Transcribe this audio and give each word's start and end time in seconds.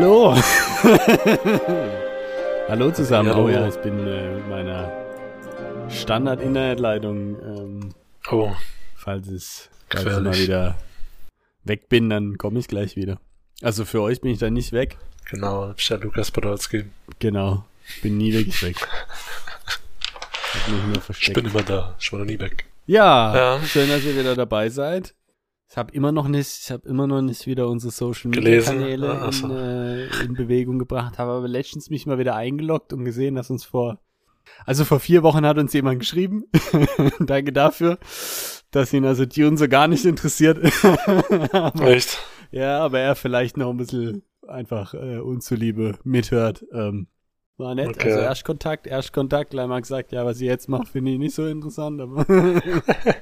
Hallo? 0.00 0.32
Hallo! 2.68 2.92
Zusammen. 2.92 3.30
Hallo. 3.34 3.46
Oh 3.46 3.48
ja, 3.48 3.66
ich 3.66 3.74
bin 3.78 3.98
äh, 4.06 4.34
mit 4.36 4.48
meiner 4.48 4.92
Standard-Internetleitung. 5.90 7.36
Ähm, 7.42 7.94
Oh, 8.30 8.52
falls, 8.94 9.26
es, 9.26 9.68
falls 9.88 10.04
ich 10.06 10.20
mal 10.22 10.38
wieder 10.38 10.76
weg 11.64 11.88
bin, 11.88 12.08
dann 12.10 12.38
komme 12.38 12.60
ich 12.60 12.68
gleich 12.68 12.94
wieder. 12.94 13.18
Also 13.60 13.84
für 13.84 14.00
euch 14.00 14.20
bin 14.20 14.30
ich 14.30 14.38
dann 14.38 14.52
nicht 14.52 14.70
weg. 14.70 14.98
genau, 15.28 15.72
bist 15.74 15.90
der 15.90 15.98
Lukas 15.98 16.30
Podolski. 16.30 16.84
Genau. 17.18 17.64
Bin 18.00 18.18
nie 18.18 18.32
wirklich 18.32 18.62
weg. 18.62 18.76
Ich 21.20 21.32
bin 21.34 21.44
immer 21.46 21.62
da, 21.62 21.94
ich 21.98 22.12
war 22.12 22.20
noch 22.20 22.26
nie 22.26 22.38
weg. 22.38 22.64
Ja, 22.86 23.34
Ja. 23.58 23.66
schön, 23.66 23.88
dass 23.90 24.02
ihr 24.04 24.16
wieder 24.16 24.34
dabei 24.36 24.68
seid. 24.70 25.12
Ich 25.70 25.76
habe 25.76 25.92
immer 25.92 26.12
noch 26.12 26.28
nicht, 26.28 26.60
ich 26.62 26.70
habe 26.70 26.88
immer 26.88 27.06
noch 27.06 27.20
nicht 27.20 27.46
wieder 27.46 27.68
unsere 27.68 27.92
Social 27.92 28.30
Media? 28.30 28.62
Kanäle 28.62 29.20
Ah, 29.20 29.30
in, 29.30 29.50
äh, 29.50 30.24
in 30.24 30.34
Bewegung 30.34 30.78
gebracht, 30.78 31.18
habe 31.18 31.32
aber 31.32 31.46
letztens 31.46 31.90
mich 31.90 32.06
mal 32.06 32.18
wieder 32.18 32.34
eingeloggt 32.34 32.92
und 32.94 33.04
gesehen, 33.04 33.34
dass 33.34 33.50
uns 33.50 33.64
vor, 33.64 33.98
also 34.64 34.86
vor 34.86 34.98
vier 34.98 35.22
Wochen 35.22 35.44
hat 35.44 35.58
uns 35.58 35.74
jemand 35.74 36.00
geschrieben. 36.00 36.44
Danke 37.20 37.52
dafür, 37.52 37.98
dass 38.70 38.92
ihn 38.94 39.04
also 39.04 39.26
Dune 39.26 39.58
so 39.58 39.68
gar 39.68 39.88
nicht 39.88 40.06
interessiert. 40.06 40.58
aber, 41.52 41.86
Echt? 41.86 42.18
ja, 42.50 42.80
aber 42.80 43.00
er 43.00 43.14
vielleicht 43.14 43.58
noch 43.58 43.68
ein 43.68 43.76
bisschen 43.76 44.22
einfach 44.46 44.94
äh, 44.94 45.18
unzuliebe 45.18 45.98
mithört. 46.02 46.64
Ähm, 46.72 47.08
war 47.58 47.74
nett. 47.74 47.88
Okay. 47.88 48.12
Also 48.12 48.20
Erstkontakt, 48.20 48.86
Erstkontakt, 48.86 49.50
gleich 49.50 49.66
mal 49.66 49.80
gesagt, 49.82 50.12
ja, 50.12 50.24
was 50.24 50.40
ihr 50.40 50.48
jetzt 50.48 50.68
macht, 50.68 50.88
finde 50.88 51.12
ich 51.12 51.18
nicht 51.18 51.34
so 51.34 51.46
interessant, 51.46 52.00
aber. 52.00 52.24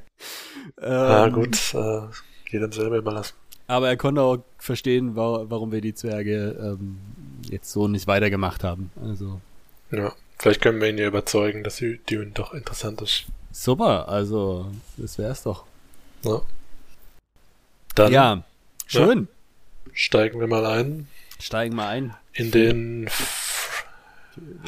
Ah, 0.80 1.26
Ähm, 1.26 1.32
gut, 1.32 1.74
äh, 1.74 2.00
jedem 2.50 2.72
selber 2.72 2.96
überlassen. 2.96 3.34
Aber 3.68 3.88
er 3.88 3.96
konnte 3.96 4.22
auch 4.22 4.38
verstehen, 4.58 5.16
wa 5.16 5.44
warum 5.48 5.72
wir 5.72 5.80
die 5.80 5.94
Zwerge 5.94 6.56
ähm, 6.60 6.98
jetzt 7.50 7.72
so 7.72 7.88
nicht 7.88 8.06
weitergemacht 8.06 8.62
haben. 8.64 8.90
Also 9.02 9.40
Ja, 9.90 10.12
vielleicht 10.38 10.60
können 10.60 10.80
wir 10.80 10.88
ihn 10.88 10.98
ja 10.98 11.06
überzeugen, 11.08 11.64
dass 11.64 11.78
Dune 11.78 12.30
doch 12.32 12.54
interessant 12.54 13.02
ist. 13.02 13.26
super, 13.52 14.08
also 14.08 14.70
das 14.96 15.18
wär's 15.18 15.42
doch. 15.42 15.64
Ja. 16.22 16.42
Dann 17.94 18.12
ja, 18.12 18.42
schön. 18.86 19.28
steigen 19.92 20.38
wir 20.40 20.46
mal 20.46 20.66
ein 20.66 21.08
Steigen 21.40 21.74
wir 21.76 21.86
ein. 21.86 22.14
in 22.32 22.50
den 22.50 23.08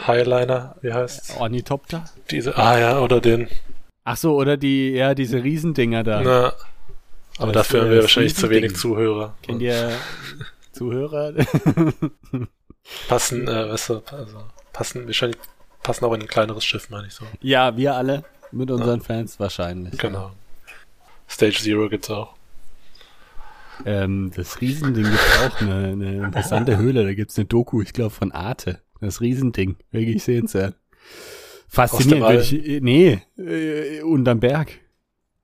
Highliner, 0.06 0.76
wie 0.80 0.92
heißt's? 0.92 1.36
Ornithopter? 1.36 2.04
Diese, 2.30 2.56
ah 2.56 2.78
ja, 2.78 2.98
oder 3.00 3.20
den, 3.20 3.48
Ach 4.04 4.16
so, 4.16 4.34
oder 4.36 4.56
die, 4.56 4.90
ja, 4.92 5.14
diese 5.14 5.42
Riesendinger 5.44 6.02
da. 6.02 6.22
na, 6.22 6.52
aber 7.38 7.52
dafür 7.52 7.82
haben 7.82 7.90
wir 7.90 8.00
wahrscheinlich 8.00 8.34
zu 8.34 8.50
wenig 8.50 8.72
Riesending. 8.72 8.80
Zuhörer. 8.80 9.36
Kennt 9.42 9.62
ihr 9.62 9.92
Zuhörer? 10.72 11.32
Passen, 13.08 13.46
äh, 13.48 13.68
weißt 13.68 13.90
du, 13.90 14.02
also, 14.12 14.44
passen, 14.72 15.06
wahrscheinlich 15.06 15.38
passen 15.82 16.04
auch 16.04 16.14
in 16.14 16.22
ein 16.22 16.28
kleineres 16.28 16.64
Schiff, 16.64 16.88
meine 16.88 17.06
ich 17.06 17.14
so. 17.14 17.24
ja, 17.42 17.76
wir 17.76 17.94
alle 17.94 18.24
mit 18.50 18.70
unseren 18.70 19.00
Fans 19.00 19.38
wahrscheinlich. 19.38 19.98
Genau. 19.98 20.32
Stage 21.28 21.58
Zero 21.58 21.88
gibt's 21.88 22.10
auch. 22.10 22.34
Ähm, 23.84 24.32
das 24.34 24.60
Riesending 24.60 25.04
gibt 25.04 25.38
auch 25.40 25.60
eine, 25.60 25.88
eine 25.88 26.14
interessante 26.24 26.76
Höhle. 26.78 27.04
Da 27.04 27.14
gibt's 27.14 27.38
eine 27.38 27.44
Doku, 27.44 27.82
ich 27.82 27.92
glaube, 27.92 28.10
von 28.10 28.32
Arte. 28.32 28.80
Das 29.00 29.20
Riesending. 29.20 29.76
Wirklich 29.90 30.24
sehenswert. 30.24 30.74
Faszinierend. 31.68 32.52
Ich, 32.52 32.66
äh, 32.66 32.80
nee, 32.80 33.22
äh, 33.36 34.02
unterm 34.02 34.40
Berg. 34.40 34.78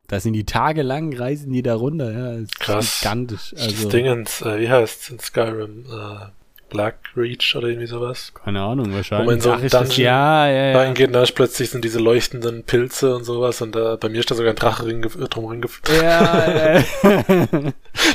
Da 0.09 0.21
sind 0.21 0.35
die 0.35 0.45
tagelang, 0.45 1.15
reisen 1.17 1.53
die 1.53 1.63
da 1.63 1.75
runter. 1.75 2.13
Ja, 2.13 2.33
das 2.33 2.41
ist 2.43 2.61
Krass. 2.61 3.01
gigantisch. 3.01 3.55
Also, 3.57 3.67
Also, 3.69 3.89
Dingens, 3.89 4.43
äh, 4.43 4.61
wie 4.61 4.69
heißt's 4.69 5.09
in 5.11 5.19
Skyrim? 5.19 5.87
Äh, 5.91 6.27
Black 6.71 6.97
Reach 7.17 7.55
oder 7.57 7.69
irgendwie 7.69 7.87
sowas. 7.87 8.33
keine 8.35 8.61
Ahnung, 8.63 8.87
Wo 8.87 8.89
man 8.91 8.97
wahrscheinlich. 8.97 9.35
in 9.37 9.41
so 9.41 9.53
einen 9.53 9.65
ist 9.65 9.75
das, 9.75 9.89
Dungeon 9.91 10.07
ja, 10.07 10.49
ja, 10.49 10.65
ja. 10.73 10.77
Reingeht, 10.79 11.15
da 11.15 11.23
ist 11.23 11.33
plötzlich 11.33 11.71
sind 11.71 11.85
diese 11.85 12.01
leuchtenden 12.01 12.65
Pilze 12.65 13.15
und 13.15 13.23
sowas 13.25 13.63
und 13.63 13.77
da, 13.77 13.95
bei 13.97 14.09
mir 14.09 14.19
ist 14.19 14.31
da 14.31 14.35
sogar 14.35 14.53
ein 14.53 14.57
Drache 14.57 14.91
äh, 14.91 15.01
drum 15.29 15.45
ringef- 15.45 15.79
Ja, 16.03 16.79
ja, 16.81 16.83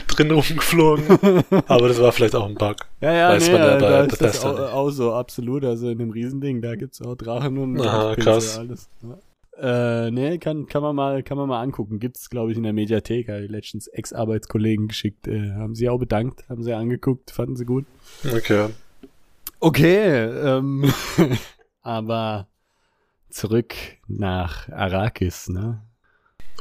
drin 0.08 0.32
rumgeflogen. 0.32 1.06
Aber 1.68 1.88
das 1.88 2.02
war 2.02 2.12
vielleicht 2.12 2.36
auch 2.36 2.46
ein 2.48 2.56
Bug. 2.56 2.76
ja, 3.02 3.14
ja 3.14 3.30
Weiß 3.30 3.48
nee, 3.48 3.54
man 3.54 3.62
ja 3.62 3.78
da, 3.78 4.04
ist 4.04 4.22
das 4.22 4.44
auch, 4.44 4.60
auch 4.74 4.90
so, 4.90 5.14
absolut. 5.14 5.64
Also 5.64 5.90
in 5.90 5.98
dem 5.98 6.10
Riesending, 6.12 6.62
da 6.62 6.76
gibt's 6.76 7.02
auch 7.02 7.16
Drachen 7.16 7.58
und 7.58 7.80
Aha, 7.82 8.14
Pilze, 8.16 8.30
krass. 8.30 8.58
alles. 8.58 8.90
Ja. 9.04 9.18
Äh, 9.62 10.12
nee, 10.12 10.38
kann, 10.38 10.68
kann 10.68 10.82
man 10.82 10.96
mal, 10.96 11.22
kann 11.24 11.38
man 11.38 11.48
mal 11.50 11.62
angucken. 11.62 12.00
Gibt's, 12.00 12.30
glaube 12.30 12.52
ich, 12.52 12.58
in 12.58 12.64
der 12.64 12.74
Mediathek. 12.74 13.28
Habe 13.30 13.44
ich 13.46 13.52
letztens 13.52 13.88
Ex-Arbeitskollegen 13.88 14.88
geschickt. 14.88 15.28
Äh, 15.28 15.52
haben 15.54 15.76
sie 15.76 15.90
auch 15.90 15.98
bedankt, 16.00 16.48
haben 16.50 16.64
sie 16.64 16.74
angeguckt, 16.74 17.32
fanden 17.32 17.56
sie 17.56 17.66
gut. 17.66 17.86
Okay. 18.26 18.70
Okay, 19.60 20.24
ähm, 20.26 20.92
aber 21.82 22.48
zurück 23.30 23.76
nach 24.08 24.70
Arrakis, 24.70 25.50
ne? 25.50 25.82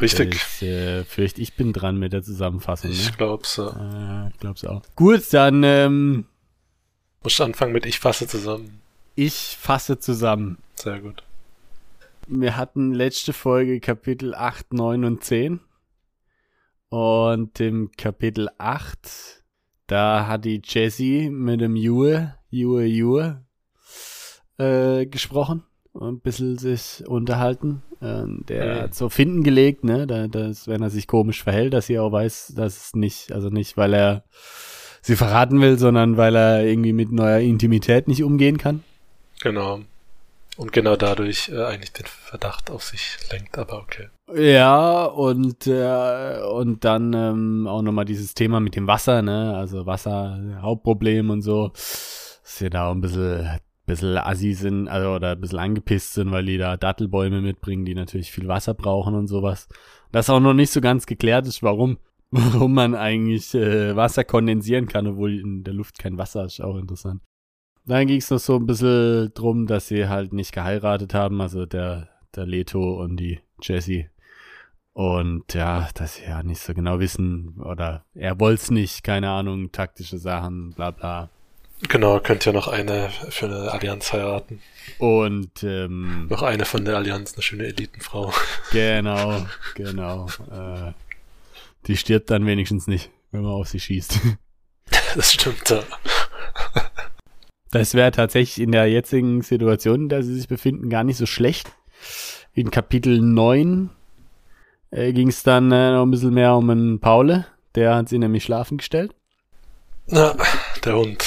Richtig. 0.01 0.35
Ich 0.35 0.63
äh, 0.69 1.05
fürchte, 1.05 1.41
ich 1.41 1.55
bin 1.55 1.73
dran 1.73 1.97
mit 1.99 2.13
der 2.13 2.23
Zusammenfassung, 2.23 2.91
Ich 2.91 3.11
ne? 3.11 3.17
glaub's. 3.17 3.59
Äh, 3.59 3.63
Äh, 3.63 4.29
ich 4.31 4.39
glaub's 4.39 4.65
auch. 4.65 4.83
Gut, 4.97 5.33
dann, 5.33 5.63
ähm, 5.65 6.27
muss 7.23 7.41
anfangen 7.41 7.73
mit 7.73 7.87
Ich 7.87 7.99
fasse 8.01 8.27
zusammen. 8.27 8.81
ich 9.15 9.57
fasse 9.61 9.99
zusammen. 9.99 10.59
Sehr 10.75 11.01
gut. 11.01 11.23
Wir 12.31 12.59
hatten 12.59 12.93
letzte 12.93 13.33
Folge 13.33 13.81
Kapitel 13.81 14.35
8, 14.35 14.75
9 14.75 15.05
und 15.07 15.25
10. 15.25 15.61
Und 16.91 17.59
im 17.59 17.91
Kapitel 17.97 18.51
8, 18.59 19.43
da 19.87 20.27
hat 20.27 20.45
die 20.45 20.61
Jessie 20.63 21.31
mit 21.31 21.63
dem 21.63 21.75
Jue, 21.75 22.35
Jue, 22.51 22.85
Jue, 22.85 23.43
äh, 24.59 25.07
gesprochen 25.07 25.63
und 25.93 26.17
ein 26.17 26.21
bisschen 26.21 26.59
sich 26.59 27.03
unterhalten. 27.07 27.83
Ähm, 28.03 28.45
der 28.47 28.83
hat 28.83 28.95
so 28.95 29.09
Finden 29.09 29.43
gelegt, 29.43 29.85
ne, 29.85 30.07
da, 30.07 30.29
dass, 30.29 30.69
wenn 30.69 30.83
er 30.83 30.91
sich 30.91 31.07
komisch 31.07 31.43
verhält, 31.43 31.73
dass 31.73 31.87
sie 31.87 31.99
auch 31.99 32.13
weiß, 32.13 32.53
dass 32.55 32.77
es 32.77 32.95
nicht, 32.95 33.33
also 33.33 33.49
nicht, 33.49 33.79
weil 33.79 33.95
er 33.95 34.25
sie 35.01 35.17
verraten 35.17 35.63
will, 35.63 35.79
sondern 35.79 36.19
weil 36.19 36.37
er 36.37 36.63
irgendwie 36.63 36.93
mit 36.93 37.11
neuer 37.11 37.39
Intimität 37.39 38.07
nicht 38.07 38.23
umgehen 38.23 38.59
kann. 38.59 38.85
Genau. 39.41 39.81
Und 40.59 40.73
genau 40.73 40.97
dadurch 40.97 41.51
äh, 41.51 41.65
eigentlich 41.65 41.93
den 41.93 42.07
Verdacht 42.07 42.69
auf 42.69 42.83
sich 42.83 43.17
lenkt, 43.31 43.57
aber 43.57 43.81
okay. 43.81 44.09
Ja, 44.35 45.05
und, 45.05 45.69
äh, 45.69 46.41
und 46.53 46.85
dann 46.85 47.13
ähm, 47.13 47.69
auch 47.69 47.81
nochmal 47.81 48.05
dieses 48.05 48.35
Thema 48.35 48.59
mit 48.59 48.75
dem 48.75 48.89
Wasser, 48.89 49.23
ne? 49.23 49.57
Also 49.57 49.87
Wasser, 49.87 50.59
Hauptproblem 50.61 51.31
und 51.31 51.43
so. 51.43 51.69
Dass 51.69 52.41
sie 52.43 52.71
da 52.71 52.89
auch 52.89 52.93
ein 52.93 53.01
bisschen, 53.01 53.49
bisschen 53.87 54.19
assi 54.19 54.53
sind, 54.55 54.89
also 54.89 55.11
oder 55.11 55.33
ein 55.33 55.41
bisschen 55.41 55.61
angepisst 55.61 56.15
sind, 56.15 56.33
weil 56.33 56.45
die 56.45 56.59
da 56.59 56.77
Dattelbäume 56.77 57.41
mitbringen, 57.41 57.85
die 57.85 57.95
natürlich 57.95 58.33
viel 58.33 58.49
Wasser 58.49 58.75
brauchen 58.75 59.15
und 59.15 59.29
sowas. 59.29 59.69
Das 60.11 60.29
auch 60.29 60.41
noch 60.41 60.55
nicht 60.55 60.73
so 60.73 60.81
ganz 60.81 61.07
geklärt 61.07 61.47
ist, 61.47 61.63
warum. 61.63 61.99
Warum 62.31 62.75
man 62.75 62.95
eigentlich 62.95 63.55
äh, 63.55 63.97
Wasser 63.97 64.23
kondensieren 64.23 64.87
kann, 64.87 65.07
obwohl 65.07 65.41
in 65.41 65.65
der 65.65 65.73
Luft 65.73 65.99
kein 65.99 66.19
Wasser 66.19 66.45
ist, 66.45 66.61
auch 66.61 66.77
interessant. 66.77 67.23
Dann 67.89 68.07
ging 68.07 68.19
es 68.19 68.31
noch 68.31 68.39
so 68.39 68.57
ein 68.57 68.67
bisschen 68.67 69.33
drum, 69.33 69.67
dass 69.67 69.89
sie 69.89 70.09
halt 70.09 70.35
nicht 70.35 70.53
geheiratet 70.53 71.15
haben, 71.15 71.41
also 71.41 71.65
der, 71.65 72.11
der 72.37 72.45
Leto 72.45 73.03
und 73.03 73.17
die 73.17 73.41
Jessie. 73.63 74.11
Und 74.93 75.55
ja, 75.55 75.89
dass 75.95 76.17
sie 76.17 76.25
ja 76.25 76.43
nicht 76.43 76.61
so 76.61 76.75
genau 76.75 77.01
wissen, 77.01 77.59
oder 77.65 78.05
er 78.15 78.39
wollte 78.41 78.63
es 78.63 78.71
nicht, 78.71 79.05
keine 79.05 79.31
Ahnung, 79.31 79.73
taktische 79.73 80.19
Sachen, 80.19 80.75
bla 80.75 80.91
bla. 80.91 81.31
Genau, 81.89 82.21
könnt 82.21 82.45
ja 82.45 82.53
noch 82.53 82.69
eine 82.69 83.09
für 83.31 83.47
eine 83.47 83.73
Allianz 83.73 84.13
heiraten. 84.13 84.61
Und 84.99 85.63
ähm, 85.63 86.27
Noch 86.29 86.43
eine 86.43 86.67
von 86.67 86.85
der 86.85 86.97
Allianz, 86.97 87.33
eine 87.35 87.43
schöne 87.43 87.65
Elitenfrau. 87.65 88.35
genau, 88.71 89.47
genau. 89.75 90.27
Äh, 90.51 90.93
die 91.87 91.97
stirbt 91.97 92.31
dann 92.31 92.45
wenigstens 92.45 92.87
nicht, 92.87 93.11
wenn 93.31 93.43
man 93.43 93.53
auf 93.53 93.69
sie 93.69 93.81
schießt. 93.81 94.21
Das 95.15 95.33
stimmt, 95.33 95.71
ja. 95.71 95.83
Das 97.71 97.95
wäre 97.95 98.11
tatsächlich 98.11 98.63
in 98.65 98.73
der 98.73 98.87
jetzigen 98.87 99.43
Situation, 99.43 100.03
in 100.03 100.09
der 100.09 100.23
sie 100.23 100.35
sich 100.35 100.49
befinden, 100.49 100.89
gar 100.89 101.05
nicht 101.05 101.19
so 101.19 101.27
schlecht. 101.27 101.71
In 102.55 102.71
Kapitel 102.71 103.21
9 103.21 103.91
äh, 104.91 105.13
ging 105.13 105.29
es 105.29 105.43
dann 105.43 105.71
äh, 105.71 105.93
noch 105.93 106.03
ein 106.03 106.11
bisschen 106.11 106.35
mehr 106.35 106.55
um 106.55 106.71
einen 106.71 107.01
Paule. 107.01 107.47
Der 107.75 107.95
hat 107.95 108.09
sie 108.09 108.19
nämlich 108.19 108.45
schlafen 108.45 108.79
gestellt. 108.79 109.15
Na, 110.07 110.35
der 110.85 110.97
Hund. 110.97 111.25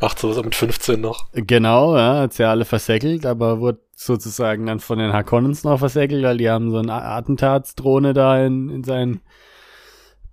Macht 0.00 0.18
sowas 0.18 0.42
mit 0.44 0.54
15 0.54 1.00
noch. 1.00 1.26
Genau, 1.32 1.96
ja, 1.96 2.18
hat 2.20 2.34
sie 2.34 2.42
ja 2.42 2.50
alle 2.50 2.64
versäckelt, 2.64 3.24
aber 3.24 3.60
wurde 3.60 3.80
sozusagen 3.94 4.66
dann 4.66 4.80
von 4.80 4.98
den 4.98 5.12
Harkonnens 5.12 5.64
noch 5.64 5.78
versäckelt, 5.78 6.22
weil 6.22 6.36
die 6.36 6.50
haben 6.50 6.70
so 6.70 6.78
eine 6.78 6.92
Attentatsdrohne 6.92 8.12
da 8.12 8.44
in, 8.44 8.68
in 8.68 8.84
sein 8.84 9.20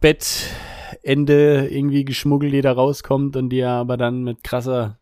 Bettende 0.01 1.69
irgendwie 1.69 2.03
geschmuggelt, 2.03 2.51
die 2.51 2.61
da 2.61 2.73
rauskommt 2.73 3.37
und 3.37 3.49
die 3.49 3.59
er 3.59 3.71
aber 3.71 3.95
dann 3.95 4.23
mit 4.23 4.43
krasser 4.43 4.97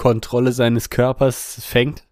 Kontrolle 0.00 0.52
seines 0.52 0.88
Körpers 0.88 1.60
fängt. 1.62 2.04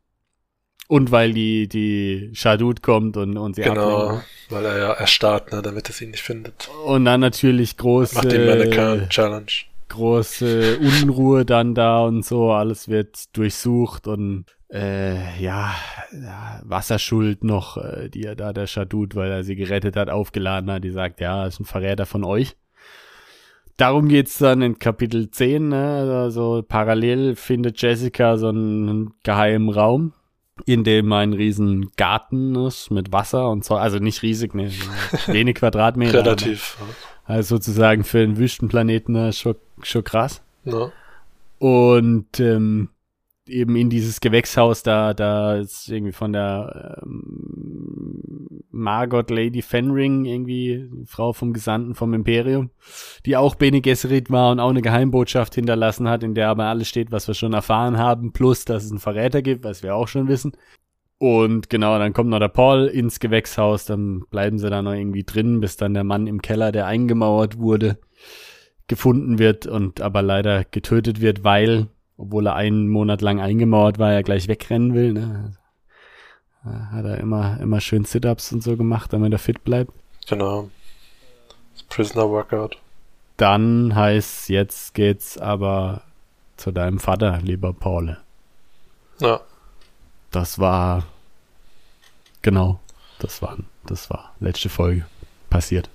Und 0.88 1.10
weil 1.10 1.32
die, 1.32 1.68
die 1.68 2.30
Shadut 2.34 2.82
kommt 2.82 3.16
und, 3.16 3.36
und 3.38 3.56
sie 3.56 3.62
Genau, 3.62 3.98
ablenkt. 4.08 4.26
weil 4.50 4.64
er 4.66 4.78
ja 4.78 4.92
erstarrt, 4.92 5.52
ne, 5.52 5.60
damit 5.62 5.88
es 5.90 6.00
ihn 6.02 6.10
nicht 6.10 6.22
findet. 6.22 6.68
Und 6.86 7.04
dann 7.06 7.20
natürlich 7.20 7.76
groß. 7.78 8.14
Macht 8.14 8.32
ihm 8.32 8.48
eine 8.48 9.08
Challenge. 9.08 9.46
große 9.88 10.78
Unruhe 10.78 11.44
dann 11.46 11.74
da 11.74 12.00
und 12.04 12.24
so, 12.24 12.52
alles 12.52 12.88
wird 12.88 13.36
durchsucht 13.36 14.06
und 14.06 14.44
äh, 14.70 15.42
ja, 15.42 15.74
ja, 16.12 16.60
Wasserschuld 16.64 17.42
noch, 17.42 17.78
äh, 17.78 18.10
die 18.10 18.24
er 18.24 18.36
da, 18.36 18.52
der 18.52 18.66
Shadut, 18.66 19.14
weil 19.14 19.30
er 19.30 19.44
sie 19.44 19.56
gerettet 19.56 19.96
hat, 19.96 20.10
aufgeladen 20.10 20.70
hat, 20.70 20.84
die 20.84 20.90
sagt, 20.90 21.20
ja, 21.20 21.46
ist 21.46 21.58
ein 21.60 21.64
Verräter 21.64 22.04
von 22.04 22.22
euch. 22.24 22.56
Darum 23.78 24.08
geht's 24.08 24.38
dann 24.38 24.60
in 24.60 24.80
Kapitel 24.80 25.30
10, 25.30 25.68
ne? 25.68 26.20
also 26.24 26.64
parallel 26.66 27.36
findet 27.36 27.80
Jessica 27.80 28.36
so 28.36 28.48
einen 28.48 29.14
geheimen 29.22 29.68
Raum, 29.68 30.12
in 30.66 30.82
dem 30.82 31.12
ein 31.12 31.32
riesen 31.32 31.92
Garten 31.96 32.56
ist 32.56 32.90
mit 32.90 33.12
Wasser 33.12 33.48
und 33.48 33.64
so, 33.64 33.76
also 33.76 34.00
nicht 34.00 34.22
riesig, 34.22 34.52
ne, 34.52 34.72
wenig 35.28 35.54
Quadratmeter. 35.54 36.18
Relativ. 36.18 36.76
Also 37.24 37.56
sozusagen 37.56 38.02
für 38.02 38.18
den 38.18 38.36
Wüstenplaneten 38.36 39.14
ne, 39.14 39.32
schon, 39.32 39.54
schon 39.84 40.02
krass. 40.02 40.42
Ja. 40.64 40.90
Und 41.60 42.40
ähm, 42.40 42.88
eben 43.48 43.76
in 43.76 43.90
dieses 43.90 44.20
Gewächshaus 44.20 44.82
da, 44.82 45.14
da 45.14 45.56
ist 45.56 45.88
irgendwie 45.88 46.12
von 46.12 46.32
der 46.32 47.00
ähm, 47.02 48.62
Margot 48.70 49.30
Lady 49.30 49.62
Fenring, 49.62 50.24
irgendwie 50.24 50.88
Frau 51.06 51.32
vom 51.32 51.52
Gesandten 51.52 51.94
vom 51.94 52.14
Imperium, 52.14 52.70
die 53.26 53.36
auch 53.36 53.54
Bene 53.54 53.80
Gesserit 53.80 54.30
war 54.30 54.52
und 54.52 54.60
auch 54.60 54.70
eine 54.70 54.82
Geheimbotschaft 54.82 55.54
hinterlassen 55.54 56.08
hat, 56.08 56.22
in 56.22 56.34
der 56.34 56.48
aber 56.48 56.64
alles 56.64 56.88
steht, 56.88 57.10
was 57.10 57.26
wir 57.26 57.34
schon 57.34 57.52
erfahren 57.52 57.98
haben, 57.98 58.32
plus 58.32 58.64
dass 58.64 58.84
es 58.84 58.90
einen 58.90 59.00
Verräter 59.00 59.42
gibt, 59.42 59.64
was 59.64 59.82
wir 59.82 59.94
auch 59.94 60.08
schon 60.08 60.28
wissen. 60.28 60.52
Und 61.18 61.68
genau, 61.68 61.98
dann 61.98 62.12
kommt 62.12 62.30
noch 62.30 62.38
der 62.38 62.48
Paul 62.48 62.86
ins 62.86 63.18
Gewächshaus, 63.18 63.84
dann 63.84 64.22
bleiben 64.30 64.58
sie 64.58 64.70
da 64.70 64.82
noch 64.82 64.92
irgendwie 64.92 65.24
drin, 65.24 65.60
bis 65.60 65.76
dann 65.76 65.94
der 65.94 66.04
Mann 66.04 66.28
im 66.28 66.40
Keller, 66.42 66.70
der 66.70 66.86
eingemauert 66.86 67.58
wurde, 67.58 67.98
gefunden 68.86 69.38
wird 69.38 69.66
und 69.66 70.00
aber 70.00 70.22
leider 70.22 70.64
getötet 70.64 71.20
wird, 71.20 71.42
weil 71.42 71.88
obwohl 72.18 72.46
er 72.46 72.56
einen 72.56 72.88
Monat 72.88 73.22
lang 73.22 73.40
eingemauert 73.40 73.98
war, 73.98 74.12
er 74.12 74.24
gleich 74.24 74.48
wegrennen 74.48 74.92
will. 74.92 75.12
Ne? 75.12 75.52
Hat 76.64 77.04
er 77.04 77.18
immer, 77.18 77.58
immer 77.60 77.80
schön 77.80 78.04
Sit-Ups 78.04 78.52
und 78.52 78.62
so 78.62 78.76
gemacht, 78.76 79.12
damit 79.12 79.32
er 79.32 79.38
fit 79.38 79.64
bleibt. 79.64 79.92
Genau. 80.28 80.68
Das 81.72 81.84
Prisoner 81.84 82.28
Workout. 82.28 82.76
Dann 83.36 83.94
heißt 83.94 84.48
jetzt 84.48 84.94
geht's 84.94 85.38
aber 85.38 86.02
zu 86.56 86.72
deinem 86.72 86.98
Vater, 86.98 87.38
lieber 87.40 87.72
Paul. 87.72 88.18
Ja. 89.20 89.40
Das 90.32 90.58
war 90.58 91.04
genau, 92.42 92.80
das 93.20 93.40
war, 93.40 93.56
das 93.86 94.10
war 94.10 94.34
letzte 94.40 94.68
Folge 94.68 95.06
passiert. 95.48 95.88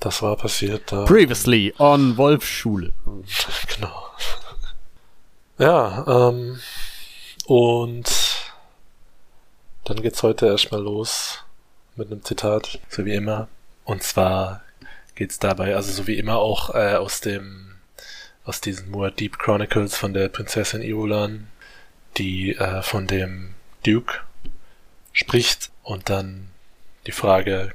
Das 0.00 0.20
war 0.22 0.36
passiert. 0.36 0.90
Da. 0.90 1.04
Previously 1.04 1.72
on 1.78 2.16
Wolfschule. 2.16 2.92
Genau. 3.76 4.03
Ja, 5.58 6.04
ähm, 6.08 6.60
und 7.46 8.10
dann 9.84 10.02
geht's 10.02 10.22
heute 10.24 10.46
erstmal 10.46 10.82
los 10.82 11.44
mit 11.94 12.10
einem 12.10 12.24
Zitat, 12.24 12.80
so 12.88 13.04
wie 13.04 13.14
immer. 13.14 13.46
Und 13.84 14.02
zwar 14.02 14.62
geht's 15.14 15.38
dabei, 15.38 15.76
also 15.76 15.92
so 15.92 16.08
wie 16.08 16.18
immer 16.18 16.38
auch 16.38 16.74
äh, 16.74 16.94
aus 16.94 17.20
dem, 17.20 17.76
aus 18.44 18.60
diesen 18.60 18.92
Muad'Dib 18.92 19.38
Chronicles 19.38 19.96
von 19.96 20.12
der 20.12 20.28
Prinzessin 20.28 20.82
Iolan, 20.82 21.46
die 22.16 22.56
äh, 22.56 22.82
von 22.82 23.06
dem 23.06 23.54
Duke 23.86 24.20
spricht 25.12 25.70
und 25.84 26.10
dann 26.10 26.48
die 27.06 27.12
Frage 27.12 27.72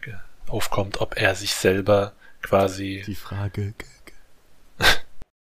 aufkommt, 0.47 0.99
ob 0.99 1.15
er 1.15 1.35
sich 1.35 1.55
selber 1.55 2.11
quasi. 2.41 3.03
Die 3.05 3.15
Frage. 3.15 3.73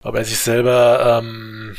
ob 0.03 0.15
er 0.15 0.25
sich 0.25 0.39
selber 0.39 1.21
ähm, 1.23 1.77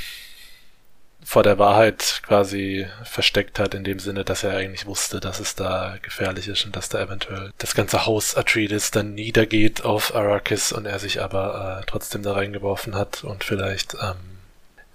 vor 1.23 1.43
der 1.43 1.59
Wahrheit 1.59 2.21
quasi 2.25 2.87
versteckt 3.03 3.59
hat, 3.59 3.73
in 3.73 3.83
dem 3.83 3.99
Sinne, 3.99 4.23
dass 4.23 4.43
er 4.43 4.55
eigentlich 4.55 4.85
wusste, 4.85 5.19
dass 5.19 5.39
es 5.39 5.55
da 5.55 5.97
gefährlich 6.01 6.47
ist 6.47 6.65
und 6.65 6.75
dass 6.75 6.89
da 6.89 7.01
eventuell 7.01 7.51
das 7.57 7.75
ganze 7.75 8.05
Haus 8.05 8.35
Atreides 8.35 8.91
dann 8.91 9.13
niedergeht 9.13 9.83
auf 9.83 10.15
Arrakis 10.15 10.71
und 10.71 10.85
er 10.85 10.99
sich 10.99 11.21
aber 11.21 11.79
äh, 11.81 11.85
trotzdem 11.87 12.23
da 12.23 12.33
reingeworfen 12.33 12.95
hat 12.95 13.23
und 13.23 13.43
vielleicht 13.43 13.95
ähm, 13.95 14.15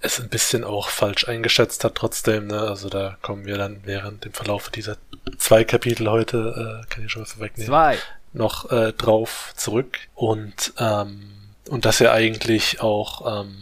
es 0.01 0.19
ein 0.19 0.29
bisschen 0.29 0.63
auch 0.63 0.89
falsch 0.89 1.27
eingeschätzt 1.27 1.83
hat 1.83 1.95
trotzdem, 1.95 2.47
ne? 2.47 2.61
Also 2.61 2.89
da 2.89 3.17
kommen 3.21 3.45
wir 3.45 3.57
dann 3.57 3.81
während 3.85 4.25
dem 4.25 4.33
Verlauf 4.33 4.69
dieser 4.69 4.97
zwei 5.37 5.63
Kapitel 5.63 6.09
heute, 6.09 6.83
äh, 6.83 6.93
kann 6.93 7.05
ich 7.05 7.11
schon 7.11 7.23
was 7.23 7.33
vorwegnehmen, 7.33 7.67
Zwei. 7.67 7.97
noch 8.33 8.71
äh, 8.71 8.93
drauf 8.93 9.53
zurück 9.55 9.97
und 10.13 10.73
ähm, 10.79 11.31
und 11.69 11.85
dass 11.85 11.99
er 11.99 12.11
eigentlich 12.11 12.81
auch 12.81 13.41
ähm, 13.41 13.55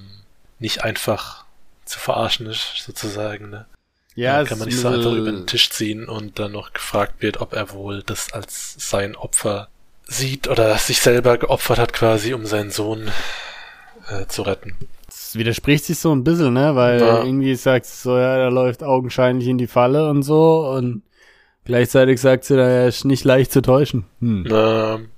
nicht 0.60 0.84
einfach 0.84 1.43
zu 1.86 2.00
verarschen 2.00 2.48
ist, 2.48 2.84
sozusagen. 2.86 3.50
Ne? 3.50 3.66
Ja, 4.16 4.40
da 4.44 4.50
kann 4.50 4.60
man 4.60 4.68
nicht 4.68 4.80
so 4.80 4.88
einfach 4.88 5.14
über 5.14 5.32
den 5.32 5.48
Tisch 5.48 5.70
ziehen 5.70 6.08
und 6.08 6.40
dann 6.40 6.52
noch 6.52 6.74
gefragt 6.74 7.22
wird, 7.22 7.42
ob 7.42 7.54
er 7.54 7.72
wohl 7.72 8.04
das 8.04 8.32
als 8.32 8.76
sein 8.78 9.16
Opfer 9.16 9.70
sieht 10.06 10.48
oder 10.48 10.78
sich 10.78 11.00
selber 11.02 11.38
geopfert 11.38 11.80
hat 11.80 11.94
quasi, 11.94 12.34
um 12.34 12.46
seinen 12.46 12.72
Sohn 12.72 13.10
äh, 14.10 14.28
zu 14.28 14.44
retten. 14.44 14.76
Das 15.08 15.36
widerspricht 15.36 15.86
sich 15.86 15.98
so 15.98 16.14
ein 16.14 16.24
bisschen, 16.24 16.54
ne? 16.54 16.76
Weil 16.76 17.00
Ja. 17.00 17.24
irgendwie 17.24 17.56
sagt 17.56 17.86
sie 17.86 18.02
so, 18.02 18.18
ja, 18.18 18.36
er 18.38 18.52
läuft 18.52 18.84
augenscheinlich 18.84 19.48
in 19.48 19.58
die 19.58 19.68
Falle 19.68 20.10
und 20.10 20.24
so 20.24 20.68
und 20.70 21.04
gleichzeitig 21.66 22.20
sagt 22.22 22.46
sie, 22.46 22.58
er 22.58 22.88
ist 22.88 23.06
nicht 23.06 23.24
leicht 23.24 23.52
zu 23.52 23.62
täuschen. 23.62 24.06
Hm. 24.20 24.46
Ähm, 24.52 25.10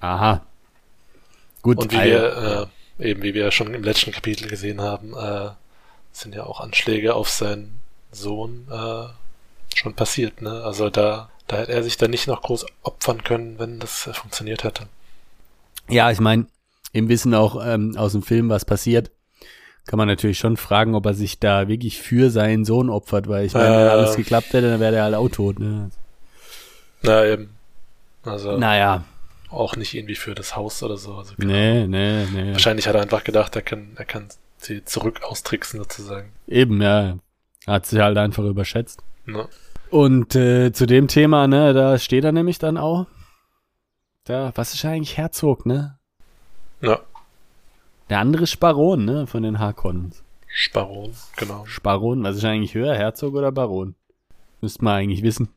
Aha. 0.00 0.42
Gut, 1.62 1.78
und 1.78 1.92
wie 1.92 1.96
ah, 1.96 2.04
wir, 2.04 2.68
äh, 3.00 3.10
eben 3.10 3.22
wie 3.22 3.34
wir 3.34 3.50
schon 3.50 3.74
im 3.74 3.82
letzten 3.82 4.12
Kapitel 4.12 4.48
gesehen 4.48 4.80
haben, 4.80 5.14
äh, 5.14 5.50
sind 6.20 6.34
ja 6.34 6.44
auch 6.44 6.60
Anschläge 6.60 7.14
auf 7.14 7.28
seinen 7.28 7.78
Sohn 8.12 8.66
äh, 8.70 9.06
schon 9.76 9.94
passiert, 9.94 10.40
ne? 10.42 10.62
Also 10.64 10.90
da, 10.90 11.28
da 11.46 11.56
hätte 11.58 11.72
er 11.72 11.82
sich 11.82 11.96
dann 11.96 12.10
nicht 12.10 12.26
noch 12.26 12.42
groß 12.42 12.66
opfern 12.82 13.22
können, 13.24 13.58
wenn 13.58 13.78
das 13.78 14.06
äh, 14.06 14.12
funktioniert 14.14 14.64
hätte. 14.64 14.84
Ja, 15.88 16.10
ich 16.10 16.20
meine, 16.20 16.46
im 16.92 17.08
Wissen 17.08 17.34
auch 17.34 17.64
ähm, 17.64 17.96
aus 17.96 18.12
dem 18.12 18.22
Film, 18.22 18.48
was 18.48 18.64
passiert, 18.64 19.10
kann 19.86 19.98
man 19.98 20.08
natürlich 20.08 20.38
schon 20.38 20.56
fragen, 20.56 20.94
ob 20.94 21.06
er 21.06 21.14
sich 21.14 21.38
da 21.38 21.68
wirklich 21.68 22.00
für 22.00 22.30
seinen 22.30 22.64
Sohn 22.64 22.90
opfert, 22.90 23.28
weil 23.28 23.44
ich 23.46 23.52
meine, 23.54 23.76
wenn 23.76 23.86
Äh. 23.86 23.90
alles 23.90 24.16
geklappt 24.16 24.48
hätte, 24.52 24.70
dann 24.70 24.80
wäre 24.80 24.92
der 24.92 25.04
halt 25.04 25.14
auch 25.14 25.28
tot. 25.28 25.58
Ne? 25.60 25.90
Na 27.02 27.24
eben. 27.24 27.50
Also 28.24 28.56
Naja, 28.56 29.04
auch 29.50 29.76
nicht 29.76 29.94
irgendwie 29.94 30.16
für 30.16 30.34
das 30.34 30.56
Haus 30.56 30.82
oder 30.82 30.96
so. 30.96 31.14
Also 31.14 31.34
nee, 31.36 31.86
nee, 31.86 32.24
nee. 32.32 32.52
Wahrscheinlich 32.52 32.88
hat 32.88 32.96
er 32.96 33.02
einfach 33.02 33.22
gedacht, 33.22 33.54
er 33.54 33.62
kann, 33.62 33.92
er 33.94 34.04
kann 34.04 34.28
sie 34.66 34.84
zurück 34.84 35.22
austricksen 35.22 35.80
sozusagen. 35.80 36.32
Eben, 36.46 36.80
ja. 36.82 37.16
Hat 37.66 37.86
sich 37.86 37.98
halt 38.00 38.16
einfach 38.18 38.44
überschätzt. 38.44 39.02
Ne? 39.24 39.48
Und 39.90 40.36
äh, 40.36 40.72
zu 40.72 40.86
dem 40.86 41.08
Thema, 41.08 41.46
ne, 41.48 41.72
da 41.72 41.98
steht 41.98 42.24
er 42.24 42.32
nämlich 42.32 42.58
dann 42.58 42.76
auch. 42.76 43.06
Da, 44.24 44.52
was 44.54 44.74
ist 44.74 44.84
eigentlich 44.84 45.16
Herzog, 45.16 45.66
ne? 45.66 45.98
Ja, 46.80 47.00
Der 48.10 48.18
andere 48.18 48.42
ist 48.44 48.58
Baron, 48.58 49.04
ne, 49.04 49.26
von 49.26 49.42
den 49.42 49.58
Harkonnens. 49.58 50.22
Sparron, 50.46 51.14
genau. 51.36 51.64
Baron, 51.82 52.22
was 52.22 52.36
ist 52.36 52.44
eigentlich 52.44 52.74
höher, 52.74 52.94
Herzog 52.94 53.34
oder 53.34 53.52
Baron? 53.52 53.94
Müsste 54.60 54.84
man 54.84 54.94
eigentlich 54.94 55.22
wissen. 55.22 55.48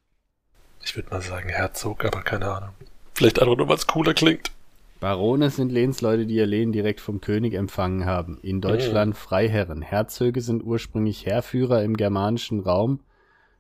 Ich 0.84 0.96
würde 0.96 1.10
mal 1.10 1.22
sagen 1.22 1.50
Herzog, 1.50 2.06
aber 2.06 2.22
keine 2.22 2.52
Ahnung. 2.52 2.70
Vielleicht 3.14 3.40
einfach 3.42 3.58
nur, 3.58 3.68
weil 3.68 3.76
es 3.76 3.88
cooler 3.88 4.14
klingt. 4.14 4.52
Barone 5.00 5.50
sind 5.50 5.72
Lehnsleute, 5.72 6.26
die 6.26 6.36
ihr 6.36 6.46
Lehen 6.46 6.74
direkt 6.74 7.00
vom 7.00 7.22
König 7.22 7.54
empfangen 7.54 8.06
haben. 8.06 8.38
In 8.42 8.60
Deutschland 8.60 9.16
Freiherren. 9.16 9.82
Herzöge 9.82 10.42
sind 10.42 10.62
ursprünglich 10.62 11.26
Heerführer 11.26 11.84
im 11.84 11.96
germanischen 11.96 12.60
Raum, 12.60 13.00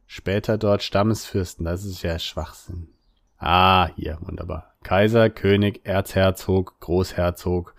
später 0.05 0.57
dort 0.57 0.83
Stammesfürsten. 0.83 1.63
Das 1.63 1.85
ist 1.85 2.01
ja 2.03 2.19
Schwachsinn. 2.19 2.89
Ah, 3.37 3.89
hier, 3.95 4.17
wunderbar. 4.21 4.73
Kaiser, 4.83 5.29
König, 5.29 5.81
Erzherzog, 5.85 6.77
Großherzog, 6.81 7.73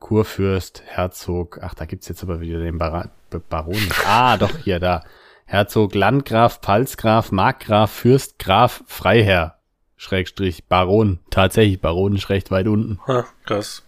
Kurfürst, 0.00 0.82
Herzog. 0.84 1.60
Ach, 1.62 1.74
da 1.74 1.84
gibt's 1.84 2.08
jetzt 2.08 2.24
aber 2.24 2.40
wieder 2.40 2.58
den 2.58 2.78
Bar 2.78 3.10
Baron. 3.48 3.88
Ah, 4.04 4.36
doch, 4.36 4.58
hier, 4.58 4.80
da. 4.80 5.04
Herzog, 5.44 5.94
Landgraf, 5.94 6.60
Pfalzgraf, 6.60 7.30
Markgraf, 7.30 7.92
Fürst, 7.92 8.40
Graf, 8.40 8.82
Freiherr. 8.86 9.55
Schrägstrich, 9.96 10.64
Baron. 10.64 11.18
Tatsächlich, 11.30 11.80
Baron 11.80 12.14
ist 12.16 12.28
recht 12.28 12.50
weit 12.50 12.66
unten. 12.66 13.00
Ha, 13.06 13.24
krass. 13.44 13.82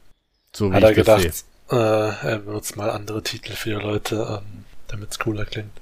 So 0.54 0.70
wie 0.70 0.74
Hat 0.76 0.82
er 0.82 0.94
gedacht, 0.94 1.20
sehe. 1.20 1.78
äh, 1.78 2.26
er 2.26 2.38
benutzt 2.38 2.76
mal 2.76 2.90
andere 2.90 3.22
Titel 3.22 3.52
für 3.52 3.70
die 3.78 3.84
Leute, 3.84 4.40
ähm, 4.42 4.64
damit 4.88 5.10
es 5.10 5.18
cooler 5.18 5.44
klingt. 5.44 5.72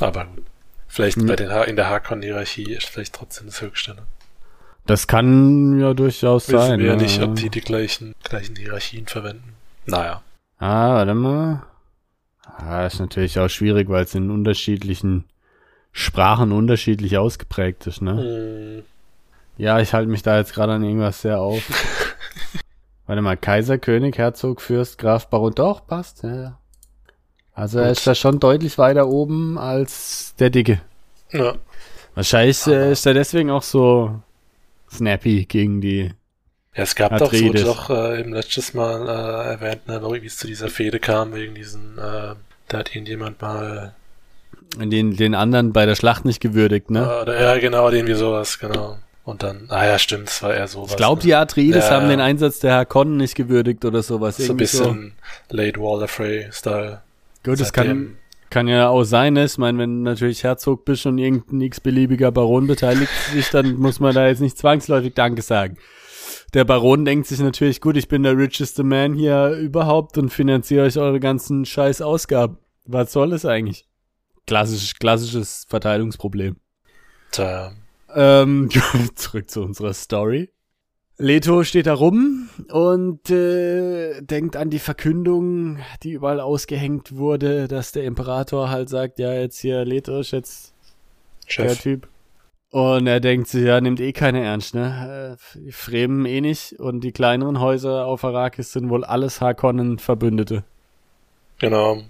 Aber 0.00 0.24
gut. 0.24 0.44
Vielleicht 0.88 1.18
Mhm. 1.18 1.26
bei 1.26 1.36
den 1.36 1.50
ha 1.52 1.62
in 1.62 1.76
der 1.76 1.88
Hakon-Hierarchie 1.88 2.72
ist 2.72 2.86
vielleicht 2.88 3.14
trotzdem 3.14 3.46
das 3.46 3.60
Höchste. 3.62 3.94
Ne? 3.94 4.02
Das 4.86 5.06
kann 5.06 5.78
ja 5.78 5.94
durchaus 5.94 6.48
Wissen 6.48 6.58
sein. 6.58 6.80
wir 6.80 6.86
ja 6.86 6.96
nicht, 6.96 7.22
ob 7.22 7.36
die 7.36 7.48
die 7.50 7.60
gleichen, 7.60 8.14
gleichen 8.24 8.56
Hierarchien 8.56 9.06
verwenden. 9.06 9.52
Naja. 9.86 10.22
Ah, 10.58 10.94
warte 10.94 11.14
mal. 11.14 11.62
Ah, 12.44 12.86
ist 12.86 12.98
natürlich 12.98 13.38
auch 13.38 13.48
schwierig, 13.48 13.88
weil 13.88 14.02
es 14.04 14.14
in 14.16 14.30
unterschiedlichen 14.30 15.24
Sprachen 15.92 16.52
unterschiedlich 16.52 17.18
ausgeprägt 17.18 17.86
ist, 17.86 18.00
ne? 18.02 18.12
Hm, 18.76 18.82
Ja, 19.58 19.80
ich 19.80 19.92
halte 19.92 20.10
mich 20.10 20.22
da 20.22 20.38
jetzt 20.38 20.54
gerade 20.54 20.74
an 20.74 20.84
irgendwas 20.84 21.22
sehr 21.22 21.40
auf. 21.40 21.62
Warte 23.06 23.22
mal, 23.22 23.36
Kaiser, 23.36 23.78
König, 23.78 24.18
Herzog, 24.18 24.60
Fürst, 24.60 24.98
Graf, 24.98 25.28
Baron, 25.28 25.54
doch, 25.54 25.86
passt, 25.86 26.22
ja. 26.22 26.58
Also 27.52 27.80
er 27.80 27.90
ist 27.90 28.06
da 28.06 28.14
schon 28.14 28.38
deutlich 28.38 28.78
weiter 28.78 29.08
oben 29.08 29.58
als 29.58 30.34
der 30.38 30.50
Dicke. 30.50 30.80
Ja. 31.32 31.54
Wahrscheinlich 32.14 32.66
äh, 32.66 32.92
ist 32.92 33.04
er 33.06 33.14
deswegen 33.14 33.50
auch 33.50 33.62
so 33.62 34.20
snappy 34.90 35.44
gegen 35.44 35.80
die. 35.80 36.12
Ja, 36.74 36.84
es 36.84 36.94
gab 36.94 37.16
doch 37.18 37.32
so 37.32 37.36
Atreides. 37.46 37.64
doch 37.64 37.90
äh, 37.90 38.20
eben 38.20 38.32
letztes 38.32 38.74
Mal 38.74 39.08
äh, 39.08 39.50
erwähnt, 39.52 39.88
ne, 39.88 40.00
wie 40.22 40.26
es 40.26 40.36
zu 40.36 40.46
dieser 40.46 40.68
Fehde 40.68 41.00
kam, 41.00 41.34
wegen 41.34 41.54
diesen, 41.54 41.98
äh, 41.98 42.34
da 42.68 42.78
hat 42.78 42.94
irgendjemand 42.94 43.42
mal, 43.42 43.94
Den, 44.78 45.16
den 45.16 45.34
anderen 45.34 45.72
bei 45.72 45.84
der 45.84 45.94
Schlacht 45.96 46.24
nicht 46.24 46.40
gewürdigt, 46.40 46.90
ne? 46.90 47.24
ja 47.26 47.58
genau, 47.58 47.90
irgendwie 47.90 48.14
sowas, 48.14 48.58
genau. 48.58 48.98
Und 49.24 49.42
dann, 49.42 49.66
ah 49.68 49.84
ja, 49.84 49.98
stimmt, 49.98 50.28
es 50.28 50.42
war 50.42 50.54
eher 50.54 50.66
sowas. 50.66 50.90
ich 50.90 50.96
glaube, 50.96 51.20
ne? 51.20 51.22
die 51.24 51.34
Atreides 51.34 51.88
Ja, 51.88 51.96
haben 51.96 52.04
ja. 52.04 52.10
den 52.10 52.20
Einsatz 52.20 52.60
der 52.60 52.74
Harkonnen 52.74 53.16
nicht 53.16 53.34
gewürdigt 53.34 53.84
oder 53.84 54.02
sowas. 54.02 54.38
so 54.38 54.52
ein 54.52 54.56
bisschen 54.56 55.12
Late 55.50 55.78
Walder 55.80 56.08
Frey-Style. 56.08 57.02
Gut, 57.44 57.60
das 57.60 57.72
kann, 57.72 58.16
kann 58.48 58.68
ja 58.68 58.88
auch 58.88 59.04
sein, 59.04 59.34
ne? 59.34 59.44
Ich 59.44 59.58
meine, 59.58 59.78
wenn 59.78 59.98
du 59.98 60.10
natürlich 60.10 60.42
Herzog 60.42 60.84
bist 60.84 61.06
und 61.06 61.18
irgendein 61.18 61.60
x-beliebiger 61.60 62.32
Baron 62.32 62.66
beteiligt 62.66 63.12
sich, 63.32 63.50
dann 63.50 63.76
muss 63.76 64.00
man 64.00 64.14
da 64.14 64.26
jetzt 64.26 64.40
nicht 64.40 64.58
zwangsläufig 64.58 65.14
Danke 65.14 65.42
sagen. 65.42 65.76
Der 66.54 66.64
Baron 66.64 67.04
denkt 67.04 67.28
sich 67.28 67.38
natürlich, 67.38 67.80
gut, 67.80 67.96
ich 67.96 68.08
bin 68.08 68.24
der 68.24 68.36
richeste 68.36 68.82
Man 68.82 69.14
hier 69.14 69.50
überhaupt 69.50 70.18
und 70.18 70.30
finanziere 70.30 70.86
euch 70.86 70.98
eure 70.98 71.20
ganzen 71.20 71.64
scheiß 71.64 72.02
Ausgaben. 72.02 72.58
Was 72.86 73.12
soll 73.12 73.30
das 73.30 73.44
eigentlich? 73.44 73.86
Klassisch, 74.50 74.94
klassisches 74.98 75.64
Verteilungsproblem. 75.68 76.56
Tja, 77.30 77.70
Ähm, 78.12 78.68
zurück 79.14 79.48
zu 79.48 79.62
unserer 79.62 79.94
Story. 79.94 80.50
Leto 81.18 81.62
steht 81.62 81.86
da 81.86 81.94
rum 81.94 82.48
und 82.72 83.30
äh, 83.30 84.20
denkt 84.22 84.56
an 84.56 84.68
die 84.68 84.80
Verkündung, 84.80 85.78
die 86.02 86.10
überall 86.10 86.40
ausgehängt 86.40 87.14
wurde, 87.14 87.68
dass 87.68 87.92
der 87.92 88.02
Imperator 88.02 88.70
halt 88.70 88.88
sagt, 88.88 89.20
ja, 89.20 89.32
jetzt 89.34 89.60
hier 89.60 89.84
Leto 89.84 90.18
ist 90.18 90.32
jetzt 90.32 90.74
der 91.46 91.68
Chef. 91.68 91.82
Typ. 91.82 92.08
Und 92.72 93.06
er 93.06 93.20
denkt 93.20 93.46
sich, 93.46 93.64
ja, 93.64 93.80
nimmt 93.80 94.00
eh 94.00 94.12
keiner 94.12 94.40
ernst, 94.40 94.74
ne? 94.74 95.36
Äh, 95.54 95.60
Die 95.60 95.70
Fremen 95.70 96.26
eh 96.26 96.40
nicht 96.40 96.72
und 96.80 97.02
die 97.02 97.12
kleineren 97.12 97.60
Häuser 97.60 98.04
auf 98.06 98.24
Arrakis 98.24 98.72
sind 98.72 98.90
wohl 98.90 99.04
alles 99.04 99.40
Harkonnen-Verbündete. 99.40 100.64
Genau. 101.60 102.02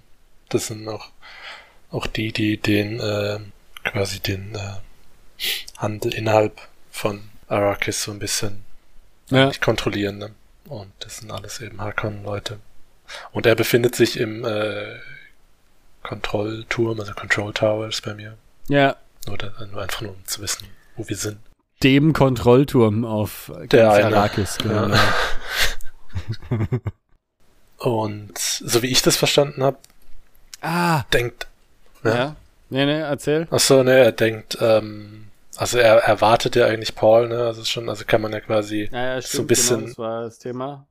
Das 0.49 0.67
sind 0.67 0.87
auch, 0.89 1.11
auch 1.91 2.07
die, 2.07 2.31
die 2.31 2.57
den, 2.57 2.99
äh, 2.99 3.39
quasi 3.83 4.19
den 4.19 4.55
äh, 4.55 4.75
Handel 5.77 6.13
innerhalb 6.13 6.59
von 6.91 7.29
Arrakis 7.47 8.03
so 8.03 8.11
ein 8.11 8.19
bisschen 8.19 8.63
Ja. 9.29 9.47
nicht 9.47 9.61
kontrollieren. 9.61 10.17
Ne? 10.19 10.31
Und 10.65 10.91
das 10.99 11.17
sind 11.17 11.31
alles 11.31 11.59
eben 11.61 11.81
Harkonnen-Leute. 11.81 12.59
Und 13.33 13.45
er 13.45 13.55
befindet 13.55 13.95
sich 13.95 14.17
im 14.17 14.45
äh, 14.45 14.95
Kontrollturm, 16.03 16.99
also 16.99 17.13
Control 17.13 17.53
Tower 17.53 17.87
ist 17.87 18.01
bei 18.03 18.13
mir. 18.13 18.37
Ja, 18.69 18.95
Nur, 19.27 19.37
da, 19.37 19.51
nur 19.69 19.81
einfach 19.81 20.01
nur 20.01 20.11
um 20.11 20.25
zu 20.25 20.41
wissen, 20.41 20.67
wo 20.95 21.07
wir 21.09 21.17
sind. 21.17 21.39
dem 21.83 22.13
Kontrollturm 22.13 23.03
auf 23.05 23.51
Der. 23.71 23.91
Arrakis. 23.91 24.57
Genau. 24.59 24.87
Ja. 24.87 25.13
Und 27.77 28.37
so 28.37 28.81
wie 28.83 28.87
ich 28.87 29.01
das 29.01 29.17
verstanden 29.17 29.63
habe, 29.63 29.77
Ah, 30.63 31.03
denkt, 31.11 31.47
ja. 32.03 32.15
ja, 32.15 32.35
Nee, 32.69 32.85
nee, 32.85 32.99
erzähl. 33.01 33.47
Ach 33.51 33.59
so, 33.59 33.83
ne, 33.83 33.97
er 33.99 34.11
denkt, 34.13 34.57
ähm, 34.61 35.25
also 35.57 35.77
er 35.77 35.95
erwartet 35.97 36.55
ja 36.55 36.65
eigentlich 36.67 36.95
Paul, 36.95 37.27
ne, 37.27 37.43
also 37.47 37.63
schon, 37.65 37.89
also 37.89 38.05
kann 38.05 38.21
man 38.21 38.31
ja 38.31 38.39
quasi 38.39 38.89
Ja, 38.91 39.15
ja, 39.15 39.21
So 39.21 39.41
ein 39.41 39.47
bisschen- 39.47 39.77
Genau, 39.79 39.87
das 39.89 39.97
war 39.97 40.21
das 40.23 40.39
Thema. 40.39 40.85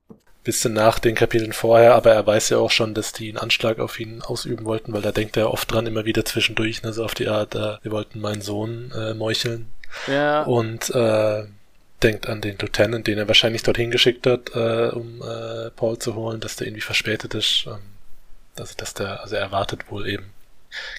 bisschen 0.44 0.72
nach 0.74 0.98
den 0.98 1.14
Kapiteln 1.14 1.52
vorher, 1.52 1.94
aber 1.94 2.12
er 2.12 2.26
weiß 2.26 2.50
ja 2.50 2.58
auch 2.58 2.70
schon, 2.70 2.92
dass 2.94 3.12
die 3.12 3.28
einen 3.30 3.38
Anschlag 3.38 3.78
auf 3.78 3.98
ihn 4.00 4.22
ausüben 4.22 4.64
wollten, 4.64 4.92
weil 4.92 5.02
da 5.02 5.12
denkt 5.12 5.36
er 5.36 5.50
oft 5.52 5.70
dran, 5.72 5.86
immer 5.86 6.04
wieder 6.04 6.24
zwischendurch, 6.24 6.82
ne, 6.82 6.92
so 6.92 7.04
auf 7.04 7.14
die 7.14 7.28
Art, 7.28 7.54
äh, 7.54 7.76
wir 7.82 7.92
wollten 7.92 8.20
meinen 8.20 8.40
Sohn 8.42 8.92
äh, 8.96 9.14
meucheln 9.14 9.70
Ja, 10.06 10.42
und 10.42 10.90
äh, 10.94 11.44
denkt 12.02 12.28
an 12.28 12.40
den 12.40 12.56
Lieutenant, 12.58 13.06
den 13.06 13.18
er 13.18 13.28
wahrscheinlich 13.28 13.62
dorthin 13.62 13.90
geschickt 13.90 14.26
hat, 14.26 14.54
äh, 14.54 14.88
um 14.94 15.22
äh, 15.22 15.70
Paul 15.70 15.98
zu 15.98 16.14
holen, 16.14 16.40
dass 16.40 16.56
der 16.56 16.66
irgendwie 16.66 16.80
verspätet 16.82 17.34
ist, 17.34 17.64
ähm, 17.66 17.78
also 18.58 18.74
dass 18.76 18.94
der, 18.94 19.22
also 19.22 19.36
er 19.36 19.42
erwartet 19.42 19.90
wohl 19.90 20.06
eben 20.08 20.30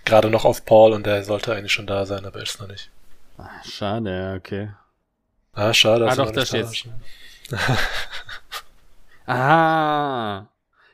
gerade 0.06 0.30
noch 0.30 0.46
auf 0.46 0.66
Paul 0.66 0.94
und 0.94 1.06
der 1.06 1.24
sollte 1.24 1.54
eigentlich 1.54 1.74
schon 1.74 1.88
da 1.88 2.06
sein, 2.06 2.26
aber 2.26 2.38
er 2.38 2.44
ist 2.44 2.60
noch 2.60 2.68
nicht. 2.68 2.90
Ah, 3.38 3.50
schade, 3.64 4.10
ja, 4.16 4.36
okay. 4.36 4.70
Ah, 5.54 5.74
schade. 5.74 6.06
Ah, 6.06 6.10
dass 6.10 6.18
er 6.18 6.26
doch, 6.26 6.32
da 6.32 6.46
steht's. 6.46 6.72
ist. 6.72 6.88
Ah. 9.28 10.48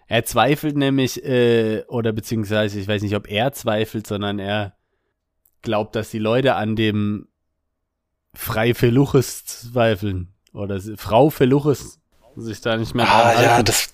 Er 0.08 0.26
zweifelt 0.26 0.78
nämlich, 0.78 1.24
äh, 1.24 1.84
oder 1.88 2.14
beziehungsweise, 2.14 2.80
ich 2.80 2.88
weiß 2.88 3.02
nicht, 3.02 3.16
ob 3.16 3.28
er 3.30 3.52
zweifelt, 3.52 4.06
sondern 4.06 4.38
er 4.38 4.76
glaubt, 5.64 5.96
dass 5.96 6.12
die 6.12 6.20
Leute 6.20 6.56
an 6.56 6.76
dem 6.76 7.28
Frei 8.34 8.74
Feluches 8.74 9.46
zweifeln. 9.46 10.34
Oder 10.54 10.80
Frau 10.98 11.30
Feluches 11.30 12.00
sich 12.36 12.62
da 12.62 12.78
nicht 12.78 12.94
mehr 12.94 13.08
Ah, 13.10 13.42
ja, 13.42 13.64
das, 13.64 13.94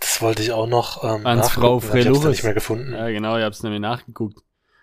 das 0.00 0.20
wollte 0.22 0.42
ich 0.42 0.52
auch 0.52 0.66
noch 0.66 1.04
ähm, 1.04 1.26
Ans 1.26 1.50
Frau 1.50 1.76
aber 1.76 1.94
ich 1.98 2.06
hab's 2.06 2.24
nicht 2.24 2.42
mehr 2.44 2.54
gefunden. 2.54 2.92
Ja, 2.92 3.08
genau, 3.08 3.36
ich 3.36 3.44
hab's 3.44 3.62
nämlich 3.62 3.80
nachgeguckt. 3.80 4.40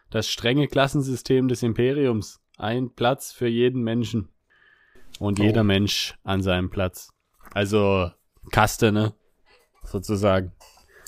Das 0.10 0.28
strenge 0.30 0.68
Klassensystem 0.68 1.48
des 1.48 1.64
Imperiums. 1.64 2.40
Ein 2.58 2.92
Platz 2.96 3.32
für 3.34 3.48
jeden 3.48 3.84
Menschen. 3.84 4.30
Und 5.20 5.40
Oh. 5.40 5.44
jeder 5.44 5.64
Mensch 5.64 6.16
an 6.24 6.42
seinem 6.42 6.70
Platz. 6.70 7.10
Also 7.54 8.12
Kaste, 8.52 8.92
ne? 8.92 9.14
Sozusagen. 9.84 10.52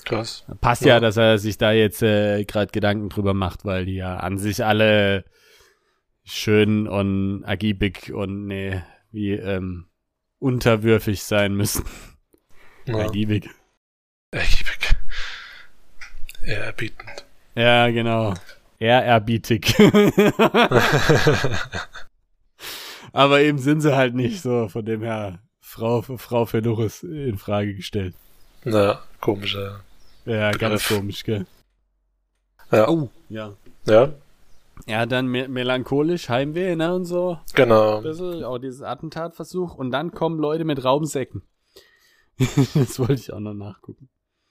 Krass. 0.04 0.44
Passt 0.60 0.82
ja, 0.82 0.94
Ja. 0.94 1.00
dass 1.00 1.16
er 1.16 1.38
sich 1.38 1.58
da 1.58 1.72
jetzt 1.72 2.02
äh, 2.02 2.44
gerade 2.44 2.72
Gedanken 2.72 3.08
drüber 3.08 3.34
macht, 3.34 3.64
weil 3.64 3.84
die 3.84 3.94
ja 3.96 4.16
an 4.16 4.38
sich 4.38 4.64
alle 4.64 5.24
schön 6.24 6.88
und 6.88 7.42
ergiebig 7.44 8.12
und 8.12 8.46
nee, 8.46 8.82
wie 9.12 9.32
ähm, 9.32 9.86
unterwürfig 10.38 11.22
sein 11.22 11.54
müssen. 11.54 11.84
Ja. 12.86 12.98
Ergiebig. 12.98 13.48
Ehrerbietend. 16.44 17.24
Ja, 17.54 17.90
genau. 17.90 18.34
Ehrerbietig. 18.78 19.74
Aber 23.12 23.40
eben 23.40 23.58
sind 23.58 23.80
sie 23.80 23.94
halt 23.96 24.14
nicht 24.14 24.40
so, 24.42 24.68
von 24.68 24.84
dem 24.84 25.02
her 25.02 25.40
Frau, 25.60 26.02
Frau 26.02 26.46
Feluchis 26.46 27.02
in 27.02 27.38
Frage 27.38 27.74
gestellt. 27.74 28.14
Na, 28.64 29.00
komischer. 29.20 29.80
Ja, 30.24 30.50
ganz 30.52 30.82
Begriff. 30.84 30.98
komisch, 30.98 31.24
gell? 31.24 31.46
Ja. 32.70 32.88
Oh, 32.88 33.10
ja. 33.28 33.52
Ja, 33.86 34.12
Ja, 34.86 35.06
dann 35.06 35.26
me 35.26 35.48
melancholisch, 35.48 36.28
Heimweh, 36.28 36.76
ne, 36.76 36.94
und 36.94 37.04
so. 37.04 37.38
genau. 37.54 37.96
Ein 37.98 38.02
bisschen, 38.04 38.44
auch 38.44 38.58
dieses 38.58 38.82
Attentatversuch. 38.82 39.74
Und 39.74 39.90
dann 39.90 40.12
kommen 40.12 40.38
Leute 40.38 40.64
mit 40.64 40.84
Raumsäcken. 40.84 41.42
das 42.38 42.98
wollte 42.98 43.14
ich 43.14 43.32
auch 43.32 43.40
noch 43.40 43.54
nachgucken. 43.54 44.08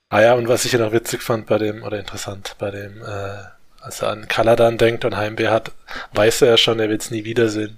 Ah 0.09 0.21
ja, 0.21 0.33
und 0.33 0.47
was 0.47 0.65
ich 0.65 0.71
ja 0.71 0.79
noch 0.79 0.91
witzig 0.91 1.21
fand 1.21 1.45
bei 1.45 1.57
dem, 1.59 1.83
oder 1.83 1.99
interessant, 1.99 2.55
bei 2.57 2.71
dem, 2.71 3.01
äh, 3.03 3.37
als 3.79 4.01
er 4.01 4.09
an 4.09 4.27
Kaladan 4.27 4.77
denkt 4.77 5.05
und 5.05 5.15
Heimweh 5.15 5.49
hat, 5.49 5.71
weiß 6.13 6.41
er 6.41 6.49
ja 6.49 6.57
schon, 6.57 6.79
er 6.79 6.89
wird 6.89 7.01
es 7.01 7.11
nie 7.11 7.25
wiedersehen. 7.25 7.77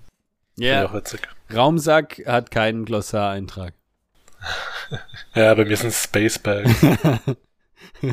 Ja, 0.55 0.93
witzig. 0.93 1.21
Raumsack 1.53 2.21
hat 2.25 2.51
keinen 2.51 2.85
Glossareintrag. 2.85 3.73
Ja, 5.35 5.53
bei 5.53 5.63
mir 5.63 5.77
sind 5.77 5.89
es 5.89 6.03
Spacebags. 6.03 6.69
Ja, 8.01 8.11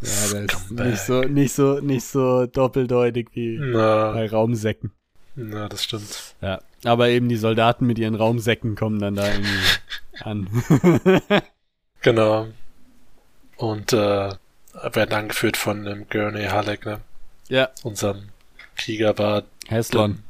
das 0.00 0.52
ist 0.62 0.70
nicht 0.70 1.00
so, 1.02 1.20
nicht 1.22 1.52
so, 1.54 1.80
nicht 1.80 2.04
so 2.06 2.46
doppeldeutig 2.46 3.28
wie 3.34 3.58
Na, 3.60 4.12
bei 4.12 4.28
Raumsäcken. 4.28 4.90
na, 5.36 5.68
das 5.68 5.84
stimmt. 5.84 6.34
Ja. 6.40 6.60
Aber 6.84 7.08
eben 7.08 7.28
die 7.28 7.36
Soldaten 7.36 7.86
mit 7.86 7.98
ihren 7.98 8.14
Raumsäcken 8.14 8.74
kommen 8.74 8.98
dann 8.98 9.14
da 9.14 9.28
irgendwie 9.28 10.22
an. 10.22 10.48
Genau. 12.02 12.48
Und 13.56 13.92
äh, 13.92 14.30
werden 14.72 15.12
angeführt 15.14 15.56
von 15.56 15.84
dem 15.84 16.08
Gurney 16.08 16.46
Halleck, 16.46 16.84
ne? 16.84 17.00
ja, 17.48 17.70
Unserem 17.82 18.28
Kriegerbart. 18.76 19.46
Heslon. 19.68 20.22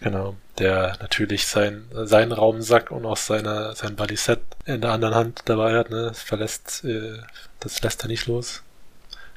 Genau. 0.00 0.36
Der 0.58 0.96
natürlich 1.00 1.46
sein, 1.46 1.84
seinen 1.92 2.32
Raumsack 2.32 2.90
und 2.90 3.04
auch 3.04 3.16
seine, 3.16 3.74
sein 3.74 3.96
Balisett 3.96 4.40
in 4.64 4.80
der 4.80 4.92
anderen 4.92 5.14
Hand 5.14 5.42
dabei 5.46 5.76
hat, 5.76 5.90
ne? 5.90 6.04
Das 6.04 6.22
verlässt, 6.22 6.84
äh, 6.84 7.18
das 7.60 7.82
lässt 7.82 8.04
er 8.04 8.08
nicht 8.08 8.26
los. 8.26 8.62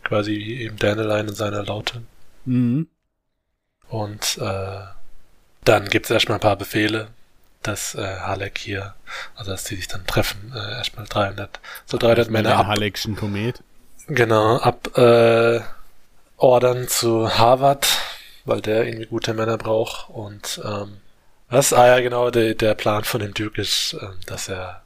Quasi 0.03 0.31
wie 0.31 0.61
eben 0.61 0.77
Dandelion 0.77 1.27
in 1.27 1.35
seiner 1.35 1.63
Laute. 1.63 2.03
Mhm. 2.45 2.87
Und 3.89 4.37
äh, 4.39 4.81
dann 5.63 5.89
gibt's 5.89 6.09
erstmal 6.09 6.37
ein 6.37 6.41
paar 6.41 6.55
Befehle, 6.55 7.09
dass 7.63 7.95
äh, 7.95 8.01
Halleck 8.21 8.57
hier, 8.57 8.95
also 9.35 9.51
dass 9.51 9.63
die 9.65 9.75
sich 9.75 9.87
dann 9.87 10.05
treffen, 10.07 10.53
äh, 10.55 10.71
erstmal 10.73 11.05
300, 11.05 11.59
so 11.85 11.97
300 11.97 12.29
Männer 12.29 12.49
Der 12.49 12.57
ab, 12.59 12.67
Halleckschen 12.67 13.15
Komet. 13.15 13.61
genau, 14.07 14.57
ab 14.57 14.97
äh, 14.97 15.59
ordern 16.37 16.87
zu 16.87 17.37
Harvard, 17.37 17.87
weil 18.45 18.61
der 18.61 18.85
irgendwie 18.85 19.05
gute 19.05 19.33
Männer 19.33 19.57
braucht 19.57 20.09
und 20.09 20.59
ähm, 20.65 20.97
Was? 21.49 21.73
Ah 21.73 21.85
ja, 21.87 21.99
genau, 21.99 22.31
der, 22.31 22.55
der 22.55 22.73
Plan 22.75 23.03
von 23.03 23.19
dem 23.21 23.33
Duke 23.33 23.61
ist, 23.61 23.95
ähm, 24.01 24.15
dass 24.25 24.47
er, 24.49 24.81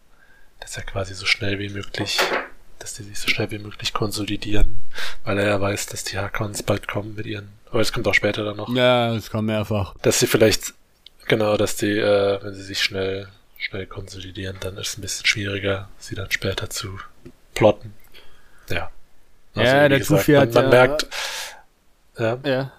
dass 0.60 0.76
er 0.76 0.84
quasi 0.84 1.14
so 1.14 1.26
schnell 1.26 1.60
wie 1.60 1.70
möglich, 1.70 2.20
dass 2.80 2.96
die 2.96 3.04
sich 3.04 3.18
so 3.20 3.30
schnell 3.30 3.52
wie 3.52 3.60
möglich 3.60 3.94
konsolidieren, 3.94 4.76
weil 5.24 5.40
er 5.40 5.48
ja 5.48 5.62
weiß, 5.62 5.86
dass 5.86 6.04
die 6.04 6.18
Hakons 6.18 6.64
bald 6.64 6.88
kommen 6.90 7.16
mit 7.16 7.26
ihren, 7.26 7.48
aber 7.72 7.80
es 7.80 7.94
kommt 7.94 8.08
auch 8.08 8.14
später 8.14 8.44
dann 8.44 8.58
noch. 8.58 8.68
Ja, 8.76 9.14
es 9.16 9.30
kommt 9.30 9.48
mehrfach. 9.48 9.94
Dass 10.02 10.20
sie 10.20 10.28
vielleicht, 10.28 10.74
genau, 11.28 11.58
dass 11.58 11.76
die, 11.78 11.98
äh, 11.98 12.40
wenn 12.44 12.54
sie 12.54 12.64
sich 12.64 12.82
schnell, 12.82 13.28
schnell 13.58 13.86
konsolidieren, 13.86 14.58
dann 14.60 14.78
ist 14.78 14.90
es 14.90 14.98
ein 14.98 15.02
bisschen 15.02 15.26
schwieriger, 15.26 15.90
sie 15.98 16.16
dann 16.16 16.32
später 16.32 16.70
zu 16.70 17.00
plotten. 17.54 17.94
Ja. 18.70 18.90
Also, 19.56 19.72
ja, 19.74 19.90
der 19.90 20.00
gesagt, 20.00 20.20
Tufi 20.22 20.32
man, 20.34 20.42
hat 20.42 20.54
man 20.54 20.64
ja- 20.66 20.70
merkt, 20.70 21.08
ja, 22.18 22.38
Ja. 22.44 22.72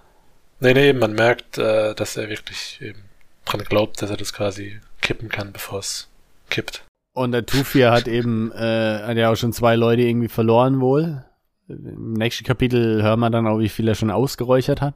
nee, 0.61 0.75
nee, 0.75 0.93
man 0.93 1.13
merkt, 1.15 1.59
äh, 1.59 1.95
dass 1.95 2.17
er 2.17 2.29
wirklich 2.29 2.79
eben 2.83 3.03
dran 3.45 3.63
glaubt, 3.65 4.03
dass 4.03 4.11
er 4.11 4.17
das 4.17 4.33
quasi 4.33 4.81
kippen 5.01 5.29
kann, 5.29 5.53
bevor 5.53 5.79
es 5.81 6.09
kippt. 6.51 6.83
Und 7.15 7.33
der 7.33 7.47
Tufir 7.47 7.91
hat 7.93 8.07
eben, 8.09 8.53
äh, 8.53 9.03
hat 9.03 9.17
ja 9.17 9.31
auch 9.31 9.37
schon 9.37 9.53
zwei 9.53 9.77
Leute 9.77 10.03
irgendwie 10.03 10.29
verloren 10.29 10.81
wohl. 10.81 11.25
Im 11.69 12.13
nächsten 12.13 12.45
Kapitel 12.45 13.03
hören 13.03 13.21
wir 13.21 13.31
dann 13.31 13.47
auch, 13.47 13.59
wie 13.59 13.69
viel 13.69 13.89
er 13.89 13.95
schon 13.95 14.11
ausgeräuchert 14.11 14.81
hat. 14.81 14.95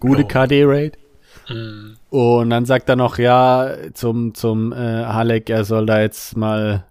Gute 0.00 0.24
Oh. 0.24 0.26
KD-Rate. 0.28 0.98
Hm, 1.48 1.96
Und 2.10 2.50
dann 2.50 2.64
sagt 2.66 2.88
er 2.88 2.96
noch, 2.96 3.18
ja, 3.18 3.70
zum, 3.94 4.34
zum 4.34 4.72
äh, 4.72 4.76
Halleck, 4.76 5.50
er 5.50 5.64
soll 5.64 5.86
da 5.86 6.00
jetzt 6.00 6.36
mal 6.36 6.84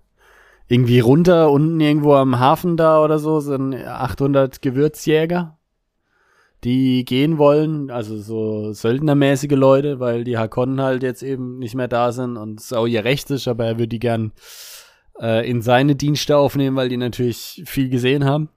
irgendwie 0.68 1.00
runter, 1.00 1.50
unten 1.52 1.80
irgendwo 1.80 2.16
am 2.16 2.40
Hafen 2.40 2.76
da 2.76 3.04
oder 3.04 3.20
so, 3.20 3.40
sind 3.40 3.74
800 3.76 4.62
Gewürzjäger, 4.62 5.58
die 6.64 7.06
gehen 7.06 7.38
wollen, 7.38 7.90
also 7.92 8.18
so 8.18 8.74
söldnermäßige 8.74 9.52
Leute, 9.52 10.00
weil 10.00 10.24
die 10.24 10.38
Hakonnen 10.38 10.82
halt 10.82 11.04
jetzt 11.04 11.24
eben 11.24 11.60
nicht 11.60 11.76
mehr 11.76 11.88
da 11.88 12.12
sind 12.12 12.36
und 12.36 12.60
es 12.60 12.74
auch 12.74 12.88
ihr 12.88 13.06
Recht 13.06 13.30
ist, 13.32 13.48
aber 13.48 13.66
er 13.66 13.76
würde 13.76 13.88
die 13.88 14.00
gern 14.00 14.32
äh, 15.22 15.50
in 15.50 15.62
seine 15.62 15.96
Dienste 15.96 16.36
aufnehmen, 16.36 16.76
weil 16.76 16.90
die 16.90 16.98
natürlich 16.98 17.64
viel 17.66 17.90
gesehen 17.90 18.26
haben. 18.26 18.50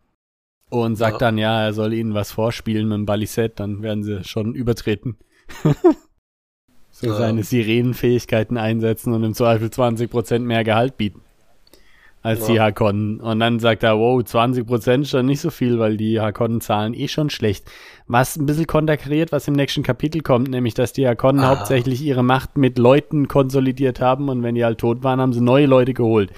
Und 0.70 0.94
sagt 0.96 1.14
Ja. 1.14 1.18
dann, 1.18 1.36
ja, 1.36 1.64
er 1.64 1.72
soll 1.72 1.92
ihnen 1.92 2.14
was 2.14 2.30
vorspielen 2.30 2.86
mit 2.88 2.96
dem 2.96 3.06
Balisett, 3.06 3.58
dann 3.58 3.82
werden 3.82 4.04
sie 4.04 4.22
schon 4.22 4.54
übertreten. 4.54 5.16
so 6.90 7.12
seine 7.14 7.42
Sirenenfähigkeiten 7.42 8.56
einsetzen 8.58 9.12
und 9.14 9.24
im 9.24 9.34
Zweifel 9.34 9.68
20% 9.68 10.40
mehr 10.40 10.64
Gehalt 10.64 10.96
bieten. 10.96 11.22
Als 12.22 12.44
die 12.44 12.54
Ja. 12.54 12.64
Hakonnen. 12.64 13.18
Und 13.18 13.40
dann 13.40 13.60
sagt 13.60 13.82
er, 13.82 13.98
wow, 13.98 14.20
20% 14.20 15.00
ist 15.02 15.08
schon 15.10 15.24
nicht 15.24 15.40
so 15.40 15.48
viel, 15.48 15.78
weil 15.78 15.96
die 15.96 16.20
Hakonnen 16.20 16.60
zahlen 16.60 16.92
eh 16.92 17.08
schon 17.08 17.30
schlecht. 17.30 17.64
Was 18.08 18.36
ein 18.36 18.44
bisschen 18.44 18.66
konterkariert, 18.66 19.32
was 19.32 19.48
im 19.48 19.54
nächsten 19.54 19.82
Kapitel 19.82 20.20
kommt, 20.20 20.48
nämlich, 20.50 20.74
dass 20.74 20.92
die 20.92 21.08
Hakonnen 21.08 21.42
Ah. 21.42 21.48
hauptsächlich 21.48 22.02
ihre 22.02 22.22
Macht 22.22 22.58
mit 22.58 22.76
Leuten 22.78 23.26
konsolidiert 23.26 24.00
haben 24.00 24.28
und 24.28 24.42
wenn 24.42 24.54
die 24.54 24.66
halt 24.66 24.76
tot 24.78 25.02
waren, 25.02 25.18
haben 25.18 25.32
sie 25.32 25.40
neue 25.40 25.64
Leute 25.64 25.94
geholt. 25.94 26.30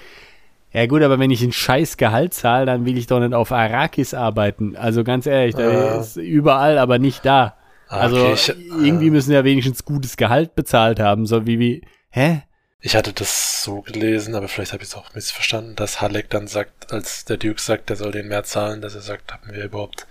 Ja 0.71 0.85
gut, 0.85 1.01
aber 1.03 1.19
wenn 1.19 1.31
ich 1.31 1.43
ein 1.43 1.51
scheiß 1.51 1.97
Gehalt 1.97 2.33
zahle, 2.33 2.65
dann 2.65 2.85
will 2.85 2.97
ich 2.97 3.07
doch 3.07 3.19
nicht 3.19 3.33
auf 3.33 3.51
Arrakis 3.51 4.13
arbeiten. 4.13 4.77
Also 4.77 5.03
ganz 5.03 5.25
ehrlich, 5.25 5.53
da 5.55 5.69
Ja. 5.69 5.99
ist 5.99 6.15
überall, 6.15 6.77
aber 6.77 6.97
nicht 6.97 7.25
da. 7.25 7.55
Also 7.93 8.17
okay, 8.27 8.33
ich, 8.33 8.49
irgendwie 8.49 9.07
äh, 9.07 9.11
müssen 9.11 9.31
ja 9.31 9.43
wenigstens 9.43 9.83
gutes 9.85 10.17
Gehalt 10.17 10.55
bezahlt 10.55 10.99
haben, 10.99 11.25
so 11.25 11.45
wie 11.45 11.59
wie 11.59 11.81
hä? 12.09 12.43
ich 12.85 12.97
hatte 12.97 13.13
das 13.13 13.63
so 13.63 13.79
gelesen, 13.81 14.35
aber 14.35 14.49
vielleicht 14.49 14.73
habe 14.73 14.83
ich 14.83 14.89
es 14.89 14.95
auch 14.95 15.13
missverstanden, 15.15 15.75
dass 15.77 16.01
Halleck 16.01 16.29
dann 16.29 16.47
sagt, 16.47 16.91
als 16.91 17.23
der 17.23 17.37
Duke 17.37 17.61
sagt, 17.61 17.89
der 17.89 17.95
soll 17.95 18.11
den 18.11 18.27
mehr 18.27 18.43
zahlen, 18.43 18.81
dass 18.81 18.93
er 18.93 18.99
sagt, 18.99 19.31
haben 19.31 19.53
wir 19.53 19.63
überhaupt, 19.63 20.05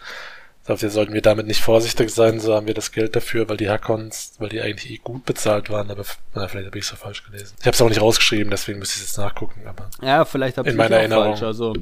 also 0.65 0.89
sollten 0.89 1.13
wir 1.13 1.21
damit 1.21 1.47
nicht 1.47 1.61
vorsichtig 1.61 2.09
sein, 2.09 2.41
so 2.41 2.55
haben 2.55 2.67
wir 2.67 2.73
das 2.73 2.91
Geld 2.93 3.15
dafür, 3.15 3.47
weil 3.51 3.59
die 3.59 3.69
Hakons, 3.69 4.33
weil 4.39 4.49
die 4.49 4.63
eigentlich 4.63 4.91
eh 4.91 4.97
gut 5.05 5.27
bezahlt 5.27 5.69
waren, 5.69 5.91
aber 5.91 6.05
na, 6.35 6.49
vielleicht 6.49 6.67
habe 6.69 6.79
ich 6.79 6.85
es 6.85 6.91
so 6.91 6.97
falsch 6.97 7.23
gelesen. 7.27 7.55
Ich 7.61 7.67
habe 7.67 7.75
es 7.75 7.83
auch 7.83 7.91
nicht 7.91 8.01
rausgeschrieben, 8.01 8.51
deswegen 8.51 8.79
müsste 8.79 8.97
ich 8.97 9.03
es 9.03 9.09
jetzt 9.11 9.19
nachgucken, 9.19 9.67
aber 9.67 9.91
Ja, 10.01 10.25
vielleicht 10.25 10.57
habe 10.57 10.67
In 10.71 10.75
ich 10.75 10.79
meiner 10.79 10.97
auch 10.97 11.01
Erinnerung. 11.01 11.25
falsch. 11.37 11.43
Also 11.43 11.75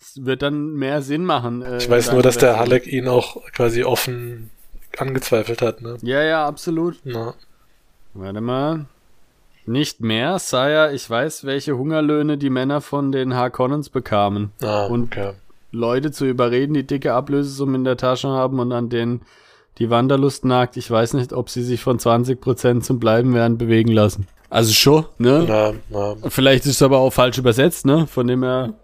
es 0.00 0.24
wird 0.24 0.42
dann 0.42 0.74
mehr 0.74 1.02
Sinn 1.02 1.24
machen. 1.24 1.62
äh, 1.62 1.78
ich 1.78 1.90
weiß 1.90 2.12
nur, 2.12 2.22
dass 2.22 2.38
der 2.38 2.58
Halleck 2.60 2.86
ihn 2.86 3.08
auch 3.08 3.42
quasi 3.52 3.82
offen 3.82 4.50
angezweifelt 5.00 5.62
hat, 5.62 5.80
ne? 5.82 5.96
Ja, 6.02 6.22
ja, 6.22 6.46
absolut. 6.46 6.98
Na, 7.04 7.34
Warte 8.14 8.40
mal. 8.40 8.86
Nicht 9.66 10.00
mehr, 10.00 10.38
Sire, 10.38 10.92
ich 10.92 11.08
weiß, 11.08 11.44
welche 11.44 11.76
Hungerlöhne 11.78 12.36
die 12.36 12.50
Männer 12.50 12.80
von 12.82 13.12
den 13.12 13.34
Harkonnens 13.34 13.88
bekamen. 13.88 14.52
na, 14.60 14.86
Und- 14.86 15.12
okay. 15.16 15.32
Leute 15.72 16.12
zu 16.12 16.24
überreden, 16.26 16.74
die 16.74 16.86
dicke 16.86 17.14
Ablösesumme 17.14 17.76
in 17.76 17.82
der 17.84 17.96
Tasche 17.96 18.28
haben 18.28 18.60
und 18.60 18.70
an 18.72 18.90
denen 18.90 19.22
die 19.78 19.90
Wanderlust 19.90 20.44
nagt. 20.44 20.76
Ich 20.76 20.88
weiß 20.88 21.14
nicht, 21.14 21.32
ob 21.32 21.50
sie 21.50 21.64
sich 21.64 21.80
von 21.82 21.98
20% 21.98 22.82
zum 22.84 23.00
Bleiben 23.00 23.34
werden 23.34 23.58
bewegen 23.58 23.90
lassen. 23.90 24.28
Also 24.50 24.72
schon, 24.72 25.06
ne? 25.18 25.44
Na, 25.48 25.72
na, 25.90 26.14
Vielleicht 26.30 26.64
ist 26.66 26.72
es 26.76 26.82
aber 26.82 26.98
auch 26.98 27.10
falsch 27.12 27.38
übersetzt, 27.38 27.86
ne? 27.86 28.06
Von 28.06 28.28
dem 28.28 28.44
her 28.44 28.74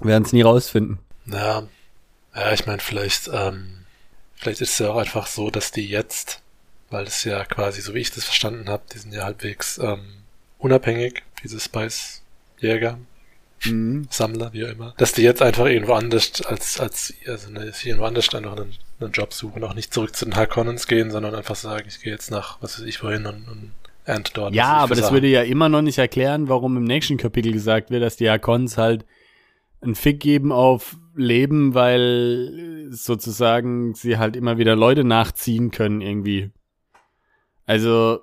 werden 0.00 0.24
es 0.24 0.32
nie 0.32 0.42
rausfinden. 0.42 0.98
Ja, 1.26 1.62
ja, 2.34 2.52
ich 2.52 2.66
meine, 2.66 2.80
vielleicht, 2.80 3.30
ähm, 3.32 3.81
vielleicht 4.42 4.60
ist 4.60 4.72
es 4.72 4.78
ja 4.80 4.90
auch 4.90 4.96
einfach 4.98 5.26
so, 5.26 5.50
dass 5.50 5.70
die 5.70 5.86
jetzt, 5.88 6.42
weil 6.90 7.04
es 7.06 7.24
ja 7.24 7.44
quasi, 7.44 7.80
so 7.80 7.94
wie 7.94 8.00
ich 8.00 8.10
das 8.10 8.24
verstanden 8.24 8.68
habe, 8.68 8.82
die 8.92 8.98
sind 8.98 9.14
ja 9.14 9.22
halbwegs 9.24 9.78
ähm, 9.78 10.00
unabhängig, 10.58 11.22
diese 11.42 11.58
Spice-Jäger, 11.60 12.98
Mhm. 13.64 14.08
Sammler, 14.10 14.52
wie 14.52 14.64
auch 14.66 14.70
immer, 14.70 14.92
dass 14.96 15.12
die 15.12 15.22
jetzt 15.22 15.40
einfach 15.40 15.66
irgendwo 15.66 15.92
anders 15.92 16.42
als, 16.46 16.80
als, 16.80 17.14
also 17.28 17.48
ne, 17.48 17.72
irgendwo 17.84 18.06
anders 18.06 18.34
einfach 18.34 18.56
einen, 18.56 18.74
einen 18.98 19.12
Job 19.12 19.32
suchen, 19.32 19.62
auch 19.62 19.74
nicht 19.74 19.94
zurück 19.94 20.16
zu 20.16 20.24
den 20.24 20.34
Harkonnens 20.34 20.88
gehen, 20.88 21.12
sondern 21.12 21.36
einfach 21.36 21.54
sagen, 21.54 21.84
ich 21.86 22.00
gehe 22.00 22.12
jetzt 22.12 22.32
nach, 22.32 22.60
was 22.60 22.80
weiß 22.80 22.86
ich 22.86 23.00
wohin 23.04 23.24
und, 23.24 23.46
und 23.48 23.70
ernte 24.04 24.32
dort. 24.34 24.52
Ja, 24.52 24.72
aber 24.78 24.96
das 24.96 25.04
Sachen- 25.04 25.14
würde 25.14 25.28
ja 25.28 25.42
immer 25.42 25.68
noch 25.68 25.80
nicht 25.82 25.98
erklären, 25.98 26.48
warum 26.48 26.76
im 26.76 26.82
nächsten 26.82 27.18
Kapitel 27.18 27.52
gesagt 27.52 27.90
wird, 27.92 28.02
dass 28.02 28.16
die 28.16 28.28
Hakons 28.28 28.78
halt 28.78 29.04
einen 29.82 29.94
Fick 29.94 30.20
geben 30.20 30.52
auf 30.52 30.96
Leben, 31.14 31.74
weil 31.74 32.86
sozusagen 32.90 33.94
sie 33.94 34.18
halt 34.18 34.36
immer 34.36 34.58
wieder 34.58 34.76
Leute 34.76 35.04
nachziehen 35.04 35.70
können 35.70 36.00
irgendwie. 36.00 36.50
Also, 37.66 38.20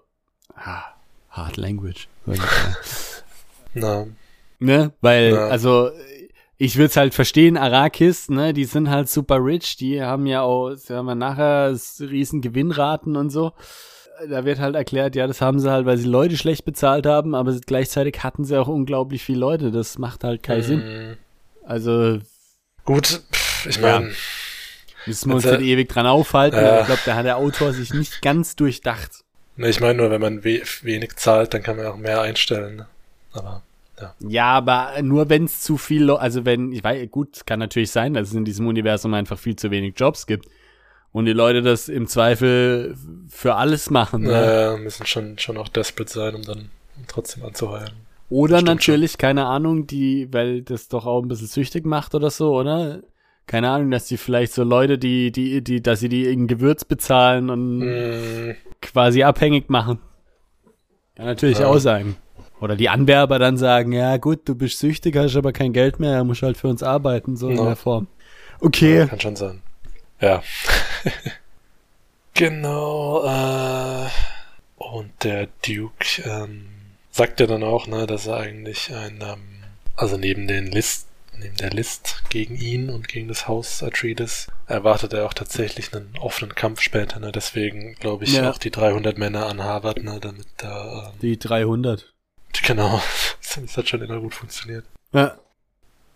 ah, 0.56 0.84
hard 1.30 1.58
language. 1.58 2.08
Na, 3.74 4.06
Ne? 4.62 4.92
Weil, 5.00 5.32
Ja. 5.34 5.48
also, 5.48 5.90
ich 6.58 6.76
würde 6.76 6.88
es 6.88 6.98
halt 6.98 7.14
verstehen, 7.14 7.56
Arrakis, 7.56 8.30
ne, 8.30 8.52
die 8.52 8.66
sind 8.66 8.90
halt 8.90 9.08
super 9.08 9.38
rich, 9.44 9.78
die 9.78 10.02
haben 10.02 10.26
ja 10.26 10.42
auch, 10.42 10.76
sagen 10.76 11.06
wir 11.06 11.16
nachher, 11.16 11.74
riesen 12.02 12.42
Gewinnraten 12.42 13.16
und 13.16 13.30
so. 13.30 13.54
Da 14.30 14.44
wird 14.44 14.60
halt 14.60 14.76
erklärt, 14.76 15.16
ja, 15.16 15.26
das 15.28 15.40
haben 15.40 15.60
sie 15.62 15.72
halt, 15.72 15.86
weil 15.86 15.98
sie 15.98 16.10
Leute 16.10 16.36
schlecht 16.36 16.66
bezahlt 16.66 17.06
haben, 17.06 17.34
aber 17.36 17.54
gleichzeitig 17.66 18.22
hatten 18.22 18.44
sie 18.44 18.58
auch 18.60 18.68
unglaublich 18.68 19.24
viele 19.24 19.40
Leute. 19.40 19.72
Das 19.72 19.98
macht 19.98 20.26
halt 20.26 20.44
keinen 20.44 20.64
Sinn. 20.64 21.18
Also, 21.70 22.20
gut, 22.84 23.22
pff, 23.32 23.66
ich 23.68 23.76
Ja. 23.78 24.00
meine, 24.00 24.14
müssen 25.06 25.30
wir 25.30 25.36
uns 25.36 25.46
nicht 25.46 25.62
ewig 25.62 25.88
dran 25.88 26.08
aufhalten. 26.08 26.58
ja. 26.58 26.70
aber 26.72 26.80
Ich 26.82 26.86
glaube, 26.88 27.02
da 27.06 27.16
hat 27.16 27.26
der 27.26 27.38
Autor 27.38 27.74
sich 27.74 27.94
nicht 27.94 28.22
ganz 28.22 28.56
durchdacht. 28.56 29.12
ne, 29.56 29.70
ich 29.70 29.80
meine 29.80 30.00
nur, 30.00 30.10
wenn 30.10 30.20
man 30.22 30.44
we 30.44 30.62
wenig 30.82 31.16
zahlt, 31.18 31.54
dann 31.54 31.62
kann 31.62 31.78
man 31.78 31.86
auch 31.86 31.98
mehr 31.98 32.22
einstellen. 32.22 32.78
ne? 32.78 32.88
Aber, 33.34 33.62
Ja, 34.20 34.46
aber 34.46 35.00
nur 35.04 35.30
wenn 35.30 35.44
es 35.46 35.62
zu 35.62 35.78
viel, 35.78 36.10
also 36.10 36.44
wenn, 36.44 36.72
ich 36.72 36.84
weiß, 36.84 37.10
gut, 37.12 37.46
kann 37.46 37.60
natürlich 37.60 37.92
sein, 37.92 38.16
dass 38.16 38.30
es 38.30 38.34
in 38.34 38.46
diesem 38.46 38.66
Universum 38.66 39.14
einfach 39.14 39.38
viel 39.38 39.56
zu 39.56 39.70
wenig 39.70 39.94
Jobs 39.98 40.26
gibt 40.26 40.48
und 41.12 41.26
die 41.26 41.34
Leute 41.34 41.62
das 41.62 41.88
im 41.88 42.08
Zweifel 42.08 42.98
für 43.30 43.56
alles 43.56 43.92
machen. 43.92 44.24
Ne? 44.24 44.32
Naja, 44.32 44.78
müssen 44.78 45.06
schon, 45.06 45.38
schon 45.38 45.58
auch 45.58 45.68
desperate 45.68 46.12
sein, 46.12 46.34
um 46.34 46.42
dann 46.44 46.72
trotzdem 47.08 47.44
anzuheuern. 47.46 47.92
Oder 48.30 48.58
stimmt 48.58 48.68
natürlich, 48.68 49.18
keine 49.18 49.46
Ahnung, 49.46 49.88
die, 49.88 50.32
weil 50.32 50.62
das 50.62 50.88
doch 50.88 51.06
auch 51.06 51.22
ein 51.22 51.28
bisschen 51.28 51.48
süchtig 51.48 51.86
macht 51.86 52.14
oder 52.16 52.30
so, 52.30 52.56
oder? 52.56 53.02
Keine 53.48 53.72
Ahnung, 53.72 53.90
dass 53.90 54.06
die 54.06 54.18
vielleicht 54.18 54.54
so 54.54 54.64
Leute, 54.64 55.00
die, 55.00 55.32
die, 55.32 55.64
die, 55.64 55.82
dass 55.82 56.02
sie 56.02 56.10
die 56.10 56.26
in 56.26 56.46
Gewürz 56.48 56.86
bezahlen 56.86 57.50
und 57.50 57.80
Mm, 57.80 58.52
quasi 58.82 59.24
abhängig 59.24 59.70
machen. 59.70 59.98
Kann 61.16 61.26
natürlich 61.26 61.60
Ja. 61.60 61.68
auch 61.68 61.80
sein. 61.80 62.16
Oder 62.62 62.76
die 62.76 62.90
Anwerber 62.90 63.40
dann 63.40 63.58
sagen, 63.58 63.92
ja 63.94 64.18
gut, 64.18 64.42
du 64.48 64.54
bist 64.54 64.78
süchtig, 64.80 65.16
hast 65.16 65.36
aber 65.36 65.52
kein 65.54 65.74
Geld 65.74 66.00
mehr, 66.00 66.24
musst 66.24 66.44
halt 66.44 66.58
für 66.58 66.68
uns 66.68 66.84
arbeiten, 66.84 67.36
so 67.38 67.50
in 67.50 67.56
Ja. 67.58 67.66
der 67.66 67.76
Form. 67.76 68.08
Okay. 68.60 69.08
Kann 69.08 69.20
schon 69.20 69.36
sein. 69.36 69.62
Ja. 70.22 70.44
genau, 72.34 73.24
äh, 73.26 74.08
und 74.78 75.12
der 75.24 75.48
Duke, 75.66 76.22
ähm, 76.26 76.68
sagt 77.12 77.40
ja 77.40 77.48
dann 77.48 77.64
auch, 77.64 77.88
ne, 77.88 78.06
dass 78.08 78.28
er 78.28 78.38
eigentlich 78.38 78.94
ein, 78.94 79.20
ähm, 79.22 79.64
also 79.96 80.18
neben 80.18 80.48
den 80.48 80.68
List, 80.68 81.08
neben 81.38 81.56
der 81.58 81.70
List 81.72 82.24
gegen 82.30 82.56
ihn 82.56 82.90
und 82.90 83.08
gegen 83.08 83.28
das 83.28 83.48
Haus 83.48 83.82
Atreides, 83.84 84.48
erwartet 84.68 85.14
er 85.14 85.26
auch 85.26 85.34
tatsächlich 85.34 85.94
einen 85.94 86.14
offenen 86.20 86.54
Kampf 86.56 86.82
später, 86.82 87.20
ne, 87.20 87.32
deswegen 87.32 87.96
glaube 87.96 88.26
ich 88.26 88.34
Ja. 88.34 88.52
auch 88.52 88.58
die 88.58 88.72
300 88.72 89.18
Männer 89.18 89.46
an 89.48 89.64
Harvard, 89.64 90.04
ne, 90.04 90.20
damit 90.22 90.48
da, 90.58 91.12
ähm, 91.14 91.20
Die 91.22 91.38
300. 91.40 92.14
genau, 92.64 93.02
das 93.62 93.78
hat 93.78 93.90
schon 93.90 94.02
immer 94.02 94.20
gut 94.20 94.36
funktioniert. 94.36 94.86
Ja, 95.14 95.38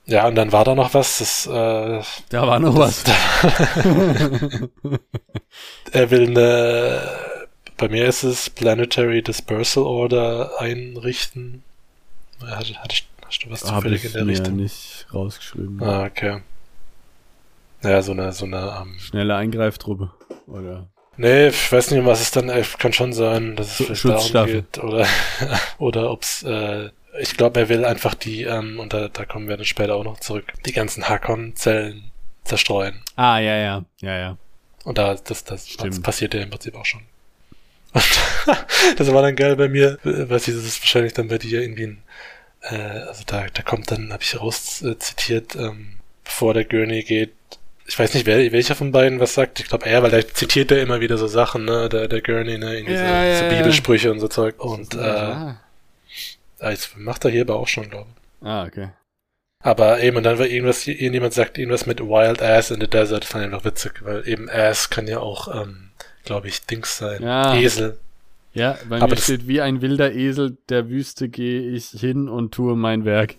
Ja, 0.06 0.28
und 0.28 0.36
dann 0.36 0.52
war 0.52 0.66
da 0.66 0.76
noch 0.76 0.94
was, 0.94 1.20
das, 1.20 1.46
äh, 1.48 2.02
da 2.30 2.48
war 2.48 2.60
noch 2.60 2.78
was. 2.78 3.04
er 5.92 6.12
will 6.12 6.28
eine, 6.28 7.02
Bei 7.84 7.90
mir 7.90 8.06
ist 8.06 8.24
es 8.24 8.50
Planetary 8.50 9.22
Dispersal 9.22 9.84
Order 9.84 10.52
einrichten. 10.58 11.66
Hatte, 12.40 12.82
hatte 12.82 12.94
ich, 12.94 13.06
hast 13.26 13.44
du 13.44 13.52
was 13.52 13.60
zufällig 13.60 14.06
ich 14.06 14.12
in 14.12 14.14
der 14.14 14.24
mir 14.24 14.32
Richtung? 14.32 14.56
nicht 14.56 15.06
rausgeschrieben. 15.14 15.84
Ah, 15.84 16.06
okay. 16.06 16.40
Ja, 17.82 18.02
so 18.02 18.14
eine, 18.14 18.32
so 18.32 18.46
eine, 18.46 18.84
ähm, 18.84 18.96
Schnelle 19.00 19.36
Eingreiftruppe. 19.36 20.12
Oder 20.48 20.88
Nee, 21.18 21.50
ich 21.50 21.70
weiß 21.74 21.92
nicht, 21.92 22.06
was 22.06 22.22
es 22.22 22.32
dann, 22.32 22.48
äh, 22.48 22.64
kann 22.78 22.94
schon 22.94 23.12
sein, 23.12 23.58
dass 23.58 23.82
es 23.82 24.00
vielleicht 24.00 24.34
darum 24.34 24.46
geht, 24.48 24.78
oder, 24.78 25.06
oder 25.78 26.10
ob's, 26.10 26.44
äh, 26.44 26.90
ich 27.20 27.36
glaube, 27.36 27.60
er 27.60 27.68
will 27.68 27.84
einfach 27.84 28.14
die, 28.14 28.44
ähm, 28.44 28.80
und 28.80 28.94
da, 28.94 29.10
da 29.10 29.26
kommen 29.26 29.50
wir 29.50 29.58
dann 29.58 29.66
später 29.66 29.96
auch 29.96 30.06
noch 30.06 30.22
zurück, 30.22 30.54
die 30.66 30.72
ganzen 30.72 31.10
Hakon-Zellen 31.10 32.14
zerstreuen. 32.46 33.02
Ah, 33.18 33.40
ja, 33.40 33.58
ja. 33.58 33.84
Ja, 34.00 34.18
ja. 34.18 34.38
Und 34.86 34.98
da, 34.98 35.16
das, 35.16 35.44
das, 35.44 35.76
das 35.76 36.02
passiert 36.02 36.34
ja 36.34 36.40
im 36.44 36.50
Prinzip 36.50 36.76
auch 36.76 36.86
schon. 36.86 37.02
Und 37.94 38.20
das 38.98 39.14
war 39.14 39.22
dann 39.22 39.36
geil 39.36 39.56
bei 39.56 39.70
mir, 39.70 40.00
weiß 40.04 40.48
ich, 40.48 40.56
das 40.56 40.66
ist 40.66 40.82
wahrscheinlich 40.82 41.14
dann 41.14 41.28
bei 41.28 41.38
dir 41.38 41.62
irgendwie 41.62 41.88
ein, 41.88 42.04
äh, 42.62 43.08
also 43.08 43.24
da, 43.26 43.46
da 43.54 43.62
kommt 43.62 43.92
dann, 43.92 44.12
habe 44.12 44.24
ich 44.24 44.40
raus 44.40 44.82
äh, 44.82 44.98
zitiert, 44.98 45.56
ähm, 45.56 45.96
bevor 46.24 46.54
der 46.54 46.66
Gurney 46.66 47.04
geht, 47.04 47.34
ich 47.86 48.00
weiß 48.00 48.14
nicht, 48.14 48.26
wer, 48.26 48.52
welcher 48.52 48.76
von 48.76 48.92
beiden 48.92 49.20
was 49.20 49.34
sagt, 49.34 49.60
ich 49.60 49.68
glaube 49.68 49.86
er, 49.86 50.02
weil 50.04 50.12
der 50.12 50.28
zitiert 50.28 50.72
ja 50.72 50.78
immer 50.78 51.02
wieder 51.02 51.18
so 51.18 51.28
Sachen, 51.28 51.66
ne, 51.66 51.90
der, 51.90 52.08
der 52.08 52.22
Gurney, 52.22 52.58
ne, 52.58 52.76
irgendwie 52.76 52.96
so, 52.96 53.04
Ja, 53.04 53.24
ja, 53.26 53.38
so 53.38 53.46
ja. 53.46 53.58
Bibelsprüche 53.58 54.12
und 54.12 54.20
so 54.20 54.28
Zeug. 54.28 54.60
Und, 54.64 54.96
äh, 54.96 55.00
ah. 55.00 55.62
ah, 56.60 56.70
das 56.72 56.92
macht 56.96 57.26
er 57.26 57.32
hier 57.32 57.42
aber 57.42 57.56
auch 57.56 57.68
schon, 57.68 57.90
glaube 57.90 58.08
ich. 58.42 58.48
ah, 58.48 58.66
okay. 58.66 58.90
Aber 59.60 60.02
eben, 60.02 60.18
und 60.18 60.24
dann 60.24 60.40
war 60.40 60.46
irgendwas, 60.46 60.88
irgendjemand 60.88 61.34
sagt 61.34 61.58
irgendwas 61.58 61.86
mit 61.86 62.02
Wild 62.02 62.42
Ass 62.42 62.70
in 62.70 62.82
the 62.82 62.88
Desert, 62.88 63.24
das 63.24 63.30
fand 63.30 63.46
ich 63.46 63.52
noch 63.52 63.64
witzig, 63.64 63.94
weil 64.02 64.28
eben 64.28 64.50
Ass 64.50 64.90
kann 64.90 65.08
ja 65.08 65.20
auch, 65.20 65.48
ähm, 65.54 65.92
glaube 66.24 66.48
ich, 66.48 66.66
Dings 66.66 66.98
sein. 66.98 67.22
Ja. 67.22 67.56
Esel. 67.56 67.98
Ja, 68.54 68.78
bei 68.88 68.98
Aber 68.98 69.16
mir 69.16 69.18
steht, 69.18 69.48
wie 69.48 69.62
ein 69.62 69.82
wilder 69.82 70.14
Esel 70.14 70.58
der 70.70 70.90
Wüste 70.90 71.28
gehe 71.28 71.62
ich 71.72 71.88
hin 71.88 72.30
und 72.30 72.54
tue 72.54 72.76
mein 72.76 73.04
Werk. 73.04 73.36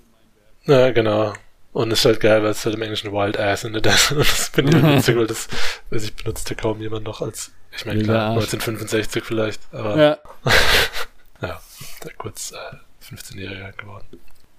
Ja, 0.64 0.90
genau. 0.90 1.32
Und 1.72 1.92
es 1.92 2.00
ist 2.00 2.04
halt 2.04 2.20
geil, 2.20 2.42
weil 2.42 2.50
es 2.50 2.64
halt 2.64 2.76
im 2.76 2.82
Englischen 2.82 3.12
Wild 3.12 3.38
Ass 3.38 3.64
in 3.64 3.74
the 3.74 3.80
Desert 3.80 4.12
und 4.12 4.20
das 4.28 4.48
finde 4.48 4.76
ich 4.76 4.82
halt 4.82 4.96
witzig, 4.96 5.16
weil 5.16 5.26
das, 5.26 5.48
weiß 5.90 6.04
ich, 6.04 6.14
benutzte 6.14 6.54
kaum 6.54 6.80
jemand 6.80 7.04
noch 7.04 7.20
als, 7.20 7.52
ich 7.76 7.84
meine, 7.84 8.02
klar, 8.02 8.30
Arsch. 8.30 8.44
1965 8.44 9.24
vielleicht, 9.24 9.60
aber 9.72 9.96
Ja. 9.96 10.18
ja, 11.42 11.60
der 12.04 12.12
kurz 12.16 12.52
äh, 12.52 13.14
15-Jähriger 13.14 13.72
geworden. 13.76 14.06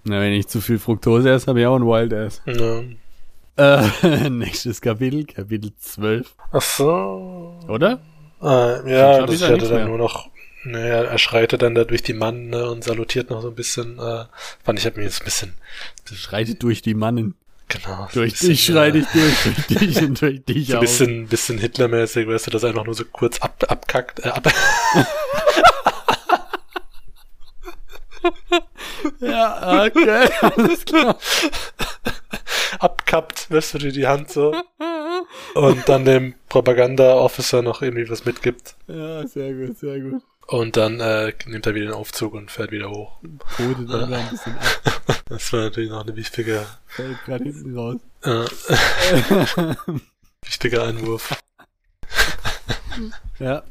Na, 0.04 0.20
wenn 0.20 0.34
ich 0.34 0.48
zu 0.48 0.62
viel 0.62 0.78
Fructose 0.78 1.32
esse, 1.32 1.48
habe 1.48 1.62
ich 1.62 1.66
auch 1.66 1.76
ein 1.76 1.86
Wild 1.86 2.14
Ass. 2.14 2.42
Ja. 2.46 2.84
Äh, 3.58 4.30
nächstes 4.30 4.82
Kapitel, 4.82 5.26
Kapitel 5.26 5.72
12. 5.80 6.34
Ach 6.52 6.62
so. 6.62 7.58
Oder? 7.68 8.02
Äh, 8.46 8.92
ja, 8.92 9.26
das 9.26 9.36
ist 9.36 9.42
ja 9.42 9.58
dann 9.58 9.74
mehr. 9.74 9.88
nur 9.88 9.98
noch, 9.98 10.30
naja, 10.64 11.04
er 11.04 11.18
schreitet 11.18 11.62
dann 11.62 11.76
da 11.76 11.84
durch 11.84 12.04
die 12.04 12.14
Mann 12.14 12.50
ne, 12.50 12.70
und 12.70 12.84
salutiert 12.84 13.30
noch 13.30 13.42
so 13.42 13.50
ein 13.50 13.56
bisschen. 13.56 13.98
Äh, 14.00 14.26
fand 14.64 14.80
ich, 14.80 14.86
hat 14.86 14.98
mir 14.98 15.04
jetzt 15.04 15.22
ein 15.22 15.26
bisschen, 15.26 15.54
Schreitet 16.14 16.62
durch 16.64 16.82
die 16.82 16.94
Mannen. 16.94 17.36
genau. 17.68 18.08
Durch 18.14 18.34
bisschen, 18.34 18.50
dich 18.50 18.66
schreite 18.66 19.00
ich 19.00 19.08
durch, 19.08 19.34
durch 19.44 19.80
dich 19.80 19.98
und 20.04 20.22
durch 20.22 20.46
dich 20.46 20.68
So 20.68 20.74
ein 20.74 20.78
auch. 20.78 20.82
bisschen, 20.82 21.28
bisschen 21.28 21.58
Hitlermäßig, 21.58 22.28
weißt 22.28 22.48
du, 22.48 22.52
dass 22.52 22.64
er 22.64 22.70
einfach 22.70 22.86
nur 22.86 22.94
so 22.96 23.06
kurz 23.06 23.40
ab, 23.42 23.64
abkackt, 23.68 24.20
äh, 24.26 24.30
ab, 24.30 24.48
Ja, 29.20 29.86
okay, 29.86 30.30
alles 30.42 30.86
klar. 30.86 31.18
abkappt, 32.80 33.52
weißt 33.52 33.76
du, 33.76 33.78
dir 33.80 33.92
die 33.92 34.08
Hand 34.08 34.30
so 34.32 34.54
und 35.56 35.88
dann 35.90 36.06
dem 36.06 36.36
Propaganda-Officer 36.50 37.62
noch 37.62 37.82
irgendwie 37.82 38.10
was 38.10 38.26
mitgibt. 38.26 38.76
Ja, 38.88 39.26
sehr 39.28 39.54
gut, 39.54 39.78
sehr 39.78 40.00
gut. 40.00 40.22
Und 40.48 40.78
dann 40.78 41.00
äh, 41.00 41.34
nimmt 41.48 41.66
er 41.66 41.74
wieder 41.74 41.88
den 41.88 41.94
Aufzug 41.96 42.34
und 42.36 42.52
fährt 42.52 42.72
wieder 42.72 42.92
hoch. 42.92 43.18
Bodet 43.58 43.90
dann 43.90 44.14
ein 44.14 44.30
bisschen 44.30 44.54
ab, 44.58 45.22
Das 45.30 45.52
war 45.54 45.62
natürlich 45.62 45.90
noch 45.90 46.04
eine 46.06 46.16
wichtige, 46.16 46.66
fällt 46.86 47.24
gerade 47.26 47.44
hinten 47.46 47.78
raus. 47.78 47.98
äh, 48.24 48.46
wichtiger 50.44 50.84
Einwurf. 50.84 51.36
ja. 53.40 53.64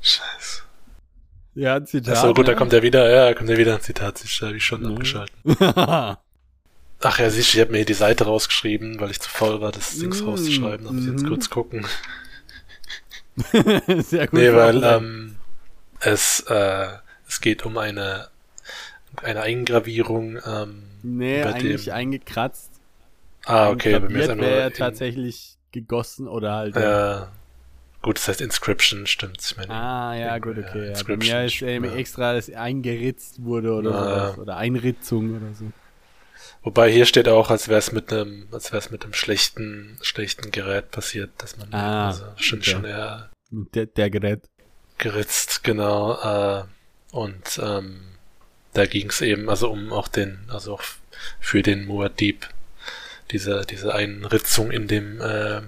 Scheiße. 0.00 0.62
Ja, 1.54 1.76
ein 1.76 1.86
Zitat. 1.86 2.16
Achso, 2.18 2.34
gut, 2.34 2.46
da 2.46 2.52
ne? 2.52 2.58
kommt 2.58 2.72
er 2.72 2.82
wieder, 2.82 3.10
ja, 3.10 3.34
kommt 3.34 3.50
er 3.50 3.56
wieder 3.56 3.74
ein 3.74 3.80
Zitat, 3.80 4.18
sich 4.18 4.40
habe 4.42 4.56
ich 4.56 4.64
schon 4.64 4.84
Ja. 4.84 4.90
abgeschaltet. 4.90 5.34
Ach 7.00 7.18
ja, 7.18 7.30
siehst 7.30 7.52
du, 7.52 7.58
ich 7.58 7.60
habe 7.62 7.72
mir 7.72 7.84
die 7.84 7.94
Seite 7.94 8.24
rausgeschrieben, 8.24 9.00
weil 9.00 9.10
ich 9.10 9.20
zu 9.20 9.28
faul 9.30 9.60
war, 9.60 9.72
das 9.72 9.98
Dings 9.98 10.22
Mm, 10.22 10.26
rauszuschreiben. 10.26 10.86
Da 10.86 10.92
muss 10.92 11.02
ich 11.02 11.08
jetzt 11.08 11.22
mhm. 11.22 11.28
kurz 11.28 11.50
gucken. 11.50 11.86
sehr 14.02 14.28
gut. 14.28 14.32
Nee, 14.32 14.52
weil 14.52 14.82
ähm, 14.84 15.36
es, 16.00 16.40
äh, 16.48 16.88
es 17.28 17.40
geht 17.40 17.64
um 17.66 17.78
eine, 17.78 18.28
eine 19.22 19.42
Eingravierung. 19.42 20.38
Ähm, 20.46 20.84
nee, 21.02 21.42
bei 21.42 21.52
eigentlich 21.52 21.86
dem- 21.86 21.94
eingekratzt. 21.94 22.80
ah, 23.46 23.70
okay, 23.70 23.98
bei 23.98 24.08
mir 24.08 24.24
ist 24.24 24.28
wäre 24.40 24.68
in- 24.68 24.74
tatsächlich 24.74 25.58
gegossen 25.72 26.28
oder 26.28 26.54
halt. 26.54 26.76
Äh, 26.76 27.26
gut, 28.02 28.18
das 28.18 28.28
heißt 28.28 28.40
Inscription, 28.40 29.06
stimmt. 29.06 29.40
Ich 29.42 29.56
meine, 29.56 29.72
ah, 29.72 30.14
ja, 30.14 30.38
gut, 30.38 30.56
ja, 30.56 30.62
okay. 30.68 30.78
Ja, 30.92 31.02
bei 31.02 31.16
Inscription, 31.16 31.16
mir 31.16 31.44
ist 31.46 31.62
ähm, 31.62 31.84
ja. 31.84 31.92
extra, 31.92 32.34
dass 32.34 32.50
eingeritzt 32.50 33.42
wurde 33.42 33.72
oder 33.74 33.92
Ah, 33.92 33.94
sowas. 33.94 34.36
ja. 34.36 34.38
Oder 34.38 34.56
Einritzung 34.56 35.34
oder 35.36 35.54
so. 35.54 35.72
Wobei 36.66 36.90
hier 36.90 37.06
steht 37.06 37.28
auch, 37.28 37.48
als 37.50 37.68
wäre 37.68 37.78
es 37.78 37.92
mit 37.92 38.12
einem, 38.12 38.48
als 38.50 38.72
wäre 38.72 38.78
es 38.78 38.90
mit 38.90 39.04
einem 39.04 39.12
schlechten, 39.12 39.98
schlechten 40.02 40.50
Gerät 40.50 40.90
passiert, 40.90 41.30
dass 41.38 41.56
man 41.56 41.72
Ah, 41.72 42.08
also 42.08 42.24
schon, 42.38 42.58
okay. 42.58 42.70
schon 42.70 42.84
eher 42.84 43.30
Der, 43.50 43.86
der 43.86 44.10
Gerät. 44.10 44.42
geritzt, 44.98 45.62
genau. 45.62 46.14
Äh, 46.20 46.64
und 47.12 47.60
ähm, 47.62 48.00
da 48.72 48.84
ging 48.86 49.10
es 49.10 49.20
eben, 49.20 49.48
also 49.48 49.70
um 49.70 49.92
auch 49.92 50.08
den, 50.08 50.40
also 50.48 50.74
auch 50.74 50.82
für 51.38 51.62
den 51.62 51.86
Muad'Dib, 51.88 52.48
diese, 53.30 53.64
diese 53.64 53.94
Einritzung 53.94 54.72
in 54.72 54.88
dem, 54.88 55.20
äh, 55.20 55.58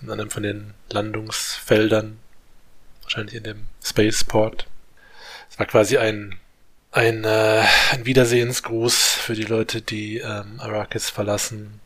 in 0.00 0.10
einem 0.10 0.30
von 0.30 0.42
den 0.42 0.72
Landungsfeldern, 0.88 2.18
wahrscheinlich 3.02 3.34
in 3.36 3.44
dem 3.44 3.66
Spaceport. 3.84 4.66
Es 5.50 5.58
war 5.58 5.66
quasi 5.66 5.98
ein, 5.98 6.36
ein, 6.92 7.24
äh, 7.24 7.62
ein 7.92 8.04
Wiedersehensgruß 8.06 8.96
für 8.96 9.34
die 9.34 9.44
Leute, 9.44 9.82
die 9.82 10.18
ähm, 10.18 10.58
Arrakis 10.58 11.10
verlassen. 11.10 11.80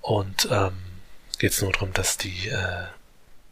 Und 0.00 0.48
ähm, 0.50 0.72
geht 1.38 1.52
es 1.52 1.62
nur 1.62 1.72
darum, 1.72 1.92
dass 1.92 2.16
die, 2.16 2.48
äh, 2.48 2.84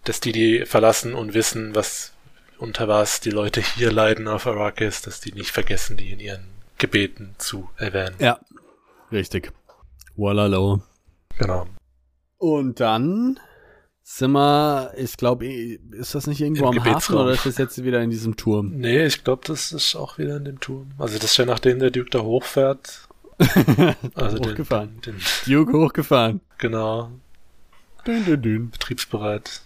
dass 0.05 0.21
die 0.21 0.33
die 0.33 0.67
verlassen 0.67 1.15
und 1.15 1.35
wissen, 1.35 1.75
was 1.75 2.13
unter 2.59 2.89
was 2.89 3.21
die 3.21 3.31
Leute 3.31 3.61
hier 3.61 3.93
leiden 3.93 4.27
auf 4.27 4.47
Arrakis, 4.47 5.03
dass 5.03 5.21
die 5.21 5.33
nicht 5.33 5.51
vergessen, 5.51 5.97
die 5.97 6.11
in 6.11 6.21
ihren 6.21 6.47
Gebeten 6.79 7.35
zu 7.39 7.71
erwähnen. 7.77 8.17
Ja. 8.19 8.41
Richtig. 9.13 9.53
Wallalo. 10.17 10.83
Genau. 11.39 11.67
Und 12.37 12.81
dann 12.81 13.41
wir, 14.33 14.93
ich 14.97 15.17
glaube, 15.17 15.47
ist 15.47 16.15
das 16.15 16.27
nicht 16.27 16.41
irgendwo 16.41 16.71
Im 16.73 16.79
am 16.79 16.85
Hafen 16.85 17.15
oder 17.17 17.33
ist 17.33 17.45
das 17.47 17.59
jetzt 17.59 17.85
wieder 17.85 18.01
in 18.01 18.11
diesem 18.11 18.37
Turm? 18.37 18.71
Nee, 18.77 19.05
ich 19.05 19.23
glaube, 19.23 19.43
das 19.47 19.71
ist 19.71 19.95
auch 19.97 20.17
wieder 20.19 20.37
in 20.39 20.45
dem 20.47 20.61
Turm. 20.61 20.93
Also 20.99 21.17
das 21.19 21.33
ist 21.33 21.37
ja 21.37 21.45
nachdem 21.45 21.79
der 21.79 21.91
Duke 21.91 22.11
da 22.11 22.21
hochfährt. 22.21 23.07
Also 24.17 24.39
Hochgefahren. 24.39 25.01
den, 25.03 25.15
den, 25.15 25.23
Duke 25.47 25.73
hochgefahren. 25.73 26.41
genau, 26.59 27.11
Dün, 28.07 28.25
dün, 28.25 28.43
dün. 28.43 28.71
betriebsbereit. 28.71 29.61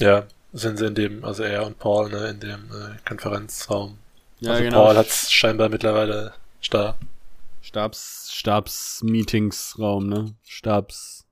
Ja, 0.00 0.26
sind 0.54 0.78
sie 0.78 0.86
in 0.86 0.94
dem, 0.94 1.24
also 1.24 1.42
er 1.42 1.66
und 1.66 1.78
Paul, 1.78 2.08
ne, 2.08 2.28
in 2.28 2.40
dem 2.40 2.70
äh, 2.70 2.96
Konferenzraum. 3.06 3.98
Ja, 4.40 4.52
also 4.52 4.62
genau. 4.64 4.84
Paul 4.84 4.96
hat's 4.96 5.30
scheinbar 5.30 5.68
mittlerweile 5.68 6.32
da. 6.70 6.96
Stabs, 7.60 8.30
Stabs-Meetingsraum, 8.32 10.06
ne? 10.08 10.34
Stabs. 10.44 11.25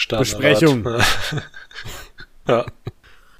Staatenrat. 0.00 0.40
Besprechung. 0.40 0.86
ja. 2.48 2.66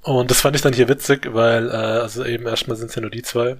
Und 0.02 0.30
das 0.30 0.40
fand 0.40 0.56
ich 0.56 0.62
dann 0.62 0.72
hier 0.72 0.88
witzig, 0.88 1.28
weil, 1.32 1.68
äh, 1.68 1.72
also 1.72 2.24
eben 2.24 2.46
erstmal 2.46 2.76
sind 2.76 2.88
es 2.88 2.94
ja 2.94 3.02
nur 3.02 3.10
die 3.10 3.22
zwei. 3.22 3.56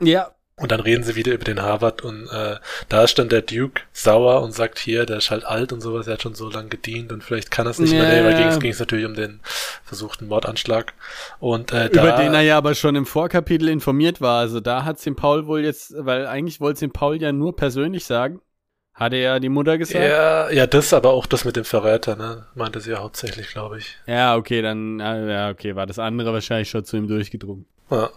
Ja. 0.00 0.32
Und 0.56 0.72
dann 0.72 0.80
reden 0.80 1.04
sie 1.04 1.14
wieder 1.14 1.32
über 1.32 1.44
den 1.44 1.62
Harvard 1.62 2.02
und 2.02 2.26
äh, 2.32 2.56
da 2.88 3.04
ist 3.04 3.16
dann 3.16 3.28
der 3.28 3.42
Duke 3.42 3.82
sauer 3.92 4.42
und 4.42 4.52
sagt 4.52 4.80
hier, 4.80 5.06
der 5.06 5.18
ist 5.18 5.30
halt 5.30 5.44
alt 5.44 5.72
und 5.72 5.80
sowas, 5.80 6.08
er 6.08 6.14
hat 6.14 6.22
schon 6.22 6.34
so 6.34 6.50
lange 6.50 6.68
gedient 6.68 7.12
und 7.12 7.22
vielleicht 7.22 7.52
kann 7.52 7.66
er 7.66 7.70
es 7.70 7.78
nicht 7.78 7.92
Ja, 7.92 8.02
mehr. 8.02 8.22
Nee, 8.22 8.24
weil 8.24 8.40
ja. 8.40 8.56
ging 8.56 8.72
es 8.72 8.80
natürlich 8.80 9.06
um 9.06 9.14
den 9.14 9.38
versuchten 9.84 10.26
Mordanschlag. 10.26 10.94
Und 11.38 11.72
äh, 11.72 11.86
Über 11.86 12.08
da, 12.08 12.16
den 12.16 12.34
er 12.34 12.40
ja 12.40 12.58
aber 12.58 12.74
schon 12.74 12.96
im 12.96 13.06
Vorkapitel 13.06 13.68
informiert 13.68 14.20
war. 14.20 14.40
Also 14.40 14.58
da 14.58 14.84
hat's 14.84 15.04
dem 15.04 15.14
Paul 15.14 15.46
wohl 15.46 15.64
jetzt, 15.64 15.94
weil 15.96 16.26
eigentlich 16.26 16.60
wollte 16.60 16.74
es 16.74 16.80
dem 16.80 16.92
Paul 16.92 17.22
ja 17.22 17.30
nur 17.30 17.54
persönlich 17.54 18.04
sagen. 18.04 18.40
Hat 18.98 19.12
er 19.12 19.18
ja 19.20 19.38
die 19.38 19.48
Mutter 19.48 19.78
gesagt. 19.78 20.04
ja, 20.04 20.50
ja, 20.50 20.66
das, 20.66 20.92
aber 20.92 21.10
auch 21.10 21.26
das 21.26 21.44
mit 21.44 21.54
dem 21.54 21.64
Verräter, 21.64 22.16
ne? 22.16 22.46
Meinte 22.54 22.80
sie 22.80 22.90
ja 22.90 22.98
hauptsächlich, 22.98 23.48
glaube 23.48 23.78
ich. 23.78 23.96
Ja, 24.06 24.34
okay, 24.34 24.60
dann, 24.60 24.98
ja, 24.98 25.50
okay, 25.50 25.76
war 25.76 25.86
das 25.86 26.00
andere 26.00 26.32
wahrscheinlich 26.32 26.68
schon 26.68 26.84
zu 26.84 26.96
ihm 26.96 27.06
durchgedrungen. 27.06 27.64
Ja. 27.90 28.10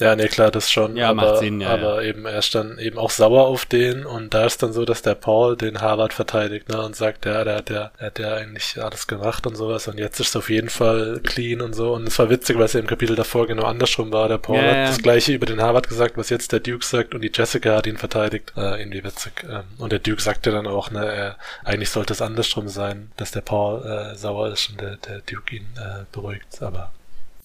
Ja, 0.00 0.14
nee, 0.14 0.28
klar, 0.28 0.50
das 0.50 0.70
schon. 0.70 0.96
Ja, 0.96 1.10
aber, 1.10 1.22
macht 1.22 1.38
Sinn, 1.38 1.60
ja, 1.60 1.70
Aber 1.70 2.02
eben, 2.04 2.24
er 2.24 2.38
ist 2.38 2.54
dann 2.54 2.78
eben 2.78 2.98
auch 2.98 3.10
sauer 3.10 3.46
auf 3.46 3.66
den 3.66 4.06
und 4.06 4.32
da 4.32 4.46
ist 4.46 4.62
dann 4.62 4.72
so, 4.72 4.84
dass 4.84 5.02
der 5.02 5.14
Paul 5.16 5.56
den 5.56 5.80
Harvard 5.80 6.12
verteidigt, 6.12 6.68
ne, 6.68 6.80
und 6.82 6.94
sagt, 6.94 7.26
ja, 7.26 7.42
der 7.42 7.56
hat 7.56 7.70
ja, 7.70 7.90
der 7.98 8.06
hat 8.06 8.18
ja 8.18 8.34
eigentlich 8.34 8.80
alles 8.80 9.06
gemacht 9.08 9.46
und 9.46 9.56
sowas 9.56 9.88
und 9.88 9.98
jetzt 9.98 10.20
ist 10.20 10.28
es 10.28 10.36
auf 10.36 10.50
jeden 10.50 10.68
Fall 10.68 11.20
clean 11.24 11.60
und 11.60 11.74
so 11.74 11.94
und 11.94 12.06
es 12.06 12.18
war 12.18 12.30
witzig, 12.30 12.56
weil 12.58 12.66
es 12.66 12.74
ja 12.74 12.80
im 12.80 12.86
Kapitel 12.86 13.16
davor 13.16 13.46
genau 13.48 13.64
andersrum 13.64 14.12
war. 14.12 14.28
Der 14.28 14.38
Paul 14.38 14.56
Ja, 14.56 14.62
hat 14.62 14.76
ja. 14.76 14.86
das 14.86 14.98
gleiche 14.98 15.32
über 15.32 15.46
den 15.46 15.60
Harvard 15.60 15.88
gesagt, 15.88 16.16
was 16.16 16.30
jetzt 16.30 16.52
der 16.52 16.60
Duke 16.60 16.84
sagt 16.84 17.14
und 17.14 17.22
die 17.22 17.32
Jessica 17.34 17.76
hat 17.76 17.86
ihn 17.86 17.96
verteidigt. 17.98 18.52
Äh, 18.56 18.80
irgendwie 18.80 19.02
witzig. 19.02 19.32
Ähm, 19.50 19.64
und 19.78 19.90
der 19.92 19.98
Duke 19.98 20.22
sagte 20.22 20.50
dann 20.52 20.66
auch, 20.66 20.90
ne, 20.90 21.04
er, 21.06 21.36
eigentlich 21.64 21.90
sollte 21.90 22.12
es 22.12 22.22
andersrum 22.22 22.68
sein, 22.68 23.10
dass 23.16 23.32
der 23.32 23.40
Paul 23.40 23.84
äh, 23.84 24.14
sauer 24.16 24.52
ist 24.52 24.70
und 24.70 24.80
der, 24.80 24.96
der 24.96 25.20
Duke 25.22 25.56
ihn 25.56 25.66
äh, 25.76 26.04
beruhigt, 26.12 26.62
aber 26.62 26.92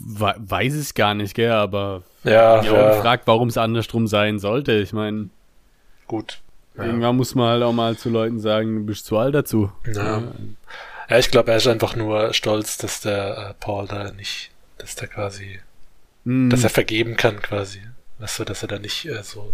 weiß 0.06 0.74
es 0.74 0.94
gar 0.94 1.14
nicht, 1.14 1.34
gell, 1.34 1.52
aber 1.52 2.04
ja, 2.24 2.62
ich 2.62 2.72
ja, 2.72 2.96
gefragt, 2.96 3.24
warum 3.26 3.48
es 3.48 3.58
andersrum 3.58 4.08
sein 4.08 4.40
sollte. 4.40 4.74
Ich 4.74 4.94
meine, 4.94 5.30
gut. 6.08 6.40
Ja. 6.76 6.86
irgendwann 6.86 7.18
muss 7.18 7.36
man 7.36 7.50
halt 7.50 7.64
auch 7.64 7.74
mal 7.74 7.96
zu 7.98 8.10
Leuten 8.10 8.40
sagen, 8.40 8.80
du 8.80 8.86
bist 8.86 9.06
zu 9.06 9.18
alt 9.18 9.36
dazu. 9.36 9.72
Ja. 9.94 10.24
Ja, 11.10 11.18
ich 11.20 11.30
glaube, 11.30 11.52
er 11.52 11.58
ist 11.58 11.68
einfach 11.68 11.96
nur 11.96 12.34
stolz, 12.34 12.78
dass 12.78 13.02
der 13.02 13.50
äh, 13.50 13.54
Paul 13.60 13.88
da 13.88 14.12
nicht, 14.12 14.52
dass 14.78 14.96
der 14.96 15.08
quasi, 15.08 15.60
Hm, 16.26 16.50
dass 16.50 16.64
er 16.64 16.70
vergeben 16.70 17.18
kann 17.18 17.42
quasi. 17.42 17.82
Weißt 18.20 18.40
du, 18.40 18.46
dass 18.46 18.64
er 18.64 18.70
da 18.70 18.80
nicht 18.80 19.06
äh, 19.06 19.22
so 19.22 19.52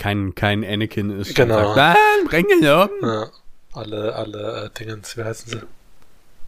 kein, 0.00 0.34
kein 0.34 0.64
Anakin 0.64 1.10
ist. 1.20 1.34
Genau. 1.36 1.74
Sagt, 1.74 1.98
bring 2.26 2.46
ihn 2.50 2.66
um. 2.66 2.88
ja, 3.02 3.30
alle, 3.72 4.14
alle 4.14 4.64
äh, 4.64 4.78
Dingens, 4.78 5.16
wie 5.16 5.24
heißen 5.24 5.52
sie? 5.52 5.62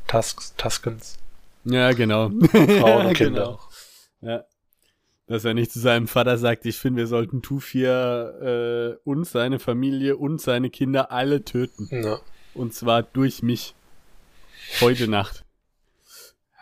Tusks, 0.09 0.55
Tuskens, 0.57 1.19
Ja, 1.65 1.93
genau. 1.93 2.31
Frauen 2.31 3.07
und 3.07 3.15
Kinder 3.17 3.59
Genau. 4.21 4.31
Ja. 4.33 4.45
Dass 5.27 5.45
er 5.45 5.55
nicht 5.55 5.71
zu 5.73 5.79
seinem 5.79 6.09
Vater 6.09 6.37
sagt, 6.37 6.67
ich 6.67 6.77
finde, 6.77 6.99
wir 6.99 7.07
sollten 7.07 7.43
Tufir 7.43 8.99
äh, 9.05 9.09
und 9.09 9.25
seine 9.27 9.59
Familie 9.59 10.17
und 10.17 10.41
seine 10.41 10.69
Kinder 10.71 11.11
alle 11.11 11.45
töten. 11.45 11.89
Ja. 11.91 12.19
Und 12.55 12.75
zwar 12.75 13.03
durch 13.03 13.43
mich. 13.43 13.75
Heute 14.81 15.09
Nacht. 15.09 15.45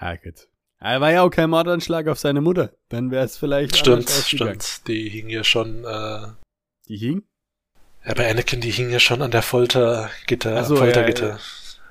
Ja, 0.00 0.16
gut. 0.16 0.48
Er 0.78 1.00
war 1.00 1.12
ja 1.12 1.22
auch 1.22 1.30
kein 1.30 1.50
Mordanschlag 1.50 2.06
auf 2.08 2.18
seine 2.18 2.40
Mutter. 2.40 2.72
Dann 2.88 3.10
wäre 3.10 3.24
es 3.24 3.36
vielleicht 3.36 3.76
Stimmt, 3.76 4.08
stimmt. 4.08 4.86
Die 4.88 5.08
hing 5.10 5.28
ja 5.28 5.44
schon, 5.44 5.84
äh, 5.84 6.28
Die 6.88 6.96
hing? 6.96 7.22
ja, 8.06 8.14
bei 8.14 8.30
Anakin, 8.30 8.60
die 8.62 8.70
hing 8.70 8.90
ja 8.90 8.98
schon 8.98 9.20
an 9.20 9.30
der 9.30 9.42
Foltergitter, 9.42 10.64
so, 10.64 10.74
ja, 10.74 10.80
Foltergitter. 10.80 11.38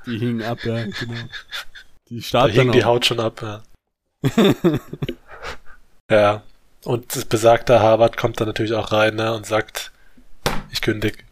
Die 0.08 0.18
hing 0.18 0.42
ab, 0.42 0.64
ja, 0.64 0.86
genau. 0.86 1.14
Die 2.10 2.18
Da 2.18 2.22
starb 2.24 2.52
hing 2.52 2.72
die. 2.72 2.84
Haut 2.84 3.06
schon 3.06 3.20
ab, 3.20 3.42
ja. 3.42 3.62
ja. 6.12 6.44
Und 6.86 7.16
das 7.16 7.26
besagter 7.26 7.82
Harvard 7.82 8.18
kommt 8.18 8.40
dann 8.40 8.48
natürlich 8.48 8.74
auch 8.74 8.92
rein, 8.92 9.16
ne, 9.16 9.34
und 9.34 9.46
sagt, 9.46 9.92
ich 10.72 10.82
kündig. 10.82 11.26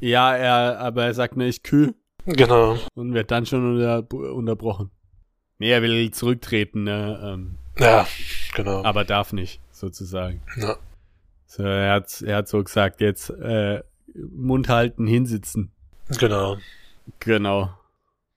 Ja, 0.00 0.34
er, 0.34 0.78
aber 0.78 1.04
er 1.04 1.14
sagt 1.14 1.36
mir, 1.36 1.46
ich 1.46 1.62
kühl 1.62 1.94
Genau. 2.26 2.78
und 2.94 3.14
wird 3.14 3.30
dann 3.30 3.46
schon 3.46 3.76
unter, 3.76 4.04
unterbrochen. 4.12 4.90
Nee, 5.58 5.70
er 5.70 5.82
will 5.82 6.10
zurücktreten, 6.10 6.84
ne, 6.84 7.20
ähm, 7.22 7.58
Ja, 7.78 8.06
genau. 8.54 8.84
aber 8.84 9.04
darf 9.04 9.32
nicht, 9.32 9.60
sozusagen. 9.70 10.42
Ja. 10.56 10.76
So, 11.46 11.62
er 11.62 11.92
hat, 11.92 12.22
er 12.22 12.36
hat 12.36 12.48
so 12.48 12.62
gesagt, 12.62 13.00
jetzt 13.00 13.30
äh, 13.30 13.82
Mund 14.14 14.68
halten, 14.68 15.06
hinsitzen. 15.06 15.72
Genau. 16.18 16.56
Genau. 17.20 17.70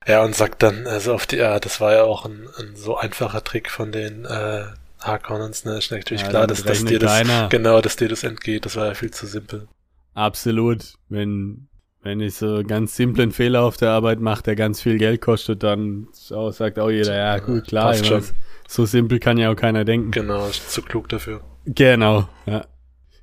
Ja, 0.06 0.24
und 0.24 0.34
sagt 0.34 0.62
dann, 0.62 0.86
also 0.86 1.12
auf 1.14 1.26
die, 1.26 1.36
ja, 1.36 1.60
das 1.60 1.80
war 1.80 1.92
ja 1.92 2.04
auch 2.04 2.24
ein, 2.24 2.48
ein 2.58 2.74
so 2.74 2.96
einfacher 2.96 3.44
Trick 3.44 3.70
von 3.70 3.92
den 3.92 4.24
äh, 4.24 4.64
Harkonnens, 5.00 5.64
ne? 5.64 5.78
Ist 5.78 5.90
natürlich 5.92 6.22
Ja, 6.22 6.28
klar, 6.28 6.46
dass, 6.46 6.62
dass 6.62 6.84
dir 6.84 6.98
das, 6.98 7.10
keiner. 7.12 7.48
genau, 7.50 7.80
dass 7.80 7.96
dir 7.96 8.08
das 8.08 8.22
entgeht, 8.24 8.64
das 8.64 8.76
war 8.76 8.86
ja 8.86 8.94
viel 8.94 9.10
zu 9.10 9.26
simpel. 9.26 9.68
Absolut. 10.14 10.94
Wenn, 11.08 11.68
wenn 12.02 12.20
ich 12.20 12.34
so 12.34 12.62
ganz 12.64 12.96
simplen 12.96 13.30
Fehler 13.30 13.62
auf 13.62 13.76
der 13.76 13.90
Arbeit 13.90 14.20
mache, 14.20 14.42
der 14.42 14.56
ganz 14.56 14.80
viel 14.80 14.96
Geld 14.98 15.20
kostet, 15.20 15.62
dann 15.62 16.08
auch, 16.30 16.50
sagt 16.52 16.78
auch 16.78 16.90
jeder, 16.90 17.14
ja 17.14 17.38
gut, 17.38 17.68
klar, 17.68 17.92
meine, 17.92 18.04
schon. 18.04 18.24
so 18.66 18.86
simpel 18.86 19.18
kann 19.18 19.36
ja 19.36 19.50
auch 19.52 19.56
keiner 19.56 19.84
denken. 19.84 20.10
Genau, 20.12 20.46
ist 20.48 20.70
zu 20.70 20.80
klug 20.82 21.08
dafür. 21.10 21.42
Genau, 21.66 22.26
ja. 22.46 22.64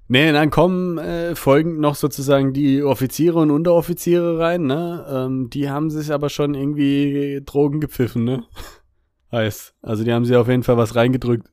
Nee, 0.10 0.32
dann 0.32 0.50
kommen 0.50 0.98
äh, 0.98 1.36
folgend 1.36 1.80
noch 1.80 1.96
sozusagen 1.96 2.54
die 2.54 2.82
Offiziere 2.82 3.40
und 3.40 3.52
Unteroffiziere 3.52 4.40
rein, 4.40 4.64
ne? 4.64 5.06
Ähm, 5.10 5.50
die 5.50 5.70
haben 5.70 5.90
sich 5.90 6.14
aber 6.14 6.30
schon 6.30 6.54
irgendwie 6.54 7.42
Drogen 7.46 7.82
gepfiffen, 7.82 8.24
ne? 8.24 8.44
Heißt. 9.32 9.74
Also 9.82 10.06
die 10.06 10.14
haben 10.14 10.24
sie 10.24 10.38
auf 10.38 10.48
jeden 10.48 10.64
Fall 10.64 10.78
was 10.78 10.96
reingedrückt. 10.96 11.50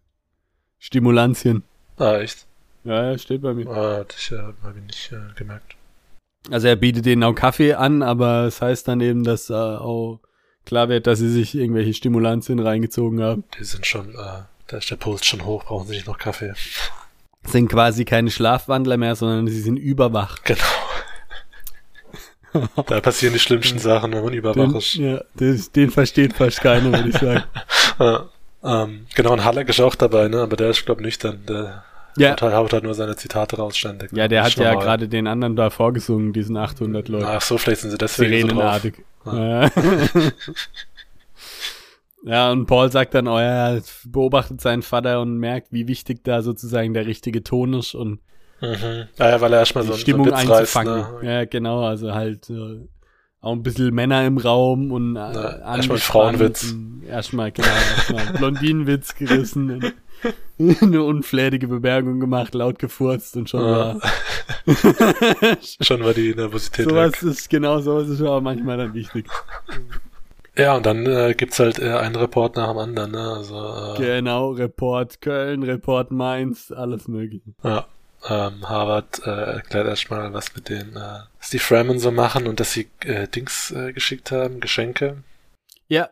Stimulantien. 0.78 1.64
Ah, 1.96 2.18
echt? 2.18 2.46
Ja, 2.84 3.10
ja, 3.10 3.18
steht 3.18 3.42
bei 3.42 3.54
mir. 3.54 3.66
Ah, 3.68 4.04
ich, 4.16 4.30
äh, 4.30 4.38
hab 4.38 4.76
ich 4.76 4.82
nicht 4.82 5.12
äh, 5.12 5.34
gemerkt. 5.36 5.74
Also 6.50 6.68
er 6.68 6.76
bietet 6.76 7.06
denen 7.06 7.24
auch 7.24 7.34
Kaffee 7.34 7.74
an, 7.74 8.02
aber 8.02 8.44
es 8.44 8.60
heißt 8.60 8.86
dann 8.86 9.00
eben, 9.00 9.24
dass 9.24 9.50
äh, 9.50 9.54
auch 9.54 10.20
klar 10.66 10.88
wird, 10.88 11.06
dass 11.06 11.18
sie 11.18 11.30
sich 11.30 11.54
irgendwelche 11.54 11.94
Stimulantien 11.94 12.58
reingezogen 12.58 13.22
haben. 13.22 13.44
Die 13.58 13.64
sind 13.64 13.86
schon, 13.86 14.10
äh, 14.10 14.42
da 14.66 14.76
ist 14.76 14.90
der 14.90 14.96
Puls 14.96 15.24
schon 15.24 15.44
hoch, 15.44 15.64
brauchen 15.64 15.88
sie 15.88 15.94
nicht 15.94 16.06
noch 16.06 16.18
Kaffee. 16.18 16.52
Sind 17.46 17.68
quasi 17.68 18.04
keine 18.04 18.30
Schlafwandler 18.30 18.96
mehr, 18.96 19.14
sondern 19.16 19.46
sie 19.48 19.60
sind 19.60 19.76
überwach. 19.76 20.38
Genau. 20.44 20.60
da 22.86 23.00
passieren 23.00 23.34
die 23.34 23.40
schlimmsten 23.40 23.78
Sachen, 23.78 24.12
wenn 24.12 24.24
man 24.24 24.32
überwach 24.32 24.54
Den, 24.68 24.76
ist. 24.76 24.94
ja, 24.94 25.20
den, 25.34 25.62
den 25.74 25.90
versteht 25.90 26.34
fast 26.34 26.60
keiner, 26.60 26.92
würde 26.92 27.08
ich 27.10 27.18
sagen. 27.18 27.42
Ja, 28.00 28.28
ähm, 28.64 29.06
genau, 29.14 29.34
und 29.34 29.44
Hallack 29.44 29.68
ist 29.68 29.78
auch 29.80 29.94
dabei, 29.94 30.26
ne? 30.26 30.40
Aber 30.42 30.56
der 30.56 30.70
ist, 30.70 30.84
glaub 30.84 31.00
nüchtern. 31.00 31.44
Der 31.48 31.84
Ja, 32.16 32.32
haut, 32.32 32.42
halt- 32.42 32.54
haut 32.54 32.72
halt 32.72 32.82
nur 32.82 32.94
seine 32.94 33.14
Zitate 33.14 33.56
raus, 33.56 33.76
ständig. 33.76 34.10
ja 34.12 34.26
der 34.26 34.42
Das 34.42 34.52
hat 34.56 34.58
ja 34.64 34.74
gerade 34.74 35.06
den 35.06 35.26
anderen 35.28 35.54
da 35.54 35.70
vorgesungen, 35.70 36.32
diesen 36.32 36.56
800 36.56 37.08
Leute. 37.08 37.28
Ach 37.28 37.40
so, 37.40 37.56
vielleicht 37.58 37.82
sind 37.82 37.90
sie 37.92 37.98
deswegen 37.98 38.48
so 38.48 38.56
drauf. 38.56 38.80
Sirenenartig. 38.82 39.04
Ja. 39.26 39.70
ja, 42.24 42.50
und 42.50 42.66
Paul 42.66 42.90
sagt 42.90 43.14
dann, 43.14 43.28
oh 43.28 43.38
ja, 43.38 43.74
er 43.76 43.82
beobachtet 44.06 44.60
seinen 44.60 44.82
Vater 44.82 45.20
und 45.20 45.38
merkt, 45.38 45.72
wie 45.72 45.86
wichtig 45.88 46.24
da 46.24 46.42
sozusagen 46.42 46.94
der 46.94 47.06
richtige 47.06 47.42
Ton 47.42 47.74
ist 47.74 47.94
und 47.94 48.20
Mhm. 48.60 49.08
Ah, 49.18 49.28
ja, 49.30 49.40
weil 49.40 49.52
er 49.52 49.58
erstmal 49.58 49.82
die 49.84 49.88
so, 49.88 49.94
so 49.94 50.00
Stimmung 50.00 50.26
Witz 50.26 50.34
reißt, 50.34 50.50
einzufangen. 50.76 50.94
ne? 51.22 51.28
Ja, 51.28 51.44
genau, 51.44 51.84
also 51.84 52.14
halt 52.14 52.48
äh, 52.48 52.86
auch 53.40 53.52
ein 53.52 53.62
bisschen 53.62 53.92
Männer 53.94 54.24
im 54.26 54.38
Raum 54.38 54.90
und 54.90 55.16
äh, 55.16 55.18
Ja, 55.18 55.76
erstmal 55.76 55.98
Frauenwitz. 55.98 56.74
Erstmal, 57.06 57.52
genau, 57.52 57.68
erstmal 57.68 58.26
Blondinenwitz 58.38 59.14
gerissen 59.16 59.70
und 59.70 59.92
eine 60.82 61.02
unflätige 61.02 61.68
Bemerkung 61.68 62.20
gemacht, 62.20 62.54
laut 62.54 62.78
gefurzt 62.78 63.36
und 63.36 63.50
schon 63.50 63.60
Ja. 63.64 63.96
war. 63.96 64.00
Schon 65.80 66.02
war 66.04 66.14
die 66.14 66.34
Nervosität 66.34 66.88
sowas 66.88 67.22
weg. 67.22 67.30
ist, 67.30 67.50
genau, 67.50 67.80
sowas 67.80 68.08
ist 68.08 68.20
aber 68.22 68.40
manchmal 68.40 68.78
dann 68.78 68.94
wichtig. 68.94 69.26
Ja, 70.56 70.76
und 70.76 70.86
dann 70.86 71.04
äh, 71.06 71.34
gibt's 71.36 71.58
halt 71.58 71.78
äh, 71.80 71.90
einen 71.94 72.14
Report 72.16 72.56
nach 72.56 72.68
dem 72.68 72.78
anderen, 72.78 73.10
ne? 73.12 73.32
Also, 73.32 73.56
äh, 73.56 73.98
Genau, 73.98 74.50
Report 74.50 75.20
Köln, 75.20 75.62
Report 75.64 76.10
Mainz, 76.10 76.70
alles 76.70 77.08
mögliche. 77.08 77.50
ja. 77.62 77.86
Ähm, 78.26 78.66
Harvard 78.66 79.20
äh, 79.26 79.30
erklärt 79.30 79.86
erstmal, 79.86 80.32
was 80.32 80.54
mit 80.54 80.70
den, 80.70 80.96
äh, 80.96 81.18
die 81.52 81.58
Fremen 81.58 81.98
so 81.98 82.10
machen 82.10 82.46
und 82.46 82.58
dass 82.58 82.72
sie 82.72 82.88
äh, 83.04 83.28
Dings 83.28 83.70
äh, 83.70 83.92
geschickt 83.92 84.30
haben, 84.32 84.60
Geschenke. 84.60 85.18
Ja, 85.88 86.08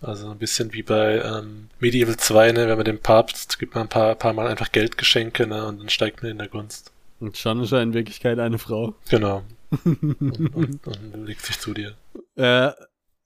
Also 0.00 0.30
ein 0.30 0.38
bisschen 0.38 0.72
wie 0.74 0.84
bei 0.84 1.20
ähm, 1.20 1.68
Medieval 1.80 2.16
2, 2.16 2.52
ne, 2.52 2.68
wenn 2.68 2.76
man 2.76 2.84
dem 2.84 3.00
Papst 3.00 3.58
gibt 3.58 3.74
man 3.74 3.86
ein 3.86 3.88
paar, 3.88 4.14
paar 4.14 4.32
Mal 4.32 4.46
einfach 4.46 4.70
Geldgeschenke, 4.70 5.48
ne, 5.48 5.66
und 5.66 5.80
dann 5.80 5.88
steigt 5.88 6.22
man 6.22 6.30
in 6.30 6.38
der 6.38 6.46
Gunst. 6.46 6.92
und 7.18 7.36
schon 7.36 7.60
ist 7.60 7.72
er 7.72 7.82
in 7.82 7.94
Wirklichkeit 7.94 8.38
eine 8.38 8.58
Frau. 8.58 8.94
Genau. 9.10 9.42
und, 9.84 10.54
und, 10.54 10.86
und 10.86 11.26
legt 11.26 11.44
sich 11.44 11.58
zu 11.58 11.74
dir. 11.74 11.94
Äh, 12.36 12.70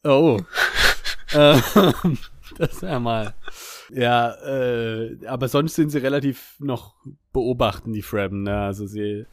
oh. 0.05 0.41
äh, 1.33 1.61
das 2.59 2.83
wäre 2.83 3.01
mal. 3.01 3.35
Ja, 3.93 4.35
äh, 4.45 5.27
aber 5.27 5.49
sonst 5.49 5.75
sind 5.75 5.91
sie 5.91 5.99
relativ 5.99 6.57
noch 6.59 6.95
beobachten, 7.33 7.93
die 7.93 8.03
Fremen, 8.03 8.45
ne? 8.45 8.61
Also 8.63 8.87
sie 8.87 9.27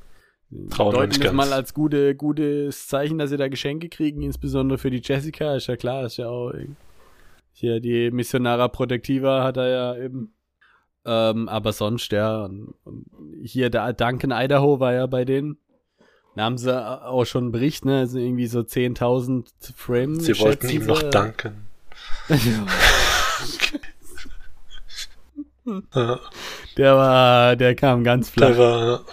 Trauen 0.69 0.93
deuten 0.93 1.21
das 1.21 1.33
mal 1.33 1.51
als 1.51 1.73
gute, 1.73 2.15
gutes 2.15 2.87
Zeichen, 2.87 3.17
dass 3.17 3.29
sie 3.29 3.37
da 3.37 3.49
Geschenke 3.49 3.89
kriegen, 3.89 4.21
insbesondere 4.21 4.77
für 4.77 4.89
die 4.89 5.01
Jessica, 5.03 5.55
ist 5.55 5.67
ja 5.67 5.75
klar, 5.75 6.05
ist 6.05 6.17
ja 6.17 6.29
auch 6.29 6.53
hier 7.51 7.79
die 7.79 8.11
Missionara 8.11 8.67
Protectiva 8.67 9.43
hat 9.43 9.57
er 9.57 9.67
ja 9.67 9.97
eben. 9.97 10.33
Ähm, 11.05 11.49
aber 11.49 11.73
sonst, 11.73 12.11
ja, 12.11 12.45
und, 12.45 12.75
und 12.83 13.05
hier 13.41 13.71
der 13.71 13.93
Duncan 13.93 14.31
Idaho 14.31 14.79
war 14.79 14.93
ja 14.93 15.07
bei 15.07 15.25
denen. 15.25 15.57
Da 16.37 16.43
haben 16.43 16.57
sie 16.59 16.71
auch 17.05 17.25
schon 17.25 17.45
einen 17.45 17.51
Bericht, 17.51 17.83
ne? 17.85 17.97
Also 17.99 18.19
irgendwie 18.19 18.45
so 18.47 18.59
10.000 18.59 19.45
Frames. 19.75 20.25
Sie 20.25 20.37
wollten 20.39 20.69
ihm 20.69 20.85
noch 20.85 21.01
sie. 21.01 21.09
danken. 21.09 21.65
Ja, 25.93 26.19
Der 26.77 26.95
war, 26.95 27.55
der 27.57 27.75
kam 27.75 28.03
ganz 28.05 28.29
flach. 28.29 28.47
der 28.47 28.57
war, 28.57 29.03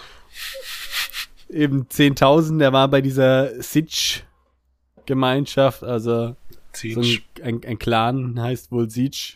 Eben 1.49 1.85
10.000, 1.87 2.59
der 2.59 2.71
war 2.73 2.87
bei 2.87 3.01
dieser 3.01 3.61
Sitch-Gemeinschaft, 3.61 5.83
also 5.83 6.35
so 6.73 7.01
Siege. 7.01 7.21
ein, 7.43 7.55
ein, 7.55 7.61
ein 7.67 7.77
Clan 7.79 8.39
heißt 8.41 8.71
wohl 8.71 8.89
Siege. 8.89 9.33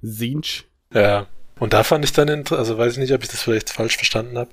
Sinch. 0.00 0.64
Ja, 0.94 1.26
Und 1.58 1.72
da 1.72 1.82
fand 1.84 2.04
ich 2.04 2.12
dann, 2.12 2.44
also 2.50 2.78
weiß 2.78 2.92
ich 2.92 2.98
nicht, 2.98 3.12
ob 3.12 3.22
ich 3.24 3.28
das 3.28 3.42
vielleicht 3.42 3.70
falsch 3.70 3.96
verstanden 3.96 4.38
habe. 4.38 4.50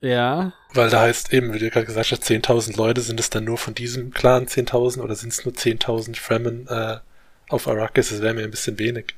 Ja. 0.00 0.52
Weil 0.72 0.88
da 0.90 1.00
heißt 1.02 1.32
eben, 1.32 1.52
wie 1.52 1.58
du 1.58 1.68
gerade 1.70 1.86
gesagt 1.86 2.10
hast, 2.10 2.22
10.000 2.24 2.76
Leute, 2.76 3.00
sind 3.02 3.20
es 3.20 3.28
dann 3.30 3.44
nur 3.44 3.58
von 3.58 3.74
diesem 3.74 4.10
Clan 4.12 4.46
10.000 4.46 5.00
oder 5.00 5.14
sind 5.14 5.32
es 5.32 5.44
nur 5.44 5.52
10.000 5.54 6.16
Fremen 6.16 6.66
äh, 6.68 6.96
auf 7.48 7.68
Arrakis? 7.68 8.10
Das 8.10 8.22
wäre 8.22 8.32
mir 8.34 8.44
ein 8.44 8.50
bisschen 8.50 8.78
wenig. 8.78 9.14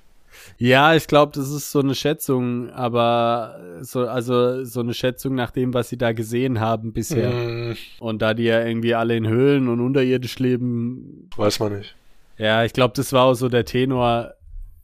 Ja, 0.58 0.94
ich 0.94 1.06
glaube, 1.06 1.32
das 1.34 1.50
ist 1.50 1.70
so 1.70 1.78
eine 1.80 1.94
Schätzung, 1.94 2.70
aber 2.70 3.60
so, 3.82 4.08
also 4.08 4.64
so 4.64 4.80
eine 4.80 4.92
Schätzung 4.94 5.34
nach 5.36 5.52
dem, 5.52 5.72
was 5.72 5.88
sie 5.88 5.98
da 5.98 6.12
gesehen 6.12 6.58
haben 6.58 6.92
bisher. 6.92 7.30
Mm, 7.30 7.76
Und 8.00 8.22
da 8.22 8.34
die 8.34 8.44
ja 8.44 8.64
irgendwie 8.64 8.94
alle 8.94 9.16
in 9.16 9.28
Höhlen 9.28 9.68
und 9.68 9.80
unterirdisch 9.80 10.38
leben, 10.40 11.28
weiß 11.36 11.60
man 11.60 11.78
nicht. 11.78 11.94
ja, 12.38 12.64
ich 12.64 12.72
glaube, 12.72 12.94
das 12.96 13.12
war 13.12 13.26
auch 13.26 13.34
so 13.34 13.48
der 13.48 13.64
Tenor, 13.64 14.34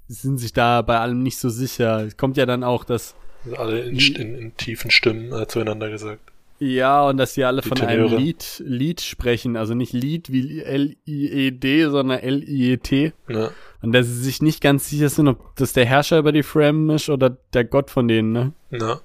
sie 0.06 0.14
sind 0.28 0.38
sich 0.38 0.52
da 0.52 0.82
bei 0.82 0.98
allem 1.00 1.22
nicht 1.24 1.38
so 1.38 1.48
sicher. 1.48 2.04
Es 2.06 2.16
kommt 2.16 2.36
ja 2.36 2.46
dann 2.46 2.62
auch, 2.62 2.84
dass, 2.84 3.16
alle 3.56 3.80
in, 3.80 3.98
in, 3.98 4.34
in 4.34 4.56
tiefen 4.56 4.90
Stimmen 4.90 5.32
äh, 5.32 5.46
zueinander 5.46 5.90
gesagt. 5.90 6.20
ja, 6.58 7.02
und 7.06 7.16
dass 7.18 7.34
sie 7.34 7.44
alle 7.44 7.62
Die 7.62 7.68
von 7.68 7.80
einem 7.80 8.06
Tenöre. 8.06 8.20
Lied, 8.20 8.62
Lied 8.66 9.00
sprechen, 9.00 9.56
also 9.56 9.74
nicht 9.74 9.92
Lied 9.92 10.32
wie 10.32 10.60
L-I-E-D, 10.60 11.88
sondern 11.88 12.18
L-I-E-T. 12.18 13.12
Ne? 13.28 13.50
Und 13.80 13.92
dass 13.92 14.06
sie 14.06 14.22
sich 14.22 14.42
nicht 14.42 14.60
ganz 14.60 14.88
sicher 14.90 15.08
sind, 15.08 15.28
ob 15.28 15.54
das 15.56 15.72
der 15.72 15.86
Herrscher 15.86 16.18
über 16.18 16.32
die 16.32 16.42
Fremen 16.42 16.90
ist 16.90 17.08
oder 17.08 17.36
der 17.52 17.64
Gott 17.64 17.90
von 17.90 18.08
denen, 18.08 18.32
ne? 18.32 18.52
Ne? 18.70 19.00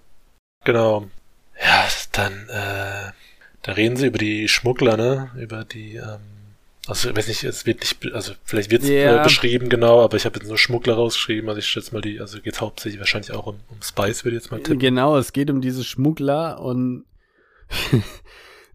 Genau. 0.66 1.06
Ja, 1.62 1.88
dann, 2.14 2.34
äh, 2.50 3.12
da 3.62 3.72
reden 3.74 3.96
sie 3.98 4.08
über 4.08 4.18
die 4.18 4.48
Schmuggler, 4.48 4.98
ne? 4.98 5.30
Über 5.40 5.64
die, 5.64 5.96
ähm, 5.96 6.20
also 6.88 7.10
ich 7.10 7.16
weiß 7.16 7.28
nicht, 7.28 7.44
es 7.44 7.66
wird 7.66 7.80
nicht, 7.80 8.14
also 8.14 8.34
vielleicht 8.44 8.70
wird 8.72 8.84
es 8.84 8.90
Ja. 8.90 9.22
äh, 9.22 9.24
beschrieben, 9.24 9.70
genau, 9.70 10.04
aber 10.04 10.18
ich 10.18 10.26
habe 10.26 10.38
jetzt 10.40 10.48
nur 10.48 10.58
Schmuggler 10.58 10.96
rausgeschrieben, 10.96 11.48
also 11.50 11.60
ich 11.60 11.68
schätze 11.68 11.94
mal 11.94 12.02
die, 12.02 12.20
also 12.20 12.42
geht's 12.42 12.60
hauptsächlich 12.62 13.00
wahrscheinlich 13.00 13.32
auch 13.32 13.48
um, 13.48 13.60
um 13.70 13.82
Spice, 13.82 14.26
würde 14.26 14.38
ich 14.38 14.44
jetzt 14.44 14.52
mal 14.52 14.58
tippen. 14.60 14.80
Genau, 14.80 15.18
es 15.18 15.32
geht 15.34 15.50
um 15.50 15.62
diese 15.62 15.84
Schmuggler 15.84 16.60
und 16.60 17.06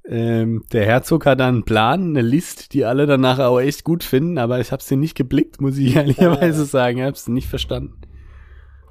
ähm, 0.08 0.64
der 0.72 0.86
Herzog 0.86 1.26
hat 1.26 1.40
dann 1.40 1.56
einen 1.56 1.64
Plan, 1.64 2.10
eine 2.10 2.22
List, 2.22 2.72
die 2.72 2.84
alle 2.84 3.06
danach 3.06 3.38
auch 3.40 3.60
echt 3.60 3.84
gut 3.84 4.02
finden, 4.04 4.38
aber 4.38 4.58
ich 4.60 4.72
habe 4.72 4.82
sie 4.82 4.96
nicht 4.96 5.14
geblickt, 5.14 5.60
muss 5.60 5.76
ich 5.76 5.94
ehrlicherweise 5.96 6.64
sagen. 6.64 6.98
Ich 6.98 7.04
habe 7.04 7.12
es 7.12 7.28
nicht 7.28 7.48
verstanden, 7.48 8.00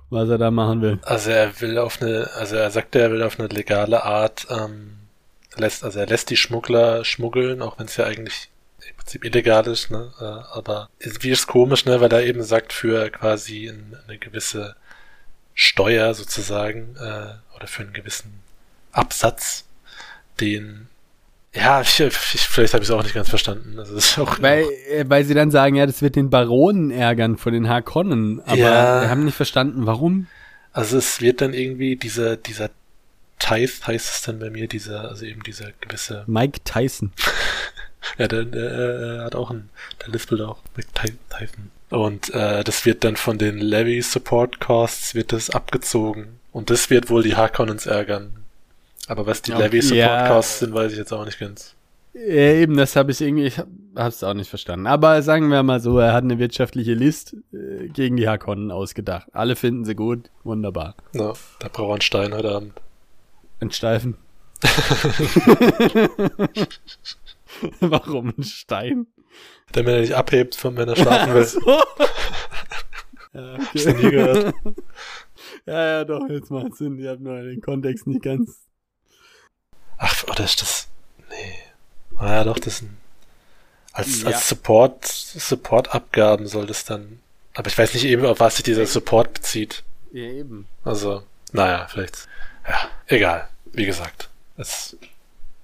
was 0.09 0.29
er 0.29 0.37
da 0.37 0.51
machen 0.51 0.81
will. 0.81 0.99
Also 1.03 1.31
er 1.31 1.59
will 1.59 1.77
auf 1.79 2.01
eine, 2.01 2.29
also 2.35 2.55
er 2.55 2.69
sagt, 2.69 2.95
er 2.95 3.11
will 3.11 3.23
auf 3.23 3.39
eine 3.39 3.47
legale 3.47 4.03
Art, 4.03 4.45
ähm, 4.51 4.91
lässt, 5.55 5.83
also 5.83 5.97
er 5.99 6.05
lässt 6.05 6.29
die 6.29 6.37
Schmuggler 6.37 7.03
schmuggeln, 7.03 7.63
auch 7.63 7.79
wenn 7.79 7.87
es 7.87 7.97
ja 7.97 8.05
eigentlich 8.05 8.49
im 8.89 8.95
Prinzip 8.95 9.25
illegal 9.25 9.65
ist, 9.67 9.91
ne? 9.91 10.11
Äh, 10.19 10.23
aber 10.57 10.89
wie 11.01 11.31
ist 11.31 11.47
komisch, 11.47 11.85
ne? 11.85 12.01
Weil 12.01 12.11
er 12.11 12.23
eben 12.23 12.43
sagt, 12.43 12.73
für 12.73 13.09
quasi 13.09 13.67
ein, 13.67 13.97
eine 14.07 14.17
gewisse 14.17 14.75
Steuer 15.53 16.13
sozusagen, 16.13 16.95
äh, 16.97 17.55
oder 17.55 17.67
für 17.67 17.83
einen 17.83 17.93
gewissen 17.93 18.39
Absatz, 18.91 19.65
den 20.39 20.87
ja, 21.53 21.81
ich, 21.81 21.99
ich, 21.99 22.15
vielleicht 22.15 22.73
habe 22.73 22.83
ich 22.83 22.89
es 22.89 22.95
auch 22.95 23.03
nicht 23.03 23.15
ganz 23.15 23.29
verstanden. 23.29 23.79
Also 23.79 23.95
das 23.95 24.11
ist 24.11 24.19
auch 24.19 24.41
Weil, 24.41 24.65
äh, 24.89 25.05
weil 25.07 25.23
sie 25.23 25.33
dann 25.33 25.51
sagen, 25.51 25.75
ja, 25.75 25.85
das 25.85 26.01
wird 26.01 26.15
den 26.15 26.29
Baronen 26.29 26.91
ärgern 26.91 27.37
von 27.37 27.53
den 27.53 27.67
Harkonnen, 27.67 28.41
aber 28.45 28.57
Ja. 28.57 29.01
wir 29.01 29.09
haben 29.09 29.25
nicht 29.25 29.35
verstanden, 29.35 29.85
warum. 29.85 30.27
Also 30.73 30.97
es 30.97 31.21
wird 31.21 31.41
dann 31.41 31.53
irgendwie 31.53 31.95
dieser, 31.95 32.37
dieser 32.37 32.69
Tithe 33.39 33.87
heißt 33.87 34.15
es 34.15 34.21
dann 34.21 34.39
bei 34.39 34.49
mir, 34.49 34.67
dieser, 34.67 35.09
also 35.09 35.25
eben 35.25 35.41
dieser 35.43 35.71
gewisse, 35.81 36.23
Mike 36.27 36.59
Tyson. 36.63 37.11
ja, 38.17 38.27
der, 38.27 38.45
der 38.45 38.71
äh, 38.71 39.19
hat 39.25 39.35
auch 39.35 39.49
einen, 39.51 39.69
der 40.01 40.09
lispelt 40.09 40.41
auch 40.41 40.57
mit 40.75 40.87
Ty- 40.95 41.17
Tython. 41.29 41.71
Und 41.89 42.33
äh, 42.33 42.63
das 42.63 42.85
wird 42.85 43.03
dann 43.03 43.15
von 43.15 43.37
den 43.37 43.57
Levy 43.59 44.01
Support 44.01 44.59
Costs 44.59 45.15
wird 45.15 45.31
das 45.31 45.49
abgezogen. 45.49 46.39
Und 46.51 46.69
das 46.69 46.89
wird 46.89 47.09
wohl 47.09 47.23
die 47.23 47.35
Harkonnens 47.35 47.85
ärgern. 47.85 48.33
Aber 49.07 49.25
was 49.25 49.41
die 49.41 49.51
Ja, 49.51 49.59
Levy 49.59 49.81
Support 49.81 49.97
ja. 49.99 50.27
Costs 50.27 50.59
sind, 50.59 50.73
weiß 50.73 50.91
ich 50.91 50.97
jetzt 50.97 51.13
auch 51.13 51.23
nicht 51.25 51.39
ganz. 51.39 51.75
Ja, 52.13 52.21
eben, 52.53 52.75
das 52.75 52.95
habe 52.95 53.11
ich 53.11 53.21
irgendwie, 53.21 53.45
ich 53.45 53.57
hab, 53.59 53.67
hab's 53.95 54.23
auch 54.23 54.33
nicht 54.33 54.49
verstanden. 54.49 54.87
Aber 54.87 55.21
sagen 55.21 55.49
wir 55.49 55.61
mal 55.63 55.79
so, 55.79 55.99
er 55.99 56.13
hat 56.13 56.23
eine 56.23 56.39
wirtschaftliche 56.39 56.93
List 56.95 57.35
äh, 57.53 57.87
gegen 57.89 58.17
die 58.17 58.27
Harkonnen 58.27 58.71
ausgedacht. 58.71 59.27
Alle 59.33 59.55
finden 59.55 59.85
sie 59.85 59.93
gut, 59.95 60.29
wunderbar. 60.43 60.95
Ja, 61.13 61.33
da 61.59 61.67
braucht 61.69 61.89
er 61.89 61.93
einen 61.93 62.01
Stein 62.01 62.33
heute 62.33 62.51
Abend. 62.53 62.73
Ein 63.61 63.71
Steifen. 63.71 64.17
Warum 67.79 68.33
ein 68.37 68.43
Stein? 68.43 69.07
Damit 69.71 69.93
er 69.93 70.01
nicht 70.01 70.13
abhebt, 70.13 70.55
von 70.55 70.75
wenn 70.77 70.89
er 70.89 70.95
schlafen 70.95 71.33
will. 71.33 71.45
So. 71.45 71.59
ja, 73.33 73.53
okay. 73.55 73.93
Nie 73.93 74.11
gehört. 74.11 74.55
ja, 75.65 75.85
ja, 75.85 76.05
doch, 76.05 76.27
jetzt 76.29 76.49
macht 76.51 76.75
Sinn. 76.75 76.99
Ich 76.99 77.07
habe 77.07 77.21
nur 77.23 77.41
den 77.41 77.61
Kontext 77.61 78.07
nicht 78.07 78.21
ganz. 78.21 78.61
Ach, 79.97 80.23
oder 80.25 80.43
ist 80.43 80.61
das. 80.61 80.87
Nee. 81.29 81.55
Ah 82.17 82.33
ja, 82.35 82.43
doch, 82.43 82.57
das 82.59 82.75
ist 82.75 82.81
ein. 82.83 82.97
Als, 83.93 84.21
Ja. 84.21 84.27
als 84.27 84.47
Support, 84.47 85.05
Support-Abgaben 85.05 86.47
soll 86.47 86.67
das 86.67 86.85
dann. 86.85 87.19
Aber 87.55 87.67
ich 87.67 87.77
weiß 87.77 87.93
nicht 87.95 88.05
eben, 88.05 88.25
auf 88.25 88.39
was 88.39 88.57
sich 88.57 88.63
dieser 88.63 88.85
Support 88.85 89.33
bezieht. 89.33 89.83
Ja, 90.13 90.23
eben. 90.23 90.67
Also, 90.83 91.23
naja, 91.51 91.87
vielleicht. 91.89 92.27
Ja, 92.67 92.89
egal. 93.07 93.49
Wie 93.73 93.85
gesagt, 93.85 94.29
es 94.57 94.95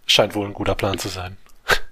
scheint 0.07 0.33
wohl 0.35 0.47
ein 0.47 0.53
guter 0.53 0.75
Plan 0.75 0.97
zu 0.97 1.09
sein. 1.09 1.37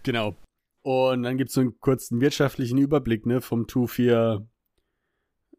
Genau. 0.03 0.35
Und 0.83 1.23
dann 1.23 1.37
gibt's 1.37 1.53
so 1.53 1.61
einen 1.61 1.79
kurzen 1.79 2.21
wirtschaftlichen 2.21 2.77
Überblick, 2.77 3.25
ne, 3.25 3.41
vom 3.41 3.65
2-4 3.65 4.45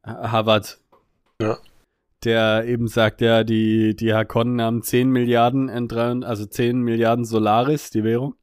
Harvard. 0.04 0.80
Ja. 1.40 1.58
Der 2.24 2.64
eben 2.66 2.86
sagt, 2.88 3.20
ja, 3.20 3.44
die, 3.44 3.96
die 3.96 4.14
Hakonnen 4.14 4.60
haben 4.60 4.82
10 4.82 5.10
Milliarden, 5.10 5.68
in 5.68 5.88
drei, 5.88 6.12
also 6.26 6.46
10 6.46 6.80
Milliarden 6.80 7.24
Solaris, 7.24 7.90
die 7.90 8.04
Währung, 8.04 8.34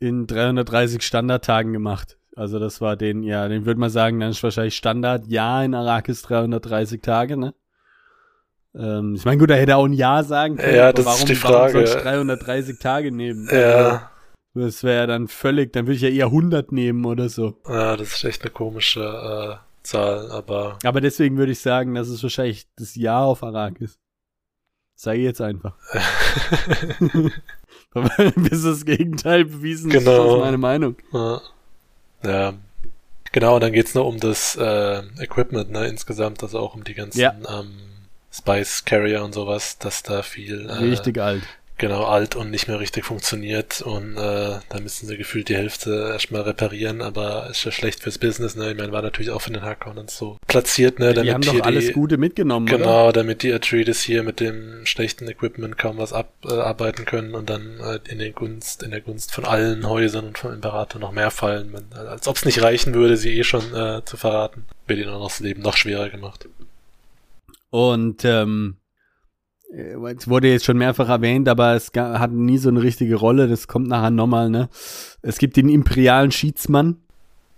in 0.00 0.26
330 0.26 1.02
Standardtagen 1.02 1.72
gemacht. 1.72 2.18
Also 2.36 2.58
das 2.58 2.80
war 2.80 2.96
den, 2.96 3.22
ja, 3.22 3.48
den 3.48 3.64
würde 3.64 3.80
man 3.80 3.90
sagen, 3.90 4.20
dann 4.20 4.30
ist 4.30 4.42
wahrscheinlich 4.42 4.76
Standard, 4.76 5.26
ja, 5.28 5.62
in 5.62 5.74
Arrakis 5.74 6.22
330 6.22 7.00
Tage, 7.00 7.36
ne? 7.36 7.54
Ähm, 8.74 9.14
ich 9.14 9.24
meine, 9.24 9.38
gut, 9.38 9.50
er 9.50 9.56
hätte 9.56 9.76
auch 9.76 9.86
ein 9.86 9.92
Ja 9.94 10.22
sagen 10.22 10.56
können, 10.56 10.76
Ja, 10.76 10.88
aber 10.90 10.92
das 10.92 11.06
ist 11.06 11.12
warum, 11.12 11.26
die 11.26 11.42
warum 11.42 11.56
Frage. 11.56 11.72
soll 11.72 11.84
ich 11.84 12.02
330 12.02 12.78
Tage 12.78 13.10
nehmen? 13.12 13.48
Also, 13.48 13.60
Ja, 13.60 14.10
das 14.62 14.82
wäre 14.84 14.96
ja 15.00 15.06
dann 15.06 15.28
völlig, 15.28 15.72
dann 15.72 15.86
würde 15.86 15.96
ich 15.96 16.02
ja 16.02 16.08
eher 16.08 16.26
100 16.26 16.72
nehmen 16.72 17.04
oder 17.04 17.28
so. 17.28 17.56
ja, 17.68 17.96
das 17.96 18.14
ist 18.14 18.24
echt 18.24 18.42
eine 18.42 18.50
komische 18.50 19.00
äh, 19.00 19.56
Zahl, 19.86 20.30
aber 20.32 20.78
Aber 20.84 21.00
deswegen 21.00 21.36
würde 21.36 21.52
ich 21.52 21.60
sagen, 21.60 21.94
das 21.94 22.08
ist 22.08 22.22
wahrscheinlich 22.22 22.66
das 22.76 22.94
Jahr 22.96 23.22
auf 23.24 23.42
Arrakis. 23.42 23.98
Sag 24.94 25.16
ich 25.16 25.22
jetzt 25.24 25.40
einfach. 25.42 25.74
Bis 28.36 28.62
das 28.62 28.84
Gegenteil 28.84 29.44
bewiesen 29.44 29.90
ist, 29.90 29.98
Genau. 30.04 30.24
ist 30.26 30.32
das 30.34 30.40
meine 30.40 30.58
Meinung. 30.58 30.96
ja. 31.12 31.40
ja. 32.24 32.54
Genau, 33.32 33.56
und 33.56 33.60
dann 33.62 33.72
geht's 33.72 33.94
noch 33.94 34.06
um 34.06 34.18
das 34.18 34.56
äh, 34.56 35.02
Equipment, 35.20 35.70
ne, 35.70 35.86
insgesamt, 35.88 36.42
also 36.42 36.58
auch 36.58 36.74
um 36.74 36.84
die 36.84 36.94
ganzen 36.94 37.20
Ja. 37.20 37.34
ähm, 37.48 37.72
Spice 38.32 38.84
Carrier 38.86 39.22
und 39.24 39.34
sowas, 39.34 39.78
dass 39.78 40.02
da 40.02 40.22
viel 40.22 40.66
äh, 40.70 40.72
Richtig 40.74 41.18
alt. 41.20 41.42
Genau 41.78 42.04
alt 42.04 42.36
und 42.36 42.50
nicht 42.50 42.68
mehr 42.68 42.80
richtig 42.80 43.04
funktioniert 43.04 43.82
und 43.82 44.16
äh, 44.16 44.58
da 44.68 44.80
müssen 44.80 45.06
sie 45.06 45.16
gefühlt 45.16 45.48
die 45.48 45.56
Hälfte 45.56 46.10
erstmal 46.12 46.42
reparieren, 46.42 47.02
aber 47.02 47.48
ist 47.50 47.64
ja 47.64 47.72
schlecht 47.72 48.00
fürs 48.00 48.18
Business, 48.18 48.56
ne? 48.56 48.70
Ich 48.70 48.76
meine, 48.76 48.92
war 48.92 49.02
natürlich 49.02 49.30
auch 49.30 49.42
von 49.42 49.52
den 49.52 49.62
Harkonnens 49.62 50.16
so 50.16 50.38
platziert, 50.46 50.98
ne? 50.98 51.12
Die 51.12 51.32
haben 51.32 51.42
doch 51.42 51.60
alles 51.60 51.92
Gute 51.92 52.16
mitgenommen, 52.16 52.68
oder? 52.68 52.78
Genau, 52.78 53.12
damit 53.12 53.42
die 53.42 53.52
Atreides 53.52 54.00
hier 54.00 54.22
mit 54.22 54.40
dem 54.40 54.86
schlechten 54.86 55.28
Equipment 55.28 55.76
kaum 55.76 55.98
was 55.98 56.12
abarbeiten 56.12 57.04
können 57.04 57.34
und 57.34 57.50
dann 57.50 57.78
äh, 57.80 57.98
in 58.10 58.18
der 58.18 58.30
Gunst, 58.30 58.82
in 58.82 58.90
der 58.90 59.02
Gunst 59.02 59.34
von 59.34 59.44
allen 59.44 59.86
Häusern 59.86 60.26
und 60.26 60.38
vom 60.38 60.52
Imperator 60.52 61.00
noch 61.00 61.12
mehr 61.12 61.30
fallen. 61.30 61.72
Man, 61.72 61.84
als 61.92 62.26
ob 62.26 62.36
es 62.36 62.44
nicht 62.44 62.62
reichen 62.62 62.94
würde, 62.94 63.16
sie 63.16 63.36
eh 63.36 63.44
schon 63.44 63.74
äh, 63.74 64.02
zu 64.04 64.16
verraten. 64.16 64.64
Wird 64.86 65.00
ihnen 65.00 65.10
auch 65.10 65.28
das 65.28 65.40
Leben 65.40 65.62
noch 65.62 65.76
schwerer 65.76 66.08
gemacht. 66.08 66.48
Und 67.70 68.24
ähm, 68.24 68.76
äh, 68.76 68.85
es 69.72 70.28
wurde 70.28 70.48
jetzt 70.48 70.64
schon 70.64 70.78
mehrfach 70.78 71.08
erwähnt, 71.08 71.48
aber 71.48 71.74
es 71.74 71.90
hat 71.94 72.32
nie 72.32 72.58
so 72.58 72.68
eine 72.68 72.82
richtige 72.82 73.16
Rolle. 73.16 73.48
Das 73.48 73.68
kommt 73.68 73.88
nachher 73.88 74.10
nochmal, 74.10 74.48
ne? 74.48 74.68
Es 75.22 75.38
gibt 75.38 75.56
den 75.56 75.68
imperialen 75.68 76.30
Schiedsmann. 76.30 76.96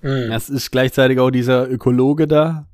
Mhm. 0.00 0.30
Das 0.30 0.48
ist 0.48 0.70
gleichzeitig 0.70 1.18
auch 1.20 1.30
dieser 1.30 1.70
Ökologe 1.70 2.26
da. 2.26 2.66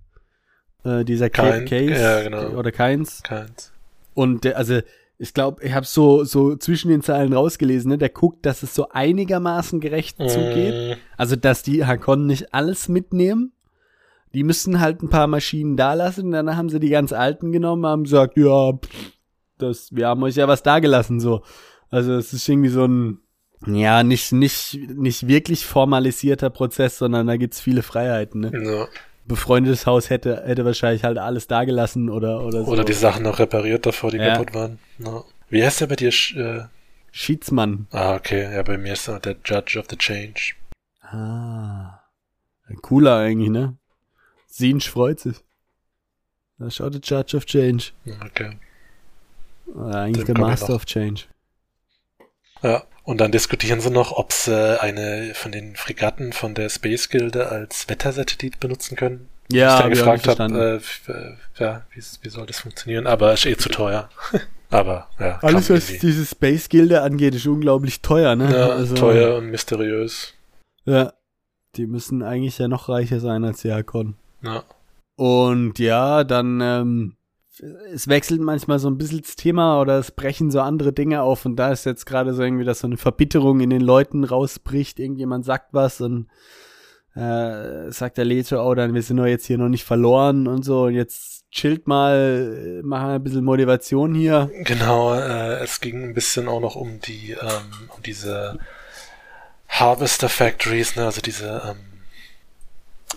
Äh, 0.85 1.05
dieser 1.05 1.31
Kein- 1.31 1.65
Case 1.65 2.01
ja, 2.01 2.23
genau. 2.23 2.59
oder 2.59 2.71
Keins. 2.71 3.23
Keins. 3.23 3.73
Und 4.15 4.45
der, 4.45 4.57
also, 4.59 4.81
ich 5.19 5.33
glaube, 5.33 5.63
ich 5.65 5.73
habe 5.73 5.87
so, 5.87 6.25
so 6.25 6.55
zwischen 6.57 6.91
den 6.91 7.03
Zeilen 7.03 7.33
rausgelesen, 7.33 7.91
ne? 7.91 7.99
Der 7.99 8.11
guckt, 8.11 8.45
dass 8.47 8.63
es 8.63 8.75
so 8.75 8.89
einigermaßen 8.91 9.81
gerecht 9.81 10.19
zugeht. 10.19 10.75
Mhm. 10.75 11.01
Also, 11.17 11.37
dass 11.37 11.63
die 11.63 11.85
Hakonnen 11.85 12.27
nicht 12.27 12.55
alles 12.55 12.89
mitnehmen. 12.89 13.53
Die 14.35 14.43
müssen 14.43 14.81
halt 14.81 15.03
ein 15.03 15.11
paar 15.11 15.27
Maschinen 15.29 15.77
da 15.77 15.95
lassen. 15.95 16.33
Dann 16.33 16.57
haben 16.57 16.69
sie 16.69 16.81
die 16.81 16.89
ganz 16.91 17.13
alten 17.13 17.53
genommen, 17.53 17.87
haben 17.87 18.05
gesagt, 18.05 18.37
ja, 18.37 18.73
pff, 18.73 19.13
das, 19.69 19.89
wir 19.95 20.09
haben 20.09 20.23
euch 20.23 20.37
ja 20.37 20.49
was 20.49 20.63
da 20.63 20.79
gelassen, 20.79 21.21
so. 21.21 21.43
Also, 21.91 22.15
es 22.15 22.33
ist 22.33 22.49
irgendwie 22.49 22.69
so 22.71 22.85
ein, 22.87 23.19
ja, 23.67 24.03
nicht, 24.03 24.33
nicht, 24.33 24.79
nicht 24.95 25.27
wirklich 25.29 25.65
formalisierter 25.65 26.51
Prozess, 26.51 26.99
sondern 26.99 27.27
da 27.27 27.37
gibt's 27.37 27.61
viele 27.61 27.83
Freiheiten, 27.83 28.41
ne? 28.41 28.53
Ja. 28.65 28.89
befreundetes 29.27 29.87
Haus 29.87 30.11
hätte, 30.11 30.43
hätte 30.47 30.65
wahrscheinlich 30.67 31.03
halt 31.05 31.17
alles 31.19 31.47
dagelassen 31.47 32.11
oder, 32.11 32.45
oder 32.45 32.65
so. 32.65 32.71
Oder 32.73 32.85
die 32.85 32.93
Sachen 32.93 33.23
noch 33.23 33.39
repariert 33.39 33.87
davor, 33.87 34.11
die 34.11 34.19
Ja. 34.19 34.35
kaputt 34.37 34.53
waren. 34.55 34.79
Ja. 34.99 35.23
Wie 35.49 35.65
heißt 35.65 35.81
der 35.81 35.87
bei 35.87 35.97
dir? 35.97 36.13
Sch- 36.13 36.37
Äh, 36.39 36.67
Schiedsmann. 37.11 37.87
ah, 37.93 38.17
okay. 38.17 38.53
Ja, 38.55 38.63
bei 38.63 38.77
mir 38.77 38.93
ist 38.93 39.09
er 39.09 39.21
der 39.21 39.37
Judge 39.45 39.79
of 39.79 39.87
the 39.89 39.97
Change. 39.97 40.53
Ah. 41.03 42.01
Cooler 42.83 43.17
eigentlich, 43.19 43.51
ne? 43.51 43.77
Sinch 44.47 44.91
freut 44.91 45.21
sich. 45.21 45.37
Da 46.59 46.71
schaut 46.71 46.95
der 46.95 47.01
Judge 47.03 47.37
of 47.37 47.47
Change. 47.47 47.93
Okay. 48.27 48.59
Oder 49.67 50.01
eigentlich 50.03 50.25
Dem 50.27 50.35
der 50.37 50.45
Master 50.45 50.69
noch. 50.69 50.77
of 50.77 50.87
Change. 50.87 51.23
Ja, 52.63 52.85
und 53.03 53.21
dann 53.21 53.33
diskutieren 53.33 53.81
sie 53.81 53.91
noch, 53.91 54.13
ob 54.13 54.33
sie 54.33 54.81
eine 54.81 55.33
von 55.35 55.53
den 55.53 55.77
Fregatten 55.77 56.33
von 56.33 56.55
der 56.55 56.69
Space 56.71 57.09
Gilde 57.09 57.49
als 57.49 57.89
Wettersatellit 57.89 58.61
benutzen 58.61 58.97
können. 58.97 59.29
Ja, 59.51 59.75
ich 59.77 59.83
dann 59.83 59.91
gefragt 59.91 60.27
habe, 60.29 60.81
äh, 61.09 61.13
äh, 61.13 61.35
ja, 61.59 61.83
wie, 61.93 62.03
wie 62.23 62.29
soll 62.31 62.47
das 62.47 62.61
funktionieren? 62.61 63.07
Aber 63.07 63.35
ist 63.35 63.45
eh 63.45 63.57
zu 63.57 63.69
teuer. 63.69 64.09
Aber 64.71 65.09
ja, 65.21 65.39
Alles, 65.43 65.71
was 65.71 65.91
irgendwie. 65.91 66.07
diese 66.07 66.25
Space 66.25 66.69
Gilde 66.69 67.03
angeht, 67.03 67.35
ist 67.35 67.47
unglaublich 67.47 68.01
teuer, 68.01 68.35
ne? 68.35 68.51
ja, 68.53 68.69
Also, 68.71 68.95
teuer 68.95 69.37
und 69.37 69.51
mysteriös. 69.51 70.33
Ja. 70.85 71.13
Die 71.77 71.87
müssen 71.87 72.23
eigentlich 72.23 72.59
ja 72.59 72.69
noch 72.69 72.89
reicher 72.89 73.21
sein 73.21 73.45
als 73.45 73.63
die 73.63 73.73
Hakon. 73.73 74.15
Ja. 74.43 74.63
Und 75.17 75.79
ja, 75.79 76.25
dann, 76.25 76.61
ähm, 76.61 77.17
es 77.61 78.09
wechselt 78.09 78.41
manchmal 78.41 78.79
so 78.79 78.89
ein 78.89 78.99
bisschen 78.99 79.23
das 79.23 79.37
Thema 79.37 79.81
oder 79.81 79.99
es 79.99 80.11
brechen 80.11 80.51
so 80.51 80.61
andere 80.61 80.93
Dinge 80.93 81.23
auf 81.23 81.45
und 81.47 81.57
da 81.57 81.71
ist 81.71 81.87
jetzt 81.87 82.07
gerade 82.07 82.35
so 82.35 82.43
irgendwie, 82.43 82.65
dass 82.65 82.81
so 82.81 82.87
eine 82.87 82.97
Verbitterung 82.97 83.61
in 83.61 83.71
den 83.71 83.81
Leuten 83.81 84.25
rausbricht. 84.25 84.99
Irgendjemand 84.99 85.45
sagt 85.45 85.73
was 85.73 86.01
und 86.01 86.29
äh, 87.15 87.91
sagt 87.91 88.19
der 88.19 88.25
Leto, 88.25 88.61
oh, 88.61 88.75
dann 88.75 88.95
wir 88.95 89.03
sind 89.03 89.19
doch 89.19 89.27
jetzt 89.27 89.47
hier 89.47 89.59
noch 89.59 89.69
nicht 89.69 89.85
verloren 89.85 90.49
und 90.49 90.65
so 90.65 90.85
und 90.85 90.95
jetzt 90.95 91.45
chillt 91.53 91.87
mal, 91.87 92.81
machen 92.83 93.11
ein 93.11 93.23
bisschen 93.23 93.45
Motivation 93.45 94.15
hier. 94.15 94.51
Genau, 94.65 95.15
äh, 95.15 95.63
es 95.63 95.81
ging 95.81 96.03
ein 96.03 96.15
bisschen 96.15 96.49
auch 96.49 96.61
noch 96.61 96.75
um 96.75 96.99
die, 97.01 97.37
ähm, 97.41 97.91
um 97.97 98.03
diese 98.03 98.59
Harvester 99.69 100.29
Factories, 100.29 100.97
ne, 100.97 101.05
also 101.05 101.21
diese 101.21 101.63
ähm, 101.65 101.94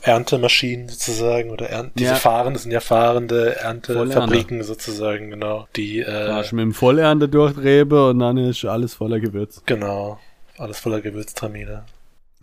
Erntemaschinen 0.07 0.87
sozusagen 0.89 1.49
oder 1.51 1.69
Ernt 1.69 1.91
diese 1.99 2.11
Ja. 2.11 2.15
fahrenden, 2.15 2.53
das 2.53 2.63
sind 2.63 2.71
ja 2.71 2.79
fahrende 2.79 3.57
Erntefabriken 3.57 4.63
sozusagen, 4.63 5.29
genau. 5.29 5.67
Die, 5.75 5.97
Ja, 5.97 6.39
äh, 6.39 6.43
schon 6.43 6.55
mit 6.57 6.63
dem 6.63 6.73
Vollernte 6.73 7.27
durch 7.29 7.57
Rebe 7.57 8.09
und 8.09 8.19
dann 8.19 8.37
ist 8.37 8.63
alles 8.65 8.93
voller 8.93 9.19
Gewürz. 9.19 9.61
genau, 9.65 10.19
alles 10.57 10.79
voller 10.79 11.01
Gewürztramine. 11.01 11.83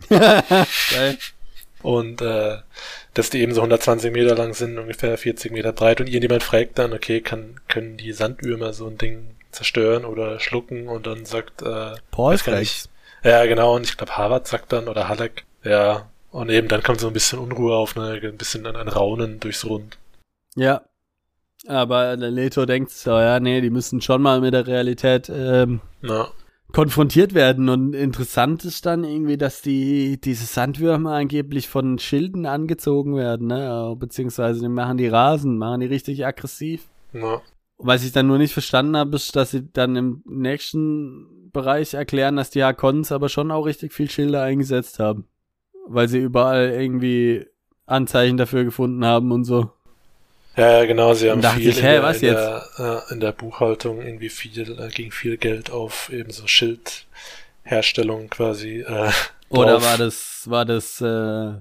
Geil. 0.09 1.17
Und 1.81 2.21
äh, 2.21 2.57
dass 3.13 3.29
die 3.29 3.41
eben 3.41 3.53
so 3.53 3.61
120 3.61 4.11
Meter 4.11 4.35
lang 4.35 4.53
sind, 4.53 4.77
ungefähr 4.77 5.17
40 5.17 5.51
Meter 5.51 5.71
breit. 5.71 5.99
Und 6.01 6.07
irgendjemand 6.07 6.43
fragt 6.43 6.79
dann, 6.79 6.93
okay, 6.93 7.21
kann, 7.21 7.59
können 7.67 7.95
die 7.97 8.11
Sandwürmer 8.11 8.73
so 8.73 8.87
ein 8.87 8.97
Ding 8.97 9.35
zerstören 9.51 10.03
oder 10.05 10.39
schlucken? 10.39 10.87
Und 10.87 11.05
dann 11.05 11.25
sagt 11.25 11.61
äh, 11.61 11.91
Paul 12.11 12.37
nicht. 12.47 12.89
Ja, 13.23 13.45
genau. 13.45 13.75
Und 13.75 13.83
ich 13.83 13.97
glaube, 13.97 14.17
Harvard 14.17 14.47
sagt 14.47 14.73
dann, 14.73 14.87
oder 14.87 15.07
Halleck, 15.09 15.43
ja. 15.63 16.07
Und 16.35 16.49
eben 16.49 16.67
dann 16.67 16.83
kommt 16.83 16.99
so 16.99 17.07
ein 17.07 17.13
bisschen 17.13 17.39
Unruhe 17.39 17.73
auf, 17.73 17.95
ne? 17.95 18.19
ein 18.21 18.35
bisschen 18.35 18.65
ein, 18.65 18.75
ein 18.75 18.89
Raunen 18.89 19.39
durchs 19.39 19.63
Rund. 19.63 19.97
Ja. 20.57 20.81
Aber 21.65 22.17
der 22.17 22.29
Leto 22.29 22.65
denkt 22.65 22.91
so, 22.91 23.11
ja, 23.11 23.39
nee, 23.39 23.61
die 23.61 23.69
müssen 23.69 24.01
schon 24.01 24.21
mal 24.21 24.41
mit 24.41 24.53
der 24.53 24.67
Realität 24.67 25.31
ähm, 25.33 25.79
Na, 26.01 26.27
konfrontiert 26.73 27.35
werden. 27.35 27.69
Und 27.69 27.95
interessant 27.95 28.65
ist 28.65 28.85
dann 28.85 29.05
irgendwie, 29.05 29.37
dass 29.37 29.61
die 29.61 30.19
diese 30.19 30.45
Sandwürmer 30.45 31.13
angeblich 31.13 31.69
von 31.69 31.99
Schilden 31.99 32.45
angezogen 32.45 33.15
werden, 33.15 33.47
ne? 33.47 33.95
Beziehungsweise 33.97 34.59
die 34.59 34.67
machen 34.67 34.97
die 34.97 35.07
Rasen, 35.07 35.57
machen 35.57 35.79
die 35.79 35.87
richtig 35.87 36.25
aggressiv. 36.25 36.83
na. 37.13 37.41
Was 37.77 38.03
ich 38.03 38.11
dann 38.11 38.27
nur 38.27 38.39
nicht 38.39 38.53
verstanden 38.53 38.97
habe, 38.97 39.15
ist, 39.15 39.33
dass 39.37 39.51
sie 39.51 39.71
dann 39.71 39.95
im 39.95 40.21
nächsten 40.25 41.49
Bereich 41.53 41.93
erklären, 41.93 42.35
dass 42.35 42.49
die 42.49 42.63
Hakons 42.63 43.13
aber 43.13 43.29
schon 43.29 43.51
auch 43.51 43.65
richtig 43.65 43.93
viel 43.93 44.09
Schilder 44.09 44.43
eingesetzt 44.43 44.99
haben. 44.99 45.29
Weil 45.87 46.07
sie 46.07 46.19
überall 46.19 46.69
irgendwie 46.69 47.45
Anzeichen 47.85 48.37
dafür 48.37 48.63
gefunden 48.63 49.05
haben 49.05 49.31
und 49.31 49.45
so. 49.45 49.71
Ja, 50.55 50.79
ja, 50.79 50.85
genau, 50.85 51.13
sie 51.13 51.29
haben 51.29 51.43
viel 51.43 51.69
ich, 51.69 51.77
in, 51.77 51.83
hä, 51.83 51.91
der, 51.93 52.03
was 52.03 52.21
in, 52.21 52.33
der, 52.33 52.63
äh, 52.77 53.13
in 53.13 53.19
der 53.19 53.33
Buchhaltung 53.33 54.01
irgendwie 54.01 54.29
viel, 54.29 54.79
äh, 54.79 54.89
ging 54.89 55.11
viel 55.11 55.37
Geld 55.37 55.69
auf 55.69 56.09
eben 56.11 56.31
so 56.31 56.47
Schildherstellung 56.47 58.29
quasi. 58.29 58.79
Äh, 58.79 59.11
Oder 59.49 59.81
war 59.81 59.97
das, 59.97 60.43
war 60.45 60.63
das, 60.63 61.01
äh, 61.01 61.53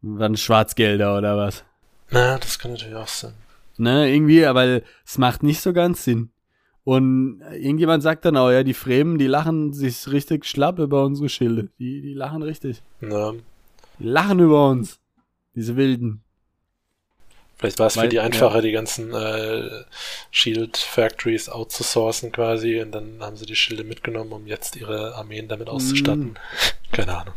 waren 0.00 0.36
Schwarzgelder 0.36 1.18
oder 1.18 1.36
was? 1.36 1.64
Na, 2.10 2.38
das 2.38 2.58
kann 2.58 2.72
natürlich 2.72 2.94
auch 2.94 3.08
sein. 3.08 3.34
Ne, 3.78 4.12
irgendwie, 4.14 4.46
aber 4.46 4.80
es 5.04 5.18
macht 5.18 5.42
nicht 5.42 5.60
so 5.60 5.72
ganz 5.72 6.04
Sinn. 6.04 6.30
Und 6.84 7.42
irgendjemand 7.52 8.04
sagt 8.04 8.24
dann 8.24 8.36
auch, 8.36 8.50
ja, 8.50 8.62
die 8.62 8.74
Fremen, 8.74 9.18
die 9.18 9.26
lachen 9.26 9.72
sich 9.72 10.06
richtig 10.06 10.46
schlapp 10.46 10.78
über 10.78 11.04
unsere 11.04 11.28
Schilde. 11.28 11.68
Die, 11.80 12.00
die 12.00 12.14
lachen 12.14 12.42
richtig. 12.42 12.80
Na, 13.00 13.32
Die 13.98 14.04
lachen 14.04 14.40
über 14.40 14.68
uns. 14.68 14.98
Diese 15.54 15.76
Wilden. 15.76 16.22
vielleicht 17.56 17.78
war 17.78 17.86
es 17.86 17.94
für 17.98 18.08
die 18.08 18.20
einfacher, 18.20 18.60
die 18.60 18.72
ganzen 18.72 19.14
äh, 19.14 19.84
Shield 20.30 20.76
Factories 20.76 21.48
outzusourcen 21.48 22.30
quasi 22.30 22.80
und 22.80 22.92
dann 22.92 23.20
haben 23.20 23.36
sie 23.36 23.46
die 23.46 23.56
Schilde 23.56 23.84
mitgenommen, 23.84 24.32
um 24.32 24.46
jetzt 24.46 24.76
ihre 24.76 25.14
Armeen 25.14 25.48
damit 25.48 25.68
auszustatten. 25.68 26.32
Mm. 26.32 26.36
Keine 26.92 27.16
Ahnung. 27.16 27.34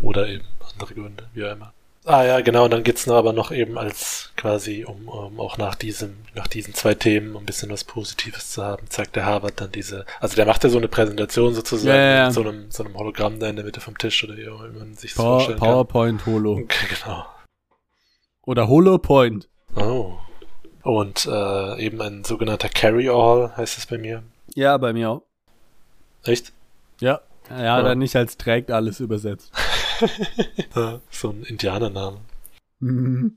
Oder 0.00 0.28
eben 0.28 0.44
andere 0.72 0.94
Gründe, 0.94 1.28
wie 1.34 1.44
auch 1.44 1.52
immer. 1.52 1.72
Ah 2.06 2.24
ja, 2.24 2.40
genau, 2.40 2.64
und 2.64 2.70
dann 2.70 2.82
geht's 2.82 3.06
noch 3.06 3.16
aber 3.16 3.34
noch 3.34 3.52
eben 3.52 3.76
als 3.76 4.32
quasi, 4.36 4.84
um, 4.84 5.06
um 5.08 5.38
auch 5.38 5.58
nach 5.58 5.74
diesem, 5.74 6.16
nach 6.34 6.46
diesen 6.46 6.72
zwei 6.72 6.94
Themen 6.94 7.36
um 7.36 7.42
ein 7.42 7.46
bisschen 7.46 7.70
was 7.70 7.84
Positives 7.84 8.52
zu 8.52 8.64
haben, 8.64 8.88
zeigt 8.88 9.16
der 9.16 9.26
Harvard 9.26 9.60
dann 9.60 9.70
diese, 9.70 10.06
also 10.18 10.34
der 10.34 10.46
macht 10.46 10.64
ja 10.64 10.70
so 10.70 10.78
eine 10.78 10.88
Präsentation 10.88 11.54
sozusagen 11.54 11.88
Ja, 11.88 12.02
ja, 12.02 12.16
ja. 12.16 12.24
mit 12.26 12.34
so 12.34 12.40
einem, 12.40 12.70
so 12.70 12.84
einem 12.84 12.94
Hologramm 12.96 13.38
da 13.38 13.48
in 13.48 13.56
der 13.56 13.66
Mitte 13.66 13.80
vom 13.82 13.98
Tisch 13.98 14.24
oder 14.24 14.34
wie 14.34 14.78
man 14.78 14.94
sich 14.94 15.10
das 15.12 15.18
Power, 15.18 15.32
vorstellen 15.40 15.58
PowerPoint 15.58 16.26
Holo. 16.26 16.54
kann. 16.56 16.64
Okay, 16.64 16.86
genau. 17.04 17.26
Oder 18.46 18.68
Holopoint. 18.68 19.48
Oh. 19.76 20.14
Und 20.82 21.26
äh, 21.26 21.84
eben 21.84 22.00
ein 22.00 22.24
sogenannter 22.24 22.70
Carry-All 22.70 23.54
heißt 23.58 23.76
es 23.76 23.84
bei 23.86 23.98
mir. 23.98 24.22
Ja, 24.54 24.78
bei 24.78 24.94
mir 24.94 25.10
auch. 25.10 25.22
Echt? 26.24 26.52
Ja. 27.00 27.20
Ja. 27.50 27.74
hat 27.76 27.84
er 27.84 27.94
nicht 27.94 28.16
als 28.16 28.36
trägt 28.38 28.70
alles 28.70 29.00
übersetzt. 29.00 29.52
So 31.10 31.30
ein 31.30 31.42
Indianername. 31.44 32.18
Mhm. 32.80 33.36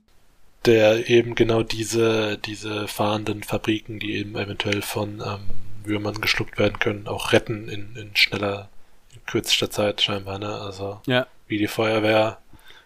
Der 0.64 1.10
eben 1.10 1.34
genau 1.34 1.62
diese, 1.62 2.38
diese 2.38 2.88
fahrenden 2.88 3.42
Fabriken, 3.42 3.98
die 3.98 4.14
eben 4.16 4.34
eventuell 4.36 4.80
von 4.80 5.20
ähm, 5.24 5.40
Würmern 5.84 6.20
geschluckt 6.22 6.58
werden 6.58 6.78
können, 6.78 7.06
auch 7.06 7.32
retten 7.32 7.68
in, 7.68 7.94
in 7.96 8.16
schneller, 8.16 8.70
in 9.14 9.20
kürzester 9.26 9.70
Zeit 9.70 10.00
scheinbar, 10.00 10.38
ne? 10.38 10.48
Also 10.48 11.00
Ja. 11.06 11.26
wie 11.48 11.58
die 11.58 11.66
Feuerwehr 11.66 12.38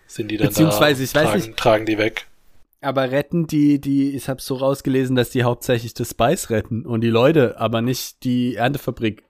sind 0.08 0.30
die 0.30 0.36
dann 0.38 0.48
Beziehungsweise, 0.48 1.00
da, 1.00 1.04
ich 1.04 1.14
weiß 1.14 1.22
tragen, 1.30 1.46
nicht- 1.46 1.56
tragen 1.56 1.86
die 1.86 1.98
weg. 1.98 2.26
Aber 2.80 3.10
retten 3.10 3.46
die, 3.48 3.80
die, 3.80 4.14
ich 4.16 4.28
hab's 4.28 4.46
so 4.46 4.54
rausgelesen, 4.56 5.14
dass 5.16 5.30
die 5.30 5.42
hauptsächlich 5.44 5.94
das 5.94 6.10
Spice 6.10 6.50
retten 6.50 6.84
und 6.86 7.00
die 7.02 7.10
Leute, 7.10 7.58
aber 7.60 7.82
nicht 7.82 8.22
die 8.24 8.54
Erntefabrik. 8.56 9.24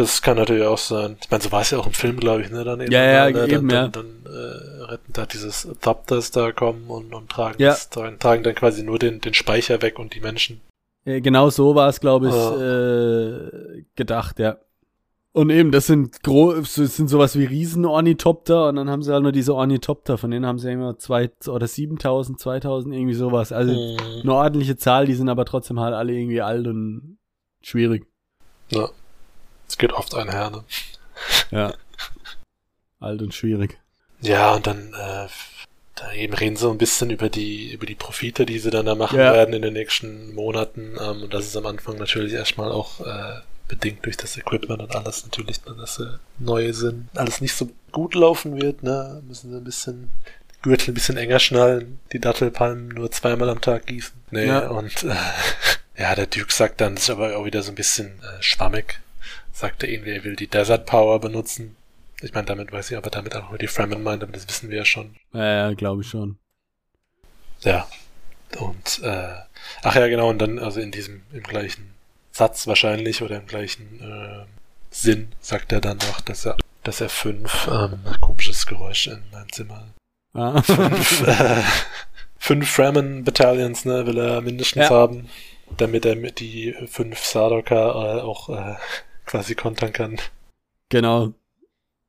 Das 0.00 0.22
kann 0.22 0.36
natürlich 0.36 0.64
auch 0.64 0.78
sein. 0.78 1.16
Ich 1.22 1.30
meine, 1.30 1.42
so 1.42 1.52
war 1.52 1.60
es 1.60 1.70
ja 1.70 1.78
auch 1.78 1.86
im 1.86 1.92
Film, 1.92 2.16
glaube 2.18 2.42
ich, 2.42 2.50
ne? 2.50 2.64
Dann 2.64 2.80
eben, 2.80 2.90
Ja, 2.92 3.04
ja, 3.04 3.30
ne? 3.30 3.46
eben, 3.48 3.68
dann, 3.68 3.70
ja. 3.70 3.88
Dann, 3.88 4.22
dann 4.24 4.32
äh, 4.32 4.82
retten 4.84 5.12
da 5.12 5.26
dieses 5.26 5.68
Thopters 5.80 6.30
da 6.30 6.52
kommen 6.52 6.84
und, 6.88 7.12
und 7.14 7.28
tragen, 7.30 7.60
Ja. 7.60 7.70
das, 7.70 7.90
tragen, 7.90 8.18
tragen 8.18 8.42
dann 8.42 8.54
quasi 8.54 8.82
nur 8.82 8.98
den, 8.98 9.20
den 9.20 9.34
Speicher 9.34 9.82
weg 9.82 9.98
und 9.98 10.14
die 10.14 10.20
Menschen. 10.20 10.60
Äh, 11.04 11.20
Genau 11.20 11.50
so 11.50 11.74
war 11.74 11.88
es, 11.88 12.00
glaube 12.00 12.28
ich, 12.28 12.34
Ah. 12.34 12.60
äh, 12.62 13.84
gedacht, 13.96 14.38
ja. 14.38 14.56
Und 15.32 15.50
eben, 15.50 15.70
das 15.70 15.86
sind 15.86 16.22
gro 16.24 16.54
das 16.54 16.74
sind 16.74 17.08
sowas 17.08 17.38
wie 17.38 17.44
Riesen-Ornithopter 17.44 18.68
und 18.68 18.76
dann 18.76 18.90
haben 18.90 19.02
sie 19.02 19.12
halt 19.12 19.22
nur 19.22 19.30
diese 19.32 19.54
Ornithopter, 19.54 20.18
von 20.18 20.30
denen 20.32 20.44
haben 20.44 20.58
sie 20.58 20.72
immer 20.72 20.98
zwei 20.98 21.30
oder 21.46 21.68
7000, 21.68 22.40
2000, 22.40 22.92
irgendwie 22.94 23.14
sowas. 23.14 23.52
Also 23.52 23.72
Mhm. 23.72 24.22
eine 24.22 24.34
ordentliche 24.34 24.76
Zahl, 24.76 25.06
die 25.06 25.14
sind 25.14 25.28
aber 25.28 25.44
trotzdem 25.44 25.78
halt 25.78 25.94
alle 25.94 26.12
irgendwie 26.14 26.40
alt 26.42 26.66
und 26.66 27.18
schwierig. 27.62 28.06
Ja. 28.70 28.88
Es 29.70 29.78
geht 29.78 29.92
oft 29.92 30.14
einher, 30.16 30.50
ne? 30.50 30.64
Ja. 31.52 31.74
alt 32.98 33.22
und 33.22 33.32
schwierig. 33.32 33.78
Ja, 34.20 34.52
und 34.54 34.66
dann 34.66 34.92
äh, 34.94 35.28
da 35.94 36.12
eben 36.12 36.34
reden 36.34 36.56
sie 36.56 36.62
so 36.62 36.70
ein 36.72 36.78
bisschen 36.78 37.10
über 37.10 37.28
die 37.28 37.72
über 37.72 37.86
die 37.86 37.94
Profite, 37.94 38.44
die 38.46 38.58
sie 38.58 38.70
dann 38.70 38.86
da 38.86 38.96
machen 38.96 39.18
Ja. 39.20 39.32
werden 39.32 39.54
in 39.54 39.62
den 39.62 39.72
nächsten 39.74 40.34
Monaten. 40.34 40.96
Ähm, 41.00 41.22
und 41.22 41.32
das 41.32 41.46
ist 41.46 41.56
am 41.56 41.66
Anfang 41.66 41.98
natürlich 41.98 42.32
erstmal 42.32 42.72
auch 42.72 43.00
äh, 43.06 43.40
bedingt 43.68 44.04
durch 44.04 44.16
das 44.16 44.36
Equipment 44.36 44.82
und 44.82 44.96
alles 44.96 45.22
natürlich, 45.24 45.64
ne, 45.64 45.76
dass 45.78 45.94
sie 45.94 46.18
neu 46.40 46.72
sind. 46.72 47.08
Alles 47.14 47.40
nicht 47.40 47.54
so 47.54 47.70
gut 47.92 48.16
laufen 48.16 48.60
wird, 48.60 48.82
ne? 48.82 49.22
Müssen 49.28 49.52
sie 49.52 49.56
ein 49.56 49.64
bisschen 49.64 50.10
Gürtel 50.62 50.90
ein 50.90 50.94
bisschen 50.94 51.16
enger 51.16 51.38
schnallen, 51.38 52.00
die 52.12 52.18
Dattelpalmen 52.18 52.88
nur 52.88 53.10
zweimal 53.12 53.48
am 53.48 53.60
Tag 53.60 53.86
gießen. 53.86 54.14
Nee, 54.32 54.46
Ja. 54.48 54.66
und 54.68 55.04
äh, 55.04 55.14
ja, 55.96 56.14
der 56.16 56.26
Duke 56.26 56.52
sagt 56.52 56.80
dann, 56.80 56.96
das 56.96 57.04
ist 57.04 57.10
aber 57.10 57.36
auch 57.36 57.44
wieder 57.44 57.62
so 57.62 57.70
ein 57.70 57.76
bisschen 57.76 58.20
äh, 58.22 58.42
schwammig. 58.42 59.00
Sagt 59.52 59.82
er 59.82 59.88
irgendwie, 59.88 60.10
er 60.10 60.24
will 60.24 60.36
die 60.36 60.46
Desert 60.46 60.86
Power 60.86 61.20
benutzen. 61.20 61.76
Ich 62.22 62.34
meine, 62.34 62.46
damit 62.46 62.72
weiß 62.72 62.90
ich, 62.90 62.96
aber 62.96 63.10
damit 63.10 63.34
auch 63.34 63.48
nur 63.48 63.58
die 63.58 63.66
Fremen 63.66 64.02
meint, 64.02 64.22
aber 64.22 64.32
das 64.32 64.48
wissen 64.48 64.70
wir 64.70 64.78
ja 64.78 64.84
schon. 64.84 65.16
Ja, 65.32 65.68
ja 65.68 65.74
glaube 65.74 66.02
ich 66.02 66.08
schon. 66.08 66.38
ja. 67.62 67.86
Und, 68.58 69.00
äh, 69.04 69.36
ach 69.82 69.94
ja, 69.94 70.08
genau, 70.08 70.28
und 70.28 70.38
dann, 70.38 70.58
also 70.58 70.80
in 70.80 70.90
diesem, 70.90 71.22
im 71.32 71.42
gleichen 71.42 71.94
Satz 72.32 72.66
wahrscheinlich 72.66 73.22
oder 73.22 73.36
im 73.36 73.46
gleichen 73.46 74.00
äh, 74.00 74.44
Sinn 74.90 75.32
sagt 75.40 75.72
er 75.72 75.80
dann 75.80 75.98
noch, 75.98 76.20
dass 76.20 76.46
er, 76.46 76.56
dass 76.82 77.00
er 77.00 77.08
fünf, 77.08 77.68
ähm, 77.70 78.00
komisches 78.20 78.66
Geräusch 78.66 79.06
in 79.06 79.22
meinem 79.30 79.52
Zimmer. 79.52 79.86
Ah. 80.32 80.62
Fünf, 80.62 81.26
äh, 81.26 81.62
fünf 82.38 82.70
Fremen 82.70 83.24
Battalions, 83.24 83.84
ne, 83.84 84.06
will 84.06 84.18
er 84.18 84.40
mindestens 84.40 84.88
ja. 84.88 84.90
haben, 84.90 85.28
damit 85.76 86.04
er 86.04 86.14
mit 86.14 86.38
die 86.38 86.74
fünf 86.86 87.18
Sardoka 87.24 87.74
äh, 87.76 88.20
auch 88.20 88.48
äh, 88.48 88.76
quasi 89.30 89.54
kontern 89.54 89.92
kann. 89.92 90.16
Genau. 90.88 91.32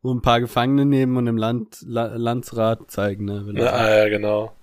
Und 0.01 0.17
ein 0.17 0.21
paar 0.21 0.39
Gefangene 0.39 0.85
nehmen 0.85 1.15
und 1.17 1.27
im 1.27 1.37
Land, 1.37 1.77
La 1.85 2.07
Landsrat 2.15 2.89
zeigen, 2.89 3.25
ne? 3.25 3.53
Ja, 3.55 3.71
ah, 3.71 3.97
ja, 3.97 4.09
genau. 4.09 4.53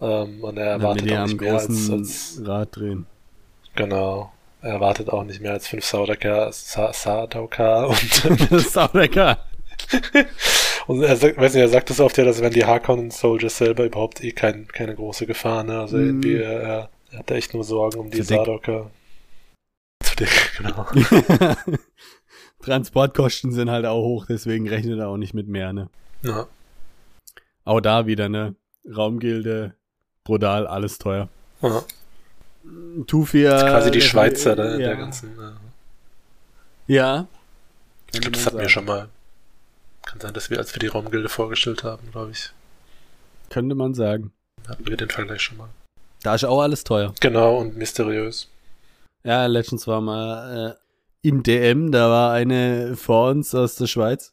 Ähm, 0.00 0.44
und 0.44 0.56
er 0.56 0.66
erwartet 0.66 1.12
auch 1.12 1.26
nicht 1.26 1.40
mehr 1.40 1.54
als, 1.54 1.90
als 1.90 2.42
Rad 2.44 2.76
drehen. 2.76 3.06
Genau. 3.74 4.32
Er 4.62 4.74
erwartet 4.74 5.10
auch 5.10 5.24
nicht 5.24 5.40
mehr 5.40 5.52
als 5.52 5.66
fünf 5.66 5.84
Saudaker, 5.84 6.52
Sa 6.52 6.92
Saudaker 6.92 7.88
und 7.88 7.98
Saudaker. 8.60 9.38
und 10.86 11.02
er 11.02 11.16
sagt, 11.16 11.36
weiß 11.36 11.54
nicht, 11.54 11.62
er 11.62 11.68
sagt 11.68 11.90
das 11.90 12.00
oft 12.00 12.16
ja, 12.16 12.24
dass 12.24 12.40
wenn 12.40 12.52
die 12.52 12.64
Harkonnen 12.64 13.10
Soldiers 13.10 13.58
selber 13.58 13.84
überhaupt 13.84 14.22
eh 14.22 14.32
kein, 14.32 14.68
keine 14.68 14.94
große 14.94 15.26
Gefahr, 15.26 15.64
ne? 15.64 15.80
Also 15.80 15.96
mm. 15.96 16.06
irgendwie, 16.06 16.36
er, 16.36 16.90
er 17.10 17.18
hat 17.18 17.30
echt 17.32 17.54
nur 17.54 17.64
Sorgen 17.64 17.98
um 17.98 18.10
die 18.10 18.22
Sardoker. 18.22 18.90
Dick, 20.18 20.52
genau. 20.56 20.86
Transportkosten 22.62 23.52
sind 23.52 23.70
halt 23.70 23.86
auch 23.86 24.02
hoch, 24.02 24.26
deswegen 24.26 24.68
rechnet 24.68 24.98
er 24.98 25.08
auch 25.08 25.16
nicht 25.16 25.34
mit 25.34 25.46
mehr, 25.48 25.72
ne? 25.72 25.88
Ja. 26.22 26.46
Auch 27.64 27.80
da 27.80 28.06
wieder, 28.06 28.28
ne? 28.28 28.54
Raumgilde, 28.88 29.74
brutal, 30.24 30.66
alles 30.66 30.98
teuer. 30.98 31.28
Ja. 31.62 31.82
Tufia. 33.06 33.50
Das 33.50 33.62
ist 33.62 33.68
quasi 33.68 33.90
die 33.90 34.00
Schweizer 34.00 34.52
äh, 34.52 34.56
der, 34.56 34.70
ja. 34.72 34.78
der 34.78 34.96
ganzen. 34.96 35.38
Äh. 35.38 36.92
Ja. 36.92 37.26
Ich 38.12 38.20
glaube, 38.20 38.36
das 38.36 38.46
hatten 38.46 38.58
wir 38.58 38.68
schon 38.68 38.84
mal. 38.84 39.08
Kann 40.04 40.20
sein, 40.20 40.34
dass 40.34 40.50
wir, 40.50 40.58
als 40.58 40.74
wir 40.74 40.78
die 40.78 40.86
Raumgilde 40.86 41.28
vorgestellt 41.28 41.84
haben, 41.84 42.10
glaube 42.12 42.30
ich. 42.30 42.50
Könnte 43.50 43.74
man 43.74 43.94
sagen. 43.94 44.32
Hatten 44.68 44.86
wir 44.86 44.96
den 44.96 45.10
Vergleich 45.10 45.42
schon 45.42 45.58
mal. 45.58 45.68
Da 46.22 46.34
ist 46.34 46.44
auch 46.44 46.60
alles 46.60 46.84
teuer. 46.84 47.14
Genau, 47.20 47.58
und 47.58 47.76
mysteriös. 47.76 48.48
Ja, 49.26 49.46
letztens 49.46 49.88
war 49.88 50.00
mal 50.00 50.76
äh, 50.76 51.28
im 51.28 51.42
DM, 51.42 51.90
da 51.90 52.08
war 52.08 52.32
eine 52.32 52.94
vor 52.94 53.30
uns 53.30 53.56
aus 53.56 53.74
der 53.74 53.88
Schweiz, 53.88 54.32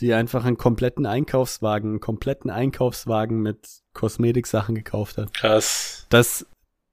die 0.00 0.14
einfach 0.14 0.44
einen 0.44 0.56
kompletten 0.56 1.06
Einkaufswagen, 1.06 1.90
einen 1.90 2.00
kompletten 2.00 2.50
Einkaufswagen 2.50 3.40
mit 3.40 3.68
Kosmetiksachen 3.92 4.74
gekauft 4.74 5.16
hat. 5.16 5.32
Krass. 5.32 6.06
Das, 6.08 6.44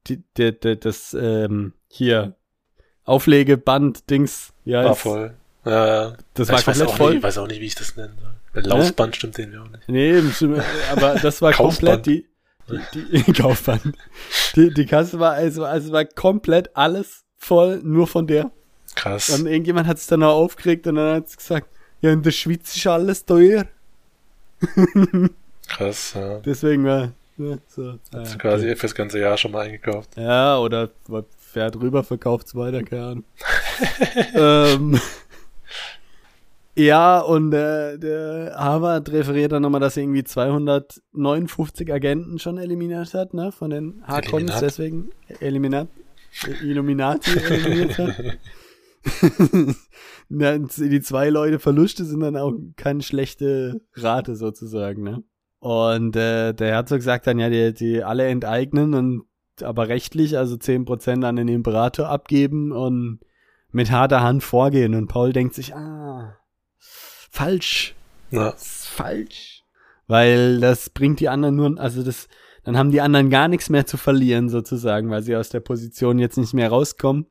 die, 0.05 0.23
die, 0.37 0.59
die, 0.59 0.79
das, 0.79 1.15
ähm, 1.19 1.73
hier, 1.89 2.35
Auflegeband-Dings, 3.05 4.53
ja. 4.63 4.85
War 4.85 4.95
voll. 4.95 5.33
Ja, 5.65 5.87
ja. 5.87 6.17
Das 6.35 6.49
war 6.49 6.61
komplett 6.61 6.91
voll. 6.91 7.09
Nicht, 7.09 7.17
ich 7.17 7.23
weiß 7.23 7.37
auch 7.39 7.47
nicht, 7.47 7.61
wie 7.61 7.65
ich 7.65 7.75
das 7.75 7.95
nennen 7.95 8.15
soll. 8.21 8.61
Laufband 8.61 9.15
stimmt 9.15 9.39
den 9.39 9.51
wir 9.51 9.63
auch 9.63 9.69
nicht. 9.69 9.89
Nee, 9.89 10.21
aber 10.91 11.15
das 11.15 11.41
war 11.41 11.51
komplett 11.53 12.05
die, 12.05 12.27
die, 12.93 13.23
die 13.23 13.33
Kaufband. 13.41 13.97
Die, 14.55 14.71
die 14.71 14.85
Kasse 14.85 15.17
war, 15.19 15.33
also, 15.33 15.65
also 15.65 15.91
war 15.91 16.05
komplett 16.05 16.75
alles 16.75 17.22
voll, 17.43 17.81
nur 17.83 18.07
von 18.07 18.27
der. 18.27 18.51
Krass. 18.95 19.29
Und 19.29 19.47
irgendjemand 19.47 19.87
hat 19.87 19.97
es 19.97 20.07
dann 20.07 20.23
auch 20.23 20.35
aufgeregt 20.35 20.87
und 20.87 20.95
dann 20.95 21.15
hat 21.15 21.27
es 21.27 21.37
gesagt, 21.37 21.67
ja, 22.01 22.11
in 22.11 22.21
der 22.21 22.31
Schweiz 22.31 22.75
ist 22.75 22.85
alles 22.87 23.25
teuer. 23.25 23.65
Krass, 25.67 26.13
ja. 26.15 26.39
Deswegen 26.39 26.85
war, 26.85 27.13
ja, 27.37 27.57
so. 27.67 27.95
Hast 28.13 28.35
du 28.35 28.37
quasi 28.37 28.65
okay. 28.67 28.75
fürs 28.75 28.93
ganze 28.93 29.19
Jahr 29.19 29.37
schon 29.37 29.51
mal 29.51 29.65
eingekauft. 29.65 30.17
Ja, 30.17 30.59
oder 30.59 30.89
fährt 31.37 31.75
rüber, 31.77 32.03
verkauft 32.03 32.47
es 32.47 32.55
weiter, 32.55 32.83
keine 32.83 33.03
Ahnung. 33.03 33.23
ähm, 34.35 34.99
ja, 36.75 37.19
und 37.19 37.53
äh, 37.53 37.97
der 37.99 38.55
Harvard 38.57 39.11
referiert 39.11 39.51
dann 39.51 39.61
nochmal, 39.61 39.81
dass 39.81 39.95
er 39.95 40.03
irgendwie 40.03 40.23
259 40.23 41.93
Agenten 41.93 42.39
schon 42.39 42.57
eliminiert 42.57 43.13
hat, 43.13 43.33
ne? 43.33 43.51
Von 43.51 43.69
den 43.69 44.03
Harkons, 44.07 44.59
deswegen 44.59 45.09
Eliminat, 45.39 45.87
Illuminati 46.61 47.31
eliminiert 47.37 47.97
hat. 47.97 48.37
die 50.77 51.01
zwei 51.01 51.29
Leute 51.29 51.59
Verluste 51.59 52.05
sind 52.05 52.21
dann 52.21 52.37
auch 52.37 52.53
keine 52.75 53.01
schlechte 53.01 53.81
Rate 53.93 54.35
sozusagen, 54.35 55.03
ne? 55.03 55.23
Und 55.59 56.15
äh, 56.15 56.53
der 56.53 56.67
Herzog 56.67 57.01
sagt 57.01 57.27
dann 57.27 57.39
ja, 57.39 57.49
die, 57.49 57.73
die 57.73 58.03
alle 58.03 58.27
enteignen 58.27 58.93
und 58.93 59.23
aber 59.61 59.87
rechtlich, 59.87 60.37
also 60.37 60.55
10% 60.55 61.23
an 61.25 61.35
den 61.35 61.47
Imperator 61.47 62.09
abgeben 62.09 62.71
und 62.71 63.19
mit 63.71 63.91
harter 63.91 64.21
Hand 64.21 64.43
vorgehen. 64.43 64.95
Und 64.95 65.07
Paul 65.07 65.31
denkt 65.31 65.53
sich, 65.53 65.75
ah, 65.75 66.37
falsch. 66.79 67.95
Ja. 68.31 68.53
Falsch. 68.57 69.63
Weil 70.07 70.59
das 70.59 70.89
bringt 70.89 71.19
die 71.19 71.29
anderen 71.29 71.55
nur, 71.55 71.79
also 71.79 72.03
das, 72.03 72.27
dann 72.63 72.77
haben 72.77 72.91
die 72.91 73.01
anderen 73.01 73.29
gar 73.29 73.47
nichts 73.47 73.69
mehr 73.69 73.85
zu 73.85 73.97
verlieren, 73.97 74.49
sozusagen, 74.49 75.09
weil 75.09 75.21
sie 75.21 75.35
aus 75.35 75.49
der 75.49 75.59
Position 75.59 76.19
jetzt 76.19 76.37
nicht 76.37 76.53
mehr 76.53 76.69
rauskommen. 76.69 77.25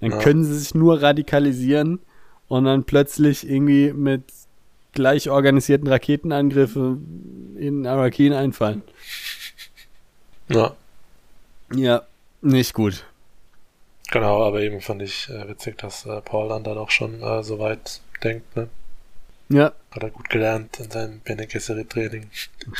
Dann 0.00 0.12
ja. 0.12 0.18
können 0.18 0.44
sie 0.44 0.56
sich 0.56 0.74
nur 0.74 1.02
radikalisieren 1.02 2.00
und 2.48 2.64
dann 2.64 2.84
plötzlich 2.84 3.48
irgendwie 3.48 3.92
mit 3.92 4.24
gleich 4.92 5.30
organisierten 5.30 5.86
Raketenangriffen 5.86 7.56
in 7.58 7.86
Arakin 7.86 8.32
einfallen. 8.32 8.82
Ja. 10.48 10.74
Ja, 11.74 12.02
nicht 12.40 12.74
gut. 12.74 13.04
Genau, 14.10 14.42
aber 14.42 14.62
eben 14.62 14.80
fand 14.80 15.02
ich 15.02 15.28
äh, 15.28 15.48
witzig, 15.48 15.78
dass 15.78 16.06
äh, 16.06 16.20
Paul 16.22 16.48
dann 16.48 16.64
da 16.64 16.74
doch 16.74 16.90
schon 16.90 17.22
äh, 17.22 17.44
so 17.44 17.60
weit 17.60 18.00
denkt, 18.24 18.56
ne? 18.56 18.68
Ja. 19.50 19.72
Hat 19.90 20.02
er 20.02 20.10
gut 20.10 20.30
gelernt 20.30 20.78
in 20.78 20.90
seinem 20.90 21.20
Bene 21.20 21.46
Training. 21.48 22.30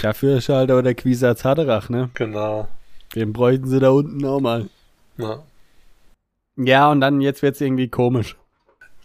Dafür 0.03 0.39
ist 0.39 0.49
halt 0.49 0.71
aber 0.71 0.83
der 0.83 0.95
Quisatz 0.95 1.45
Haderach, 1.45 1.89
ne? 1.89 2.11
Genau. 2.15 2.69
Den 3.15 3.33
bräuchten 3.33 3.67
sie 3.67 3.81
da 3.81 3.91
unten 3.91 4.25
auch 4.25 4.41
mal. 4.41 4.69
Ja. 5.19 5.43
Ja, 6.57 6.91
und 6.91 7.01
dann 7.01 7.21
jetzt 7.21 7.43
wird's 7.43 7.61
irgendwie 7.61 7.89
komisch. 7.89 8.37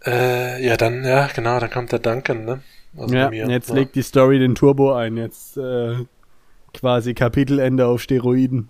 Äh, 0.04 0.64
ja, 0.64 0.76
dann, 0.76 1.04
ja, 1.04 1.26
genau, 1.34 1.58
dann 1.58 1.70
kommt 1.70 1.90
der 1.90 1.98
Duncan, 1.98 2.44
ne? 2.44 2.60
Also 2.96 3.14
ja, 3.14 3.30
jetzt 3.30 3.70
ja. 3.70 3.74
legt 3.74 3.94
die 3.96 4.02
Story 4.02 4.38
den 4.38 4.54
Turbo 4.54 4.94
ein. 4.94 5.16
Jetzt 5.16 5.56
äh, 5.56 5.96
quasi 6.72 7.14
Kapitelende 7.14 7.86
auf 7.86 8.00
Steroiden. 8.00 8.68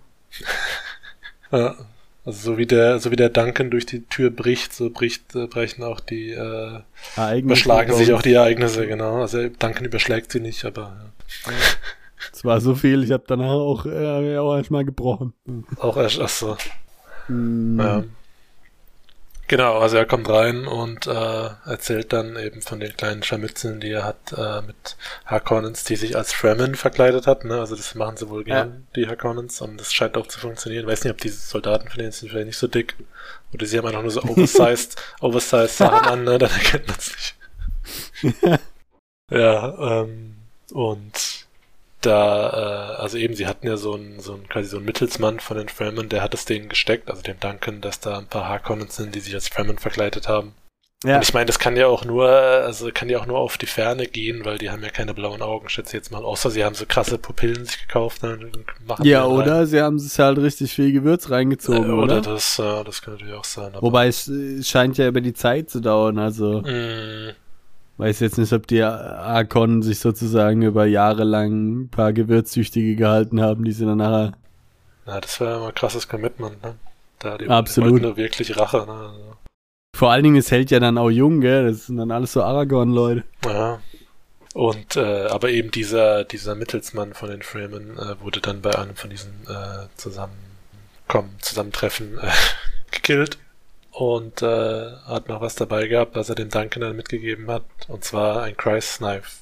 ja. 1.51 1.75
Also 2.27 2.51
so 2.51 2.57
wie 2.57 2.65
der, 2.65 2.99
so 2.99 3.09
wie 3.09 3.15
der 3.15 3.29
Duncan 3.29 3.71
durch 3.71 3.85
die 3.85 4.01
Tür 4.01 4.31
bricht, 4.31 4.73
so 4.73 4.89
bricht, 4.89 5.33
äh, 5.33 5.47
brechen 5.47 5.81
auch 5.81 6.01
die 6.01 6.31
äh, 6.31 6.81
überschlagen 7.39 7.93
sich 7.93 8.11
auch 8.11 8.21
die 8.21 8.33
Ereignisse, 8.33 8.85
genau. 8.85 9.21
Also 9.21 9.47
Duncan 9.47 9.85
überschlägt 9.85 10.33
sie 10.33 10.41
nicht, 10.41 10.65
aber 10.65 11.13
ja. 11.45 11.53
Es 12.33 12.43
war 12.43 12.59
so 12.59 12.75
viel, 12.75 13.01
ich 13.05 13.13
habe 13.13 13.23
danach 13.27 13.51
auch, 13.51 13.85
äh, 13.85 14.37
auch 14.37 14.57
erstmal 14.57 14.83
gebrochen. 14.83 15.35
Auch 15.79 15.95
erst, 15.95 16.19
ach 16.19 16.27
so. 16.27 16.57
Mm. 17.29 17.79
Ja. 17.79 18.03
Genau, 19.49 19.77
also 19.79 19.95
er 19.95 20.05
kommt 20.05 20.27
rein 20.27 20.67
und 20.67 21.07
äh, 21.07 21.49
erzählt 21.65 22.11
dann 22.11 22.35
eben 22.35 22.61
von 22.61 22.81
den 22.81 22.95
kleinen 22.97 23.23
Scharmützeln, 23.23 23.79
die 23.79 23.91
er 23.91 24.03
hat 24.03 24.33
äh, 24.35 24.61
mit 24.61 24.97
Harkonnens, 25.25 25.85
die 25.85 25.95
sich 25.95 26.17
als 26.17 26.33
Fremen 26.33 26.75
verkleidet 26.75 27.27
hat. 27.27 27.45
Ne? 27.45 27.57
Also 27.57 27.77
das 27.77 27.95
machen 27.95 28.17
sie 28.17 28.29
wohl 28.29 28.43
gern, 28.43 28.69
ja. 28.69 28.91
die 28.95 29.07
Harkonnens, 29.07 29.61
und 29.61 29.79
das 29.79 29.93
scheint 29.93 30.17
auch 30.17 30.27
zu 30.27 30.39
funktionieren. 30.39 30.83
Ich 30.83 30.91
weiß 30.91 31.05
nicht, 31.05 31.13
ob 31.13 31.21
diese 31.21 31.37
Soldaten 31.37 31.87
von 31.87 31.97
denen 31.97 32.11
sind 32.11 32.29
vielleicht 32.29 32.47
nicht 32.47 32.57
so 32.57 32.67
dick 32.67 32.95
oder 33.53 33.65
sie 33.65 33.77
haben 33.77 33.87
einfach 33.87 34.01
nur 34.01 34.11
so 34.11 34.21
oversized, 34.23 35.01
oversized 35.21 35.77
Sachen 35.77 36.05
an, 36.05 36.23
ne? 36.25 36.37
dann 36.37 36.51
erkennt 36.51 36.87
man 36.87 36.97
es 36.97 37.11
nicht. 37.15 38.39
ja, 39.31 40.01
ähm, 40.01 40.35
und 40.73 41.36
da, 42.01 42.95
äh, 42.97 43.01
also 43.01 43.17
eben, 43.17 43.35
sie 43.35 43.47
hatten 43.47 43.67
ja 43.67 43.77
so 43.77 43.95
einen, 43.95 44.19
so 44.19 44.33
einen, 44.33 44.47
quasi 44.47 44.69
so 44.69 44.77
einen 44.77 44.85
Mittelsmann 44.85 45.39
von 45.39 45.57
den 45.57 45.69
Fremen, 45.69 46.09
der 46.09 46.21
hat 46.21 46.33
es 46.33 46.45
denen 46.45 46.69
gesteckt, 46.69 47.09
also 47.09 47.21
dem 47.21 47.39
Duncan, 47.39 47.81
dass 47.81 47.99
da 47.99 48.17
ein 48.17 48.27
paar 48.27 48.47
Harkonnens 48.47 48.95
sind, 48.95 49.15
die 49.15 49.19
sich 49.19 49.33
als 49.33 49.47
Fremen 49.47 49.77
verkleidet 49.77 50.27
haben. 50.27 50.53
Ja. 51.03 51.17
Und 51.17 51.21
ich 51.23 51.33
meine, 51.33 51.45
das 51.45 51.59
kann 51.59 51.77
ja 51.77 51.85
auch 51.85 52.05
nur, 52.05 52.27
also 52.27 52.89
kann 52.91 53.07
ja 53.07 53.19
auch 53.19 53.27
nur 53.27 53.37
auf 53.37 53.59
die 53.59 53.67
Ferne 53.67 54.07
gehen, 54.07 54.45
weil 54.45 54.57
die 54.57 54.71
haben 54.71 54.81
ja 54.81 54.89
keine 54.89 55.13
blauen 55.13 55.43
Augen, 55.43 55.69
schätze 55.69 55.89
ich 55.89 55.93
jetzt 55.93 56.11
mal. 56.11 56.23
Außer 56.25 56.49
sie 56.49 56.65
haben 56.65 56.73
so 56.73 56.85
krasse 56.87 57.19
Pupillen 57.19 57.65
sich 57.65 57.85
gekauft. 57.85 58.23
Ne, 58.23 58.39
ja, 59.03 59.25
oder 59.27 59.59
rein. 59.59 59.65
sie 59.67 59.79
haben 59.79 59.99
sich 59.99 60.17
halt 60.17 60.39
richtig 60.39 60.73
viel 60.73 60.91
Gewürz 60.91 61.29
reingezogen, 61.29 61.91
äh, 61.91 61.93
oder? 61.93 62.17
Oder 62.17 62.21
das, 62.21 62.57
äh, 62.57 62.83
das 62.83 63.03
kann 63.03 63.13
natürlich 63.13 63.35
auch 63.35 63.43
sein. 63.43 63.73
Wobei 63.79 64.07
es 64.07 64.31
scheint 64.63 64.97
ja 64.97 65.07
über 65.07 65.21
die 65.21 65.33
Zeit 65.33 65.69
zu 65.69 65.81
dauern, 65.81 66.17
also. 66.17 66.61
Mm. 66.61 67.35
Weiß 67.97 68.19
jetzt 68.19 68.37
nicht, 68.37 68.53
ob 68.53 68.67
die 68.67 68.83
Arkon 68.83 69.81
sich 69.81 69.99
sozusagen 69.99 70.61
über 70.61 70.85
Jahre 70.85 71.23
lang 71.23 71.85
ein 71.85 71.89
paar 71.89 72.13
Gewürzsüchtige 72.13 72.95
gehalten 72.95 73.41
haben, 73.41 73.65
die 73.65 73.71
sie 73.71 73.85
dann 73.85 73.97
nachher. 73.97 74.33
Na, 75.07 75.19
das 75.19 75.39
wäre 75.39 75.57
immer 75.57 75.67
ein 75.69 75.73
krasses 75.73 76.07
Commitment, 76.07 76.61
ne? 76.61 76.75
Da 77.17 77.37
die 77.39 77.49
Absolut. 77.49 78.01
nur 78.01 78.15
wirklich 78.15 78.55
Rache, 78.55 78.85
ne? 78.85 78.93
Also. 78.93 79.37
Vor 79.95 80.11
allen 80.11 80.23
Dingen, 80.23 80.35
es 80.35 80.51
hält 80.51 80.69
ja 80.69 80.79
dann 80.79 80.99
auch 80.99 81.09
jung, 81.09 81.41
gell? 81.41 81.71
Das 81.71 81.87
sind 81.87 81.97
dann 81.97 82.11
alles 82.11 82.33
so 82.33 82.43
Aragorn-Leute. 82.43 83.23
Ja. 83.45 83.79
Und 84.53 84.95
äh, 84.95 85.25
aber 85.27 85.49
eben 85.49 85.71
dieser 85.71 86.23
dieser 86.23 86.55
Mittelsmann 86.55 87.13
von 87.13 87.29
den 87.29 87.41
Freeman 87.41 87.97
äh, 87.97 88.19
wurde 88.21 88.41
dann 88.41 88.61
bei 88.61 88.75
einem 88.77 88.95
von 88.95 89.09
diesen 89.09 89.31
äh, 89.47 89.87
Zusammenkommen, 89.97 91.35
Zusammentreffen 91.39 92.17
äh, 92.17 92.31
gekillt 92.91 93.37
und 93.97 94.43
äh, 94.43 94.91
hat 95.05 95.27
noch 95.27 95.41
was 95.41 95.55
dabei 95.55 95.87
gehabt, 95.87 96.15
was 96.15 96.29
er 96.29 96.35
dem 96.35 96.49
Duncan 96.49 96.81
dann 96.81 96.95
mitgegeben 96.95 97.47
hat, 97.47 97.63
und 97.87 98.03
zwar 98.03 98.43
ein 98.43 98.55
Christ 98.55 98.99
Knife. 98.99 99.39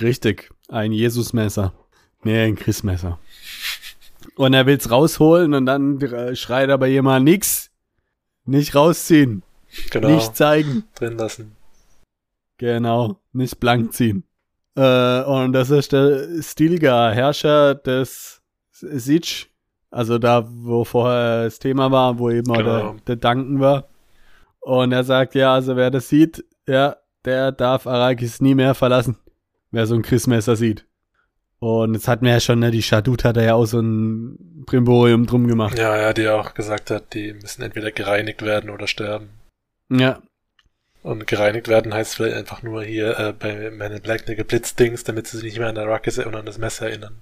Richtig, 0.00 0.50
ein 0.68 0.92
Jesusmesser. 0.92 1.72
Nee, 2.22 2.44
ein 2.44 2.54
Christmesser. 2.54 3.18
Und 4.36 4.54
er 4.54 4.66
will's 4.66 4.88
rausholen 4.88 5.52
und 5.52 5.66
dann 5.66 6.00
schreit 6.36 6.70
aber 6.70 6.86
jemand 6.86 7.24
nix. 7.24 7.70
Nicht 8.44 8.76
rausziehen. 8.76 9.42
Genau. 9.90 10.10
Nicht 10.10 10.36
zeigen. 10.36 10.84
drin 10.94 11.18
lassen. 11.18 11.56
Genau. 12.56 13.18
Nicht 13.32 13.58
blank 13.58 13.94
ziehen. 13.94 14.22
Äh, 14.76 15.22
und 15.22 15.52
das 15.52 15.70
ist 15.70 15.92
der 15.92 16.40
Stilgar, 16.40 17.12
Herrscher 17.12 17.74
des 17.74 18.42
Siege. 18.70 19.46
Also 19.90 20.18
da, 20.18 20.46
wo 20.48 20.84
vorher 20.84 21.44
das 21.44 21.58
Thema 21.58 21.90
war, 21.90 22.18
wo 22.18 22.30
eben 22.30 22.50
auch 22.50 22.56
Genau. 22.58 22.92
der, 22.92 22.94
der 23.06 23.16
Duncan 23.16 23.60
war. 23.60 23.88
Und 24.60 24.92
er 24.92 25.04
sagt, 25.04 25.34
ja, 25.34 25.54
also 25.54 25.76
wer 25.76 25.90
das 25.90 26.08
sieht, 26.08 26.44
ja, 26.66 26.96
der 27.24 27.52
darf 27.52 27.86
Arrakis 27.86 28.40
nie 28.40 28.54
mehr 28.54 28.74
verlassen. 28.74 29.16
Wer 29.70 29.86
so 29.86 29.94
ein 29.94 30.02
Christmesser 30.02 30.56
sieht. 30.56 30.84
Und 31.60 31.94
jetzt 31.94 32.06
hatten 32.06 32.24
wir 32.24 32.32
ja 32.32 32.40
schon, 32.40 32.60
ne, 32.60 32.70
die 32.70 32.82
Shadut 32.82 33.24
hat 33.24 33.36
da 33.36 33.42
ja 33.42 33.54
auch 33.54 33.64
so 33.66 33.80
ein 33.80 34.64
Brimborium 34.66 35.26
drum 35.26 35.46
gemacht. 35.46 35.76
Ja, 35.78 35.96
ja, 35.96 36.12
die 36.12 36.28
auch 36.28 36.54
gesagt 36.54 36.90
hat, 36.90 37.14
die 37.14 37.32
müssen 37.32 37.62
entweder 37.62 37.90
gereinigt 37.90 38.42
werden 38.42 38.70
oder 38.70 38.86
sterben. 38.86 39.30
Ja, 39.90 40.20
Und 41.02 41.26
gereinigt 41.26 41.66
werden 41.68 41.94
heißt 41.94 42.14
vielleicht 42.16 42.36
einfach 42.36 42.62
nur 42.62 42.82
hier 42.84 43.18
äh, 43.18 43.32
bei 43.32 43.70
Men 43.70 43.92
in 43.92 44.02
Black 44.02 44.24
eine 44.26 44.36
Geblitzdings, 44.36 45.02
damit 45.04 45.26
sie 45.26 45.38
sich 45.38 45.44
nicht 45.46 45.58
mehr 45.58 45.68
an 45.68 45.78
Arrakis 45.78 46.18
und 46.18 46.34
an 46.36 46.46
das 46.46 46.58
Messer 46.58 46.88
erinnern. 46.88 47.16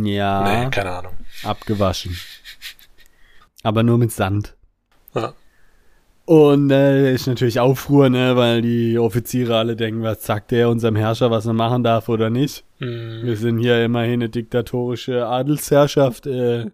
Ja, 0.00 0.64
Nee, 0.64 0.70
keine 0.70 0.90
Ahnung. 0.92 1.12
abgewaschen. 1.44 2.16
Aber 3.62 3.82
nur 3.82 3.98
mit 3.98 4.12
Sand. 4.12 4.56
Ja. 5.14 5.34
Und 6.24 6.70
äh, 6.70 7.12
ist 7.12 7.26
natürlich 7.26 7.58
Aufruhr, 7.60 8.08
ne, 8.08 8.36
weil 8.36 8.62
die 8.62 8.98
Offiziere 8.98 9.56
alle 9.56 9.74
denken, 9.76 10.02
was 10.02 10.24
sagt 10.24 10.50
der 10.52 10.68
unserem 10.68 10.94
Herrscher, 10.96 11.30
was 11.30 11.46
er 11.46 11.52
machen 11.52 11.82
darf 11.82 12.08
oder 12.08 12.30
nicht. 12.30 12.64
Wir 12.78 12.88
Hm, 12.88 13.36
sind 13.36 13.58
hier 13.58 13.84
immerhin 13.84 14.14
eine 14.14 14.28
diktatorische 14.28 15.26
Adelsherrschaft. 15.26 16.26
Äh, 16.26 16.70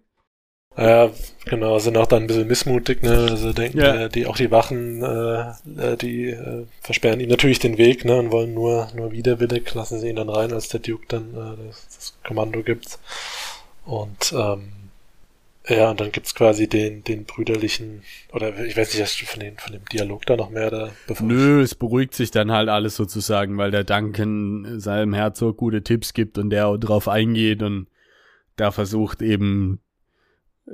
ja, 0.77 1.11
genau, 1.45 1.79
sind 1.81 1.97
auch 1.97 2.07
dann 2.07 2.23
ein 2.25 2.27
bisschen 2.29 2.47
missmutig, 2.47 3.03
ne? 3.03 3.27
Also 3.31 3.53
denken, 3.53 3.79
Ja. 3.79 4.05
äh, 4.05 4.09
die 4.09 4.27
auch 4.27 4.37
die 4.37 4.51
Wachen, 4.53 5.03
äh, 5.03 5.51
äh, 5.77 5.97
die 5.97 6.29
äh, 6.31 6.67
versperren 6.83 7.19
ihm 7.21 7.29
natürlich 7.31 7.59
den 7.59 7.79
Weg, 7.79 8.05
ne? 8.05 8.17
Und 8.17 8.31
wollen 8.31 8.55
nur, 8.55 8.89
nur 8.95 9.11
widerwillig, 9.11 9.75
lassen 9.75 9.99
sie 9.99 10.09
ihn 10.11 10.17
dann 10.17 10.29
rein, 10.29 10.53
als 10.53 10.69
der 10.69 10.81
Duke 10.81 11.05
dann 11.09 11.31
äh, 11.35 11.67
das, 11.67 11.87
das 11.89 12.15
Kommando 12.25 12.63
gibt. 12.63 12.99
Und 13.85 14.33
ähm, 14.37 14.69
ja, 15.67 15.91
und 15.91 16.01
dann 16.01 16.13
gibt's 16.13 16.35
quasi 16.35 16.69
den, 16.69 17.03
den 17.05 17.25
brüderlichen, 17.25 18.03
oder 18.33 18.57
ich 18.65 18.77
weiß 18.77 18.93
nicht, 18.95 19.03
hast 19.03 19.21
du 19.21 19.27
von, 19.27 19.41
den, 19.41 19.57
von 19.59 19.73
dem 19.73 19.85
Dialog 19.87 20.25
da 20.27 20.37
noch 20.37 20.51
mehr 20.51 20.71
da? 20.71 20.91
Bevor 21.09 21.27
nö, 21.27 21.61
es 21.61 21.75
beruhigt 21.75 22.15
sich 22.15 22.31
dann 22.31 22.53
halt 22.53 22.69
alles 22.69 22.95
sozusagen, 22.97 23.59
weil 23.59 23.71
der 23.71 23.85
Duncan 23.85 24.79
seinem 24.81 25.13
Herzog 25.13 25.57
gute 25.57 25.83
Tipps 25.83 26.15
gibt 26.15 26.39
und 26.39 26.51
der 26.51 26.69
auch 26.69 26.79
drauf 26.79 27.09
eingeht 27.09 27.63
und 27.63 27.87
da 28.57 28.71
versucht 28.71 29.21
eben 29.23 29.81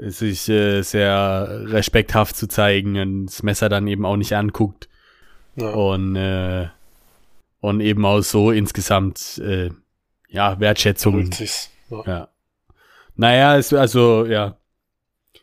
sich 0.01 0.49
äh, 0.49 0.83
sehr 0.83 1.49
respekthaft 1.67 2.37
zu 2.37 2.49
zeigen 2.49 2.99
und 2.99 3.27
das 3.27 3.43
Messer 3.43 3.69
dann 3.69 3.87
eben 3.87 4.05
auch 4.05 4.17
nicht 4.17 4.35
anguckt. 4.35 4.89
Ja. 5.57 5.69
und 5.71 6.17
äh, 6.17 6.69
und 7.61 7.81
eben 7.81 8.05
auch 8.05 8.21
so 8.21 8.51
insgesamt 8.51 9.39
äh, 9.39 9.71
ja 10.29 10.59
Wertschätzung. 10.59 11.31
Ja. 11.91 12.03
ja 12.07 12.29
naja 13.15 13.57
es, 13.57 13.73
also 13.73 14.27
ja 14.27 14.57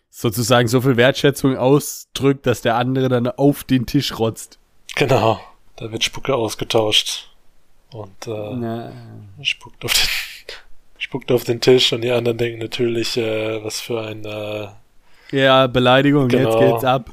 sozusagen 0.09 0.67
so 0.67 0.81
viel 0.81 0.97
Wertschätzung 0.97 1.55
ausdrückt 1.55 2.45
dass 2.45 2.61
der 2.61 2.75
andere 2.75 3.07
dann 3.07 3.27
auf 3.27 3.63
den 3.63 3.85
Tisch 3.85 4.19
rotzt 4.19 4.59
Genau, 4.95 5.39
da 5.77 5.91
wird 5.91 6.03
Spucke 6.03 6.35
ausgetauscht 6.35 7.29
und 7.93 8.27
äh, 8.27 8.55
Na, 8.55 8.91
spuckt 9.41 9.85
auf 9.85 9.93
den 9.93 10.09
spuckt 11.11 11.31
auf 11.33 11.43
den 11.43 11.59
Tisch 11.59 11.91
und 11.91 12.01
die 12.05 12.11
anderen 12.11 12.37
denken 12.37 12.59
natürlich, 12.59 13.17
äh, 13.17 13.61
was 13.61 13.81
für 13.81 14.01
ein 14.01 14.23
äh, 14.23 14.67
ja 15.33 15.67
Beleidigung 15.67 16.29
Genau. 16.29 16.49
jetzt 16.49 16.59
geht's 16.59 16.85
ab 16.85 17.11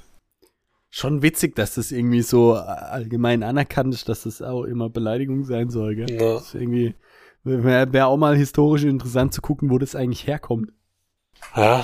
schon 0.88 1.20
witzig 1.22 1.56
dass 1.56 1.74
das 1.74 1.90
irgendwie 1.90 2.22
so 2.22 2.54
allgemein 2.54 3.42
anerkannt 3.42 3.92
ist 3.92 4.08
dass 4.08 4.22
das 4.22 4.40
auch 4.40 4.62
immer 4.62 4.88
Beleidigung 4.88 5.44
sein 5.44 5.68
soll 5.70 5.96
gell? 5.96 6.06
na, 6.10 6.34
das 6.34 6.46
ist 6.46 6.54
irgendwie 6.54 6.94
wäre 7.42 7.92
wär 7.92 8.06
auch 8.06 8.16
mal 8.16 8.36
historisch 8.36 8.84
interessant 8.84 9.34
zu 9.34 9.42
gucken 9.42 9.68
wo 9.68 9.78
das 9.78 9.96
eigentlich 9.96 10.28
herkommt 10.28 10.70
ja. 11.56 11.82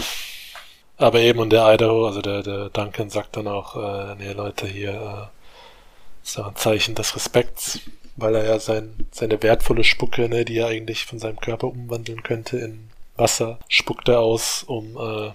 Aber 0.97 1.19
eben 1.19 1.41
und 1.41 1.51
der 1.51 1.75
Idaho, 1.75 2.07
also 2.07 2.23
der, 2.23 2.45
der 2.45 2.69
Duncan 2.71 3.11
sagt 3.11 3.37
dann 3.37 3.49
auch, 3.49 3.75
äh, 3.75 4.15
nee 4.15 4.33
Leute, 4.33 4.69
hier 4.69 4.93
äh, 4.93 6.23
ist 6.25 6.37
ja 6.37 6.47
ein 6.47 6.55
Zeichen 6.55 6.95
des 6.95 7.17
Respekts, 7.17 7.81
weil 8.17 8.35
er 8.35 8.45
ja 8.45 8.59
sein, 8.59 9.07
seine 9.11 9.43
wertvolle 9.43 9.85
Spucke, 9.85 10.29
ne, 10.29 10.45
die 10.45 10.59
er 10.59 10.69
eigentlich 10.69 11.05
von 11.05 11.19
seinem 11.19 11.39
Körper 11.41 11.69
umwandeln 11.69 12.23
könnte 12.23 12.59
in 12.59 12.89
Wasser, 13.17 13.59
spuckt 13.69 14.09
er 14.09 14.21
aus, 14.21 14.65
um 14.65 14.97
äh, 14.97 15.31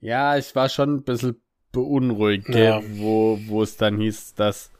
Ja, 0.00 0.36
ich 0.36 0.54
war 0.54 0.68
schon 0.68 0.96
ein 0.96 1.02
bisschen 1.02 1.40
beunruhigt, 1.72 2.48
Ja. 2.48 2.80
wo, 2.96 3.38
wo 3.46 3.62
es 3.62 3.76
dann 3.76 3.98
hieß, 4.00 4.34
dass 4.34 4.70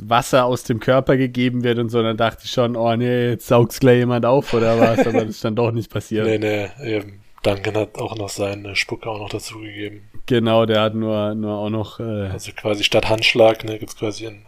Wasser 0.00 0.44
aus 0.44 0.62
dem 0.64 0.78
Körper 0.80 1.16
gegeben 1.16 1.64
wird 1.64 1.78
und 1.78 1.88
so. 1.88 2.02
Dann 2.02 2.16
dachte 2.16 2.42
ich 2.44 2.50
schon, 2.52 2.76
oh 2.76 2.94
nee, 2.94 3.30
jetzt 3.30 3.46
saugt's 3.48 3.80
gleich 3.80 3.98
jemand 3.98 4.24
auf 4.26 4.52
oder 4.54 4.78
was, 4.78 4.98
aber 5.06 5.12
das 5.24 5.30
ist 5.30 5.44
dann 5.44 5.56
doch 5.56 5.72
nicht 5.72 5.90
passiert. 5.90 6.26
Nee, 6.26 6.38
nee, 6.38 6.68
eben. 6.96 7.20
Duncan 7.42 7.76
hat 7.76 7.96
auch 7.98 8.16
noch 8.16 8.28
seine 8.28 8.74
Spucke 8.76 9.08
auch 9.08 9.18
noch 9.18 9.28
dazugegeben. 9.30 10.02
Genau, 10.26 10.66
der 10.66 10.82
hat 10.82 10.94
nur, 10.94 11.34
nur 11.34 11.56
auch 11.56 11.70
noch, 11.70 12.00
äh, 12.00 12.28
Also 12.28 12.50
quasi 12.52 12.82
statt 12.84 13.08
Handschlag, 13.08 13.64
ne, 13.64 13.78
gibt's 13.78 13.96
quasi 13.96 14.26
ein, 14.26 14.44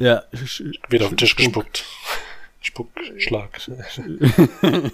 ja, 0.00 0.24
wird 0.88 1.02
auf 1.02 1.08
den 1.10 1.16
Tisch 1.16 1.30
Spuck. 1.38 1.44
gespuckt. 1.44 1.84
Spuckschlag. 2.60 3.60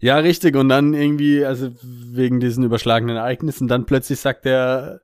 Ja, 0.00 0.18
richtig. 0.18 0.54
Und 0.54 0.68
dann 0.68 0.94
irgendwie, 0.94 1.44
also 1.44 1.70
wegen 1.82 2.38
diesen 2.38 2.62
überschlagenen 2.62 3.16
Ereignissen, 3.16 3.66
dann 3.66 3.84
plötzlich 3.84 4.20
sagt 4.20 4.44
der 4.44 5.00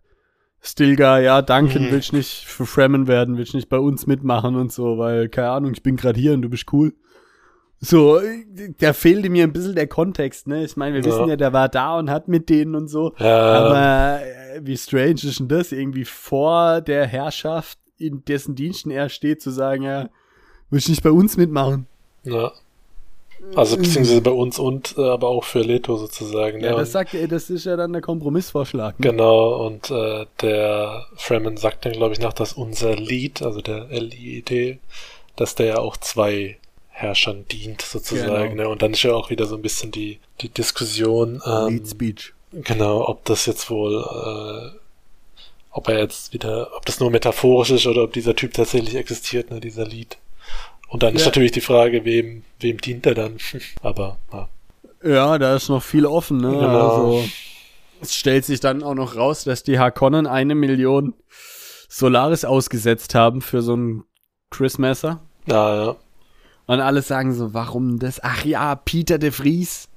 Stilgar, 0.61 1.21
ja, 1.21 1.43
Duncan, 1.43 1.87
Mhm. 1.87 1.91
willst 1.91 2.13
nicht 2.13 2.45
für 2.47 2.65
Fremen 2.65 3.09
werden, 3.09 3.37
willst 3.37 3.55
nicht 3.55 3.69
bei 3.69 3.79
uns 3.79 4.07
mitmachen 4.07 4.55
und 4.55 4.73
so, 4.73 4.97
weil, 4.97 5.29
keine 5.29 5.51
Ahnung, 5.51 5.73
ich 5.75 5.83
bin 5.83 5.97
gerade 5.97 6.19
hier 6.21 6.33
und 6.35 6.43
du 6.43 6.49
bist 6.49 6.73
cool. 6.73 6.95
So, 7.81 8.21
da 8.79 8.93
fehlte 8.93 9.29
mir 9.31 9.43
ein 9.45 9.53
bisschen 9.53 9.75
der 9.75 9.89
Kontext, 9.89 10.47
ne? 10.47 10.65
Ich 10.65 10.77
meine, 10.77 10.95
wir 10.95 11.01
Ja. 11.03 11.07
wissen 11.09 11.29
ja, 11.29 11.37
der 11.37 11.53
war 11.53 11.69
da 11.69 11.99
und 11.99 12.09
hat 12.09 12.29
mit 12.29 12.49
denen 12.49 12.77
und 12.77 12.87
so. 12.89 13.15
Ja, 13.19 13.53
Aber 13.53 14.21
äh, 14.25 14.61
wie 14.63 14.77
strange 14.77 15.15
ist 15.25 15.41
denn 15.41 15.49
das, 15.49 15.73
irgendwie 15.73 16.05
vor 16.05 16.81
der 16.81 17.07
Herrschaft, 17.09 17.79
in 17.99 18.25
dessen 18.25 18.55
Diensten 18.55 18.91
er 18.91 19.09
steht, 19.09 19.43
zu 19.43 19.51
sagen, 19.51 19.83
ja, 19.83 20.09
willst 20.71 20.89
nicht 20.89 21.03
bei 21.03 21.11
uns 21.11 21.37
mitmachen? 21.37 21.87
ja. 22.25 22.53
Also 23.55 23.77
beziehungsweise 23.77 24.21
bei 24.23 24.31
uns 24.31 24.59
und 24.59 24.95
äh, 24.97 25.03
aber 25.03 25.29
auch 25.29 25.45
für 25.45 25.61
Leto 25.61 25.97
sozusagen. 25.97 26.61
Ja, 26.61 26.71
ne? 26.71 26.77
das 26.79 26.93
sagt 26.93 27.15
er, 27.15 27.29
das 27.29 27.51
ist 27.51 27.67
ja 27.67 27.77
dann 27.77 27.93
der 27.93 28.03
Kompromissvorschlag. 28.03 28.99
Ne? 28.99 29.11
Genau, 29.11 29.67
und 29.67 29.91
äh, 29.91 30.27
der 30.41 31.07
Fremen 31.17 31.57
sagt 31.57 31.85
dann, 31.85 31.93
glaube 31.93 32.15
ich, 32.15 32.21
nach, 32.21 32.33
dass 32.33 32.55
unser 32.55 32.97
Lead, 32.97 33.43
also 33.43 33.61
der 33.61 33.87
LIED, 33.89 34.79
dass 35.37 35.55
der 35.55 35.67
ja 35.67 35.79
auch 35.79 35.97
zwei 35.97 36.57
Herrschern 36.89 37.45
dient, 37.51 37.83
sozusagen. 37.83 38.51
Genau. 38.51 38.63
Ne? 38.63 38.69
Und 38.69 38.83
dann 38.83 38.93
ist 38.93 39.03
ja 39.03 39.13
auch 39.13 39.31
wieder 39.31 39.47
so 39.47 39.57
ein 39.57 39.63
bisschen 39.63 39.91
die, 39.91 40.21
die 40.41 40.49
Diskussion, 40.49 41.43
ähm, 41.45 41.69
Lead 41.69 41.89
Speech. 41.89 42.33
genau, 42.53 43.07
ob 43.07 43.25
das 43.25 43.47
jetzt 43.47 43.69
wohl, 43.69 44.03
äh, 44.03 44.79
ob 45.75 45.89
er 45.89 45.99
jetzt 45.99 46.33
wieder, 46.33 46.71
ob 46.77 46.87
das 46.87 47.01
nur 47.01 47.11
metaphorisch 47.11 47.71
ist 47.71 47.87
oder 47.87 48.05
ob 48.05 48.13
dieser 48.13 48.35
Typ 48.37 48.55
tatsächlich 48.55 48.95
existiert, 48.95 49.51
ne, 49.51 49.61
dieser 49.61 49.85
Lead. 49.85 50.19
Und 50.89 51.03
dann 51.03 51.15
ist 51.15 51.23
Ja. 51.23 51.27
natürlich 51.27 51.51
die 51.53 51.61
Frage, 51.61 52.05
wem, 52.05 52.45
wem 52.61 52.79
dient 52.79 53.05
er 53.07 53.15
dann? 53.15 53.39
Aber, 53.83 54.19
ja. 54.33 54.49
Ja, 55.03 55.39
da 55.39 55.57
ist 55.57 55.69
noch 55.69 55.83
viel 55.83 56.07
offen, 56.07 56.39
ne? 56.39 56.51
Genau. 56.53 57.17
Also, 57.17 57.25
es 58.01 58.15
stellt 58.15 58.45
sich 58.45 58.61
dann 58.61 58.83
auch 58.83 58.95
noch 58.95 59.17
raus, 59.17 59.45
dass 59.45 59.63
die 59.65 59.79
Harkonnen 59.79 60.27
eine 60.27 60.55
Million 60.55 61.13
Solaris 61.89 62.45
ausgesetzt 62.45 63.15
haben 63.15 63.43
für 63.43 63.61
so 63.61 63.75
ein 63.77 64.05
Chris-Messer. 64.51 65.21
Ja, 65.47 65.85
ja. 65.85 65.97
Und 66.67 66.81
alle 66.81 67.03
sagen 67.03 67.35
so, 67.35 67.53
warum 67.53 67.99
das? 67.99 68.23
Ach 68.23 68.45
ja, 68.45 68.75
Peter 68.77 69.19
de 69.19 69.31
Vries. 69.33 69.89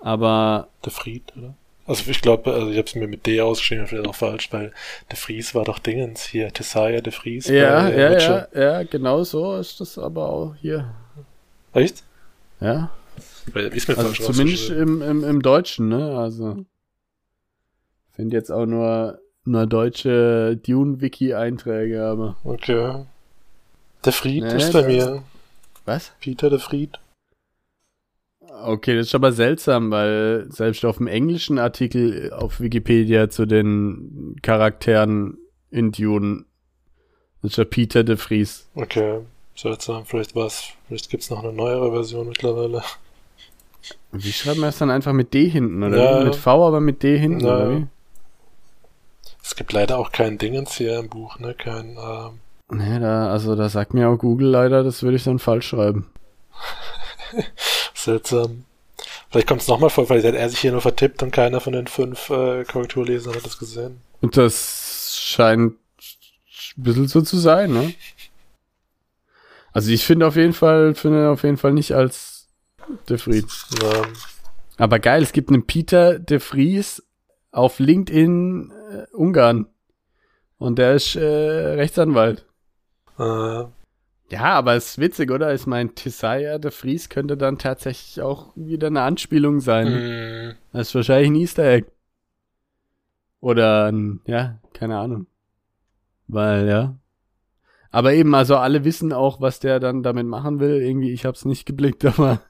Aber, 0.00 0.68
Der 0.84 0.92
Fried, 0.92 1.32
oder? 1.36 1.54
Also 1.86 2.10
ich 2.10 2.20
glaube, 2.20 2.52
also 2.52 2.70
ich 2.70 2.78
habe 2.78 2.88
es 2.88 2.94
mir 2.96 3.06
mit 3.06 3.26
D 3.26 3.40
ausgeschrieben, 3.40 3.86
vielleicht 3.86 4.08
auch 4.08 4.14
falsch, 4.14 4.52
weil 4.52 4.72
der 5.10 5.16
Fries 5.16 5.54
war 5.54 5.64
doch 5.64 5.78
Dingens 5.78 6.24
hier, 6.24 6.52
Tessaya 6.52 7.00
de 7.00 7.12
Vries. 7.12 7.46
ja, 7.46 7.84
bei 7.84 7.96
ja, 7.96 8.10
Witcher. 8.10 8.48
ja, 8.54 8.60
ja, 8.60 8.82
genau 8.82 9.22
so 9.22 9.56
ist 9.56 9.80
das 9.80 9.96
aber 9.96 10.28
auch 10.28 10.54
hier. 10.56 10.92
Echt? 11.72 12.02
Ja, 12.60 12.90
ist 13.54 13.88
mir 13.88 13.98
also 13.98 14.12
zumindest 14.12 14.70
im, 14.70 15.02
im, 15.02 15.22
im 15.22 15.42
Deutschen, 15.42 15.88
ne? 15.88 16.18
Also, 16.18 16.64
finde 18.12 18.36
jetzt 18.36 18.50
auch 18.50 18.66
nur, 18.66 19.20
nur 19.44 19.66
deutsche 19.66 20.56
Dune-Wiki-Einträge, 20.56 22.02
aber. 22.02 22.36
Okay. 22.44 23.04
Der 24.04 24.12
Fried 24.12 24.44
Nee, 24.44 24.56
ist 24.56 24.72
bei 24.72 24.82
mir. 24.82 25.22
Was? 25.84 26.12
Peter 26.20 26.50
de 26.50 26.58
Fried. 26.58 26.98
Okay, 28.64 28.96
das 28.96 29.08
ist 29.08 29.14
aber 29.14 29.32
seltsam, 29.32 29.90
weil 29.90 30.46
selbst 30.50 30.84
auf 30.84 30.96
dem 30.98 31.06
englischen 31.06 31.58
Artikel 31.58 32.32
auf 32.32 32.60
Wikipedia 32.60 33.28
zu 33.28 33.46
den 33.46 34.36
Charakteren 34.42 35.38
in 35.70 35.92
Dune 35.92 36.44
ist 37.42 37.56
ja 37.58 37.64
Peter 37.64 38.02
de 38.02 38.16
Vries. 38.16 38.66
Okay, 38.74 39.20
seltsam. 39.54 40.04
Vielleicht 40.06 40.34
war's, 40.34 40.64
vielleicht 40.88 41.10
gibt's 41.10 41.30
noch 41.30 41.42
eine 41.44 41.52
neuere 41.52 41.92
Version 41.92 42.28
mittlerweile. 42.28 42.82
Wie 44.12 44.32
schreiben 44.32 44.60
wir 44.60 44.68
es 44.68 44.78
dann 44.78 44.90
einfach 44.90 45.12
mit 45.12 45.34
D 45.34 45.48
hinten, 45.48 45.82
oder? 45.82 46.18
Ja. 46.18 46.24
Mit 46.24 46.34
V, 46.34 46.66
aber 46.66 46.80
mit 46.80 47.02
D 47.02 47.18
hinten, 47.18 47.44
Ja. 47.46 47.54
oder 47.56 47.70
wie? 47.76 47.86
Es 49.42 49.54
gibt 49.54 49.72
leider 49.72 49.98
auch 49.98 50.10
kein 50.10 50.38
Dingens 50.38 50.72
hier 50.74 50.98
im 50.98 51.08
Buch, 51.08 51.38
ne? 51.38 51.54
Kein, 51.54 51.96
ähm, 51.96 52.40
Nee, 52.68 52.98
da, 52.98 53.30
also 53.30 53.54
da 53.54 53.68
sagt 53.68 53.94
mir 53.94 54.08
auch 54.08 54.16
Google 54.16 54.48
leider, 54.48 54.82
das 54.82 55.04
würde 55.04 55.16
ich 55.18 55.22
dann 55.24 55.38
falsch 55.38 55.68
schreiben. 55.68 56.06
seltsam. 57.94 58.64
Vielleicht 59.30 59.46
kommt's 59.48 59.68
nochmal 59.68 59.90
vor, 59.90 60.06
vielleicht 60.06 60.26
hat 60.26 60.34
er 60.34 60.48
sich 60.48 60.60
hier 60.60 60.72
nur 60.72 60.80
vertippt 60.80 61.22
und 61.22 61.30
keiner 61.30 61.60
von 61.60 61.72
den 61.72 61.86
fünf 61.86 62.30
äh, 62.30 62.64
Korrekturlesern 62.64 63.34
hat 63.34 63.44
das 63.44 63.58
gesehen. 63.58 64.00
Und 64.20 64.36
das 64.36 65.16
scheint 65.20 65.74
ein 66.76 66.82
bisschen 66.82 67.08
so 67.08 67.20
zu 67.22 67.36
sein, 67.38 67.72
ne? 67.72 67.94
Also 69.72 69.90
ich 69.90 70.04
finde 70.06 70.26
auf 70.26 70.36
jeden 70.36 70.54
Fall, 70.54 70.94
finde 70.94 71.28
auf 71.28 71.42
jeden 71.42 71.58
Fall 71.58 71.72
nicht 71.72 71.92
als 71.92 72.48
De 73.08 73.18
Vries. 73.18 73.66
Ähm, 73.82 74.12
Aber 74.78 74.98
geil, 74.98 75.22
es 75.22 75.32
gibt 75.32 75.50
einen 75.50 75.66
Peter 75.66 76.18
De 76.18 76.38
Vries 76.38 77.02
auf 77.50 77.78
LinkedIn 77.78 78.72
äh, 78.90 79.14
Ungarn. 79.14 79.66
Und 80.58 80.78
der 80.78 80.94
ist 80.94 81.16
äh, 81.16 81.20
Rechtsanwalt. 81.24 82.46
äh, 83.18 83.64
Ja, 84.28 84.42
aber 84.54 84.74
ist 84.76 84.98
witzig, 84.98 85.30
oder? 85.30 85.54
Ich 85.54 85.66
meine, 85.66 85.94
Tisaya 85.94 86.58
De 86.58 86.70
Vries 86.72 87.08
könnte 87.08 87.36
dann 87.36 87.58
tatsächlich 87.58 88.20
auch 88.22 88.52
wieder 88.56 88.88
eine 88.88 89.02
Anspielung 89.02 89.60
sein. 89.60 90.04
mh, 90.48 90.54
Das 90.72 90.88
ist 90.88 90.94
wahrscheinlich 90.94 91.30
ein 91.30 91.34
Easter 91.36 91.64
Egg. 91.64 91.86
Oder 93.40 93.86
ein, 93.92 94.20
ja, 94.26 94.58
keine 94.72 94.98
Ahnung. 94.98 95.26
Weil, 96.28 96.68
ja. 96.68 96.96
Aber 97.90 98.12
eben, 98.14 98.34
also 98.34 98.56
alle 98.56 98.84
wissen 98.84 99.12
auch, 99.12 99.40
was 99.40 99.60
der 99.60 99.80
dann 99.80 100.02
damit 100.02 100.26
machen 100.26 100.60
will. 100.60 100.82
Irgendwie, 100.82 101.12
ich 101.12 101.24
hab's 101.26 101.44
nicht 101.44 101.66
geblickt, 101.66 102.04
aber 102.06 102.40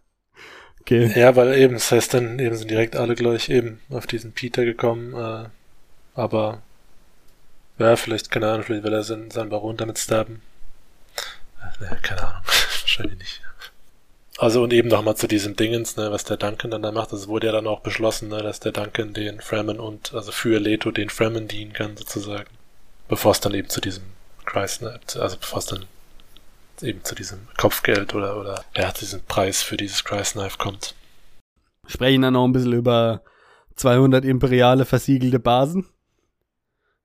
okay. 0.80 1.12
ja, 1.18 1.36
weil 1.36 1.54
eben, 1.58 1.74
das 1.74 1.92
heißt 1.92 2.14
dann 2.14 2.38
eben 2.38 2.56
sind 2.56 2.70
direkt 2.70 2.96
alle 2.96 3.14
gleich 3.14 3.48
eben 3.48 3.80
auf 3.90 4.06
diesen 4.06 4.32
Peter 4.32 4.64
gekommen, 4.64 5.14
äh, 5.14 5.48
aber 6.14 6.62
ja, 7.78 7.96
vielleicht, 7.96 8.30
keine 8.30 8.48
Ahnung, 8.50 8.64
vielleicht 8.64 8.84
will 8.84 8.92
er 8.92 9.02
seinen, 9.02 9.30
seinen 9.30 9.48
Baron 9.50 9.76
damit 9.78 9.98
stabben. 9.98 10.42
Ne, 11.80 11.98
keine 12.02 12.26
Ahnung, 12.26 12.42
wahrscheinlich 12.46 13.18
nicht. 13.18 13.42
Also 14.38 14.62
und 14.62 14.72
eben 14.72 14.88
nochmal 14.88 15.16
zu 15.16 15.28
diesem 15.28 15.56
Dingens, 15.56 15.96
ne, 15.96 16.12
was 16.12 16.24
der 16.24 16.36
Duncan 16.36 16.70
dann 16.70 16.82
da 16.82 16.92
macht, 16.92 17.12
das 17.12 17.26
wurde 17.26 17.46
ja 17.46 17.52
dann 17.52 17.66
auch 17.66 17.80
beschlossen, 17.80 18.28
ne, 18.28 18.42
dass 18.42 18.60
der 18.60 18.72
Duncan 18.72 19.14
den 19.14 19.40
Fremen 19.40 19.80
und, 19.80 20.12
also 20.12 20.30
für 20.30 20.58
Leto 20.58 20.90
den 20.90 21.08
Fremen 21.08 21.48
dienen 21.48 21.72
kann, 21.72 21.96
sozusagen. 21.96 22.48
Bevor 23.08 23.32
es 23.32 23.40
dann 23.40 23.54
eben 23.54 23.68
zu 23.68 23.80
diesem 23.80 24.04
Christ, 24.44 24.82
ne, 24.82 25.00
also 25.18 25.38
bevor 25.38 25.60
es 25.60 25.66
dann 25.66 25.86
eben 26.82 27.02
zu 27.02 27.14
diesem 27.14 27.48
Kopfgeld 27.56 28.14
oder, 28.14 28.38
oder, 28.38 28.64
ja, 28.74 28.92
zu 28.92 29.06
diesem 29.06 29.22
Preis 29.22 29.62
für 29.62 29.78
dieses 29.78 30.04
Christ 30.04 30.32
Knife 30.32 30.58
kommt. 30.58 30.94
Sprechen 31.86 32.22
dann 32.22 32.34
noch 32.34 32.44
ein 32.44 32.52
bisschen 32.52 32.74
über 32.74 33.22
200 33.76 34.24
imperiale 34.24 34.84
versiegelte 34.84 35.38
Basen. 35.38 35.86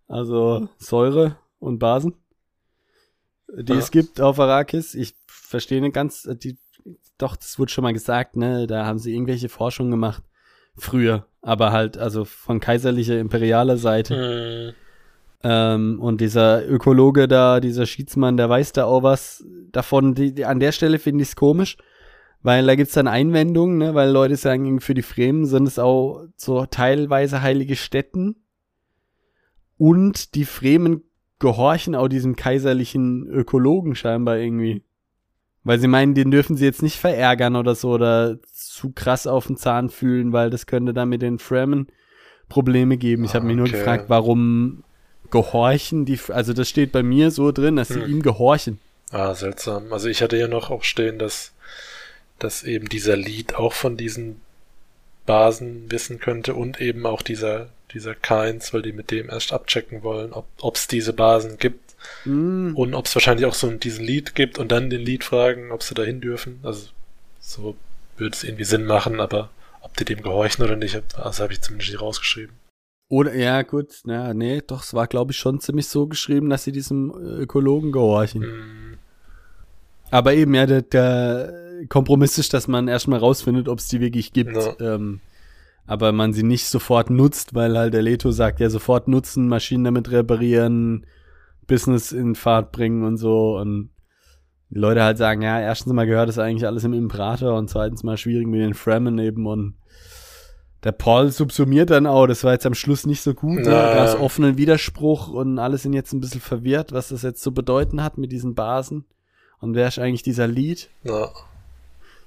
Also 0.08 0.68
Säure 0.78 1.38
und 1.60 1.80
Basen. 1.80 2.16
Die 3.58 3.74
Ja. 3.74 3.80
es 3.80 3.92
gibt 3.92 4.22
auf 4.22 4.40
Arrakis. 4.40 4.96
Ich 4.96 5.16
verstehe 5.28 5.82
nicht 5.82 5.94
ganz, 5.94 6.26
äh, 6.26 6.36
die, 6.36 6.58
doch, 7.18 7.36
das 7.36 7.60
wurde 7.60 7.72
schon 7.72 7.84
mal 7.84 7.94
gesagt, 7.94 8.36
ne? 8.36 8.68
Da 8.68 8.86
haben 8.86 9.00
sie 9.00 9.14
irgendwelche 9.14 9.50
Forschungen 9.50 9.92
gemacht. 9.92 10.24
Früher. 10.78 11.26
Aber 11.42 11.72
halt, 11.72 11.98
also 11.98 12.24
von 12.26 12.60
kaiserlicher, 12.60 13.20
imperialer 13.20 13.78
Seite. 13.78 14.16
Hm, 14.16 14.76
Ähm, 15.44 16.00
und 16.00 16.22
dieser 16.22 16.70
Ökologe 16.70 17.28
da, 17.28 17.60
dieser 17.60 17.88
Schiedsmann, 17.88 18.38
der 18.38 18.48
weiß 18.48 18.74
da 18.74 18.86
auch 18.86 19.02
was 19.02 19.44
davon. 19.72 20.14
Die, 20.14 20.36
die, 20.36 20.46
an 20.46 20.60
der 20.60 20.72
Stelle 20.72 21.00
finde 21.00 21.24
ich 21.24 21.30
es 21.30 21.36
komisch, 21.36 21.78
weil 22.44 22.64
da 22.68 22.76
gibt's 22.76 22.94
dann 22.94 23.08
Einwendungen, 23.08 23.80
ne? 23.80 23.96
weil 23.96 24.12
Leute 24.12 24.36
sagen, 24.36 24.80
für 24.82 24.94
die 24.94 25.02
Fremen 25.02 25.48
sind 25.48 25.68
es 25.68 25.80
auch 25.80 26.26
so 26.38 26.68
teilweise 26.68 27.42
heilige 27.42 27.76
Stätten. 27.76 28.36
Und 29.78 30.36
die 30.36 30.46
Fremen 30.46 31.02
gehorchen 31.42 31.96
auch 31.96 32.08
diesem 32.08 32.38
kaiserlichen 32.38 33.28
Ökologen 33.28 33.96
scheinbar 33.96 34.38
irgendwie. 34.38 34.84
Weil 35.64 35.80
sie 35.80 35.88
meinen, 35.88 36.16
den 36.16 36.32
dürfen 36.32 36.56
sie 36.56 36.66
jetzt 36.66 36.82
nicht 36.82 36.98
verärgern 36.98 37.56
oder 37.56 37.76
so 37.76 37.90
oder 37.92 38.40
zu 38.54 38.92
krass 38.94 39.28
auf 39.28 39.48
den 39.48 39.58
Zahn 39.58 39.90
fühlen, 39.90 40.32
weil 40.32 40.50
das 40.50 40.66
könnte 40.66 40.94
dann 40.94 41.10
mit 41.10 41.22
den 41.22 41.38
Fremen 41.40 41.88
Probleme 42.48 42.98
geben. 42.98 43.26
Ich 43.26 43.36
habe 43.36 43.46
mich 43.46 43.58
nur 43.58 43.68
Okay. 43.68 43.78
gefragt, 43.78 44.06
warum 44.08 44.84
gehorchen 45.30 46.06
die, 46.06 46.20
also 46.30 46.54
das 46.54 46.68
steht 46.70 46.92
bei 46.92 47.04
mir 47.04 47.32
so 47.32 47.52
drin, 47.52 47.76
dass 47.76 47.90
sie 47.90 48.02
Hm. 48.02 48.10
ihm 48.10 48.22
gehorchen. 48.22 48.80
Ah, 49.12 49.34
seltsam. 49.34 49.92
Also 49.92 50.08
ich 50.10 50.22
hatte 50.22 50.36
hier 50.38 50.48
noch 50.48 50.70
auch 50.72 50.84
stehen, 50.84 51.20
dass, 51.20 51.52
dass 52.40 52.64
eben 52.64 52.88
dieser 52.90 53.18
Lied 53.18 53.56
auch 53.56 53.74
von 53.74 53.98
diesen 53.98 54.42
Basen 55.26 55.92
wissen 55.92 56.20
könnte 56.20 56.56
und 56.56 56.82
eben 56.82 57.06
auch 57.06 57.22
dieser, 57.22 57.70
dieser 57.94 58.16
Keins, 58.16 58.74
weil 58.74 58.82
die 58.82 58.94
mit 58.94 59.12
dem 59.12 59.30
erst 59.30 59.54
abchecken 59.54 60.04
wollen, 60.04 60.34
ob 60.34 60.76
es 60.76 60.88
diese 60.88 61.14
Basen 61.14 61.58
gibt 61.58 61.92
Hm. 62.24 62.76
und 62.76 62.94
ob 62.94 63.06
es 63.06 63.16
wahrscheinlich 63.16 63.46
auch 63.46 63.54
so 63.54 63.70
diesen 63.72 64.04
Lied 64.04 64.36
gibt 64.36 64.58
und 64.58 64.72
dann 64.72 64.90
den 64.90 65.02
Lied 65.02 65.24
fragen, 65.24 65.72
ob 65.72 65.84
sie 65.84 65.94
dahin 65.94 66.20
dürfen. 66.22 66.60
Also 66.64 66.88
so 67.40 67.76
würde 68.18 68.36
es 68.36 68.44
irgendwie 68.44 68.64
Sinn 68.64 68.86
machen, 68.86 69.20
aber 69.20 69.50
ob 69.82 69.96
die 69.98 70.06
dem 70.06 70.22
gehorchen 70.22 70.64
oder 70.64 70.76
nicht, 70.76 71.00
das 71.16 71.40
habe 71.40 71.54
ich 71.54 71.62
zumindest 71.62 71.92
nicht 71.92 72.02
rausgeschrieben. 72.02 72.56
Oder, 73.10 73.36
ja, 73.36 73.62
gut, 73.64 73.90
na, 74.06 74.34
nee, 74.34 74.62
doch, 74.66 74.84
es 74.84 74.94
war, 74.94 75.06
glaube 75.06 75.32
ich, 75.32 75.38
schon 75.38 75.60
ziemlich 75.60 75.88
so 75.88 76.08
geschrieben, 76.08 76.50
dass 76.50 76.64
sie 76.64 76.72
diesem 76.72 77.12
äh, 77.12 77.42
Ökologen 77.42 77.92
gehorchen. 77.92 78.44
Hm, 78.44 78.98
Aber 80.12 80.34
eben, 80.34 80.54
ja, 80.54 80.66
der, 80.66 80.82
der 80.82 81.54
Kompromiss 81.90 82.38
ist, 82.38 82.54
dass 82.54 82.68
man 82.68 82.88
erstmal 82.88 83.20
rausfindet, 83.20 83.68
ob 83.68 83.80
es 83.80 83.88
die 83.90 84.00
wirklich 84.00 84.32
gibt. 84.34 84.56
Ja. 84.56 84.76
Ähm, 84.80 85.20
aber 85.86 86.12
man 86.12 86.34
sie 86.34 86.44
nicht 86.44 86.68
sofort 86.68 87.10
nutzt, 87.10 87.54
weil 87.54 87.78
halt 87.78 87.94
der 87.94 88.02
Leto 88.02 88.32
sagt, 88.32 88.60
ja, 88.60 88.70
sofort 88.70 89.08
nutzen, 89.08 89.48
Maschinen 89.48 89.84
damit 89.84 90.12
reparieren, 90.12 91.06
Business 91.68 92.12
in 92.12 92.36
Fahrt 92.36 92.72
bringen 92.72 93.04
und 93.04 93.18
so. 93.18 93.58
Und 93.58 93.90
die 94.70 94.80
Leute 94.80 95.04
halt 95.04 95.18
sagen, 95.18 95.42
ja, 95.42 95.60
erstens 95.60 95.94
mal 95.94 96.08
gehört 96.08 96.30
das 96.30 96.40
eigentlich 96.40 96.66
alles 96.66 96.84
im 96.84 96.94
Imperator 96.94 97.58
und 97.58 97.70
zweitens 97.70 98.04
mal 98.04 98.18
schwierig 98.18 98.48
mit 98.48 98.62
den 98.62 98.74
Fremen 98.74 99.20
eben 99.20 99.46
und 99.46 99.76
der 100.84 100.92
Paul 100.94 101.30
subsumiert 101.30 101.92
dann 101.92 102.08
auch, 102.08 102.26
das 102.26 102.44
war 102.44 102.54
jetzt 102.54 102.66
am 102.66 102.74
Schluss 102.74 103.06
nicht 103.06 103.22
so 103.22 103.34
gut, 103.34 103.58
ne? 103.58 103.64
Da 103.66 104.04
ist 104.06 104.16
offenen 104.16 104.58
Widerspruch 104.58 105.30
und 105.30 105.60
alle 105.60 105.78
sind 105.78 105.94
jetzt 105.94 106.12
ein 106.12 106.22
bisschen 106.22 106.42
verwirrt, 106.42 106.92
was 106.92 107.10
das 107.10 107.22
jetzt 107.22 107.44
zu 107.44 107.54
bedeuten 107.54 108.04
hat 108.04 108.18
mit 108.18 108.32
diesen 108.32 108.56
Basen. 108.56 109.06
Und 109.60 109.76
wer 109.76 109.88
ist 109.88 110.00
eigentlich 110.00 110.24
dieser 110.24 110.48
Lied? 110.48 110.90
Ja. 111.04 111.30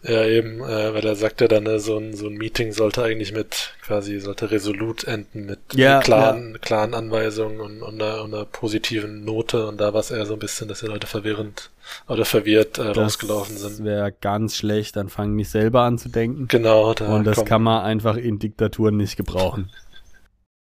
Ja, 0.07 0.23
eben, 0.27 0.61
äh, 0.61 0.93
weil 0.93 1.07
er 1.07 1.17
sagt 1.17 1.41
ja 1.41 1.49
dann, 1.49 1.65
äh, 1.65 1.79
so 1.79 1.97
ein, 1.97 2.15
so 2.15 2.27
ein 2.27 2.35
Meeting 2.35 2.73
sollte 2.73 3.03
eigentlich 3.03 3.33
mit, 3.33 3.73
quasi, 3.81 4.21
sollte 4.21 4.51
resolut 4.51 5.05
enden 5.05 5.47
mit 5.47 5.61
Ja, 5.73 6.01
klaren, 6.01 6.59
klaren 6.61 6.93
Anweisungen 6.93 7.59
und, 7.61 7.81
und, 7.81 8.03
einer, 8.03 8.23
und 8.23 8.35
einer 8.35 8.45
positiven 8.45 9.25
Note 9.25 9.67
und 9.67 9.81
da 9.81 9.95
war 9.95 10.01
es 10.01 10.11
eher 10.11 10.27
so 10.27 10.35
ein 10.35 10.39
bisschen, 10.41 10.69
dass 10.69 10.81
die 10.81 10.87
Leute 10.89 11.07
verwirrend 11.07 11.71
oder 12.07 12.27
verwirrt 12.27 12.77
äh, 12.77 12.83
rausgelaufen 12.89 13.55
Das 13.55 13.77
sind. 13.77 13.87
wäre 13.87 14.13
ganz 14.13 14.57
schlecht, 14.57 14.97
dann 14.97 15.09
fangen 15.09 15.39
die 15.39 15.45
selber 15.45 15.81
an 15.85 15.97
zu 15.97 16.11
denken. 16.11 16.49
Genau, 16.49 16.93
da 16.93 17.09
und 17.17 17.25
das 17.25 17.37
kommt- 17.37 17.49
kann 17.49 17.63
man 17.63 17.83
einfach 17.83 18.17
in 18.19 18.39
Diktaturen 18.39 18.99
nicht 18.99 19.17
gebrauchen. 19.17 19.71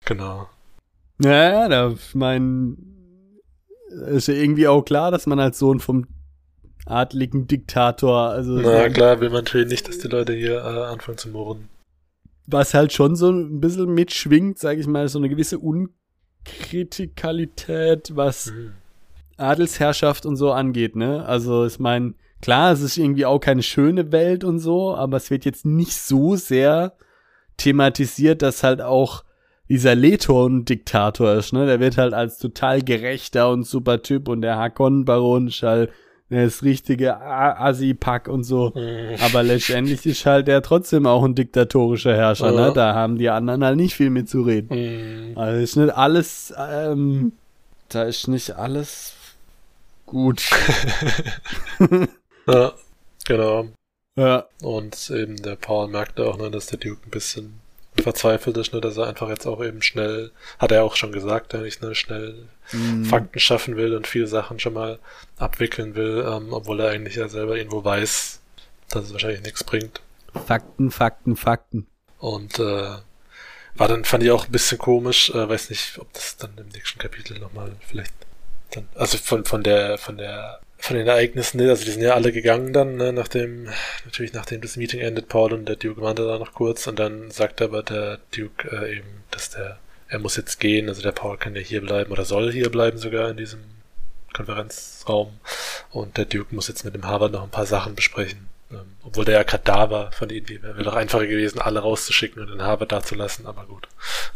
Genau. 0.04 0.50
Naja, 1.18 1.70
da, 1.70 1.92
ich 1.92 2.14
mein, 2.14 2.78
ist 4.10 4.28
ja 4.28 4.34
irgendwie 4.34 4.68
auch 4.68 4.84
klar, 4.84 5.12
dass 5.12 5.28
man 5.28 5.40
als 5.40 5.60
Sohn 5.60 5.80
vom 5.80 6.08
adligen 6.90 7.48
Diktator, 7.48 8.30
also 8.30 8.54
Na 8.54 8.90
klar, 8.90 9.20
will 9.22 9.30
man 9.30 9.44
natürlich 9.44 9.70
nicht, 9.70 9.88
dass 9.88 10.00
die 10.00 10.08
Leute 10.08 10.34
hier 10.34 10.56
äh, 10.58 10.92
anfangen 10.92 11.18
zu 11.18 11.30
murren. 11.30 11.70
was 12.48 12.74
halt 12.74 12.92
schon 12.94 13.16
so 13.16 13.30
ein 13.32 13.60
bisschen 13.62 13.94
mitschwingt, 13.94 14.58
sage 14.60 14.80
ich 14.82 14.88
mal, 14.88 15.08
so 15.08 15.20
eine 15.20 15.30
gewisse 15.30 15.60
Unkritikalität, 16.80 18.16
was 18.16 18.48
Mhm. 18.52 18.74
Adelsherrschaft 19.38 20.26
und 20.26 20.36
so 20.36 20.52
angeht, 20.52 20.96
ne? 20.96 21.26
Also 21.26 21.66
ich 21.66 21.80
meine, 21.80 22.14
klar, 22.42 22.74
es 22.74 22.82
ist 22.82 22.98
irgendwie 22.98 23.26
auch 23.26 23.40
keine 23.40 23.64
schöne 23.64 24.12
Welt 24.12 24.44
und 24.44 24.60
so, 24.60 24.94
aber 24.96 25.18
es 25.18 25.30
wird 25.32 25.46
jetzt 25.46 25.66
nicht 25.66 25.94
so 25.94 26.36
sehr 26.36 26.94
thematisiert, 27.58 28.42
dass 28.42 28.64
halt 28.64 28.82
auch 28.82 29.24
dieser 29.70 29.96
Leto 29.96 30.46
ein 30.48 30.66
Diktator 30.66 31.34
ist, 31.36 31.54
ne? 31.54 31.66
Der 31.68 31.80
wird 31.80 31.98
halt 31.98 32.14
als 32.14 32.38
total 32.40 32.82
gerechter 32.82 33.50
und 33.52 33.64
super 33.64 34.02
Typ 34.02 34.28
und 34.28 34.42
der 34.42 34.58
Hakon-Baron 34.58 35.48
ist 35.48 35.64
halt 35.64 35.92
das 36.30 36.64
richtige 36.64 37.20
Assi-Pack 37.20 38.28
und 38.28 38.44
so. 38.44 38.72
Mhm. 38.76 39.16
Aber 39.22 39.44
letztendlich 39.44 40.06
ist 40.06 40.26
halt 40.26 40.48
der 40.48 40.62
trotzdem 40.62 41.06
auch 41.06 41.24
ein 41.24 41.36
diktatorischer 41.36 42.16
Herrscher, 42.16 42.52
ne? 42.52 42.72
Da 42.74 42.94
haben 42.94 43.18
die 43.18 43.30
anderen 43.30 43.64
halt 43.64 43.78
nicht 43.78 43.96
viel 43.96 44.10
mitzureden. 44.10 45.32
Mhm. 45.32 45.38
Also 45.38 45.60
ist 45.60 45.76
nicht 45.76 45.94
alles, 45.96 46.54
ähm, 46.58 47.32
da 47.90 48.04
ist 48.04 48.28
nicht 48.28 48.52
alles 48.52 49.14
gut. 50.06 50.44
Ja. 52.48 52.74
Genau. 53.26 53.68
Ja. 54.16 54.46
Und 54.64 55.12
eben 55.12 55.38
der 55.38 55.56
Paul 55.56 55.88
merkte 55.88 56.26
auch, 56.26 56.38
ne, 56.38 56.50
dass 56.50 56.66
der 56.66 56.80
Duke 56.80 57.02
ein 57.06 57.12
bisschen 57.12 57.60
verzweifelt 58.02 58.58
ist, 58.58 58.74
ne, 58.74 58.82
dass 58.82 58.97
er 58.97 59.08
einfach 59.08 59.30
jetzt 59.30 59.45
auch 59.45 59.64
eben 59.64 59.82
schnell, 59.82 60.32
hat 60.58 60.72
er 60.72 60.84
auch 60.84 60.95
schon 60.95 61.12
gesagt, 61.12 61.56
eigentlich 61.56 61.82
ne, 61.82 61.95
schnell 61.95 62.47
Mhm. 62.72 63.06
Fakten 63.06 63.39
schaffen 63.39 63.78
will 63.78 63.95
und 63.95 64.08
viele 64.08 64.28
Sachen 64.28 64.60
schon 64.60 64.74
mal 64.74 65.00
abwickeln 65.38 65.95
will, 65.95 66.26
ähm, 66.28 66.54
obwohl 66.54 66.80
er 66.80 66.91
eigentlich 66.91 67.16
ja 67.16 67.28
selber 67.28 67.58
irgendwo 67.58 67.84
weiß, 67.84 68.39
dass 68.89 69.06
es 69.06 69.14
wahrscheinlich 69.14 69.41
nichts 69.41 69.64
bringt. 69.64 70.02
Fakten, 70.45 70.91
Fakten, 70.91 71.36
Fakten. 71.36 71.88
Und 72.20 72.60
äh, 72.60 72.97
war 73.76 73.88
dann, 73.88 74.06
fand 74.06 74.24
ich 74.24 74.32
auch 74.32 74.45
ein 74.45 74.52
bisschen 74.52 74.78
komisch, 74.78 75.30
äh, 75.32 75.50
weiß 75.50 75.70
nicht, 75.70 75.97
ob 75.97 76.12
das 76.14 76.38
dann 76.38 76.52
im 76.58 76.68
nächsten 76.68 77.00
Kapitel 77.00 77.39
nochmal 77.39 77.72
vielleicht 77.88 78.14
dann, 78.72 78.88
also 78.95 79.18
von, 79.18 79.45
von 79.45 79.64
der, 79.64 79.97
von 79.97 80.18
der, 80.18 80.60
von 80.80 80.96
den 80.96 81.08
Ereignissen, 81.08 81.58
ne, 81.58 81.70
also 81.70 81.84
die 81.84 81.92
sind 81.92 82.02
ja 82.02 82.14
alle 82.14 82.32
gegangen 82.32 82.72
dann, 82.72 82.96
ne, 82.96 83.12
nachdem, 83.12 83.68
natürlich 84.06 84.34
nachdem 84.34 84.62
das 84.62 84.78
Meeting 84.78 85.02
endet, 85.02 85.28
Paul 85.28 85.54
und 85.54 85.68
der 85.68 85.76
Duke 85.76 86.02
waren 86.02 86.16
da 86.16 86.40
noch 86.40 86.54
kurz 86.54 86.88
und 86.88 86.98
dann 86.98 87.30
sagt 87.32 87.62
aber 87.62 87.84
der 87.84 88.20
Duke 88.36 88.68
äh, 88.72 88.98
eben, 88.98 89.24
dass 89.30 89.50
der, 89.50 89.78
er 90.08 90.20
muss 90.20 90.38
jetzt 90.38 90.60
gehen, 90.60 90.88
also 90.88 91.02
der 91.02 91.12
Paul 91.12 91.38
kann 91.38 91.56
ja 91.56 91.62
hier 91.62 91.82
bleiben 91.82 92.12
oder 92.12 92.24
soll 92.24 92.52
hier 92.52 92.72
bleiben 92.72 92.98
sogar 92.98 93.30
in 93.30 93.38
diesem 93.38 93.60
Konferenzraum 94.34 95.38
und 95.92 96.18
der 96.18 96.26
Duke 96.26 96.56
muss 96.56 96.70
jetzt 96.70 96.86
mit 96.86 96.96
dem 96.96 97.06
Harvard 97.06 97.34
noch 97.34 97.44
ein 97.44 97.50
paar 97.50 97.66
Sachen 97.66 97.96
besprechen. 97.96 98.48
Ähm, 98.72 98.96
obwohl 99.04 99.26
der 99.26 99.36
ja 99.36 99.44
gerade 99.44 99.64
da 99.64 99.90
war 99.90 100.12
von 100.12 100.30
der 100.30 100.38
Idee. 100.38 100.62
Wäre 100.62 100.84
doch 100.84 100.96
einfacher 100.96 101.26
gewesen, 101.26 101.60
alle 101.60 101.80
rauszuschicken 101.80 102.42
und 102.42 102.50
den 102.50 102.62
Harvard 102.62 102.92
da 102.92 103.02
zu 103.02 103.16
lassen, 103.16 103.48
aber 103.48 103.66
gut. 103.66 103.88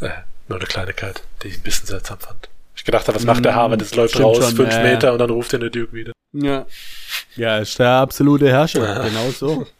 Äh, 0.01 0.09
nur 0.47 0.57
eine 0.57 0.67
Kleinigkeit, 0.67 1.21
die 1.41 1.49
ich 1.49 1.57
ein 1.57 1.63
bisschen 1.63 1.87
seltsam 1.87 2.19
fand. 2.19 2.49
Ich 2.75 2.83
gedacht 2.83 3.07
habe, 3.07 3.15
was 3.15 3.25
macht 3.25 3.45
der 3.45 3.53
Mm, 3.53 3.55
Harvard? 3.55 3.81
Es 3.81 3.95
läuft 3.95 4.13
stimmt 4.13 4.25
raus, 4.25 4.37
schon, 4.45 4.55
fünf 4.55 4.73
ja. 4.73 4.83
Meter 4.83 5.13
und 5.13 5.19
dann 5.19 5.29
ruft 5.29 5.53
ihn 5.53 5.59
der 5.61 5.69
Duke 5.69 5.93
wieder. 5.93 6.11
Ja. 6.33 6.65
Ja, 7.35 7.59
ist 7.59 7.77
der 7.79 7.89
absolute 7.91 8.49
Herrscher. 8.49 8.83
Ja. 8.83 9.03
Genau 9.07 9.29
so. 9.31 9.65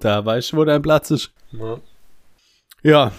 Da 0.00 0.24
weißt 0.24 0.52
du, 0.52 0.56
wo 0.56 0.64
dein 0.64 0.80
Platz 0.80 1.10
ist. 1.10 1.30
Ja. 1.52 1.78
Ja. 2.82 3.12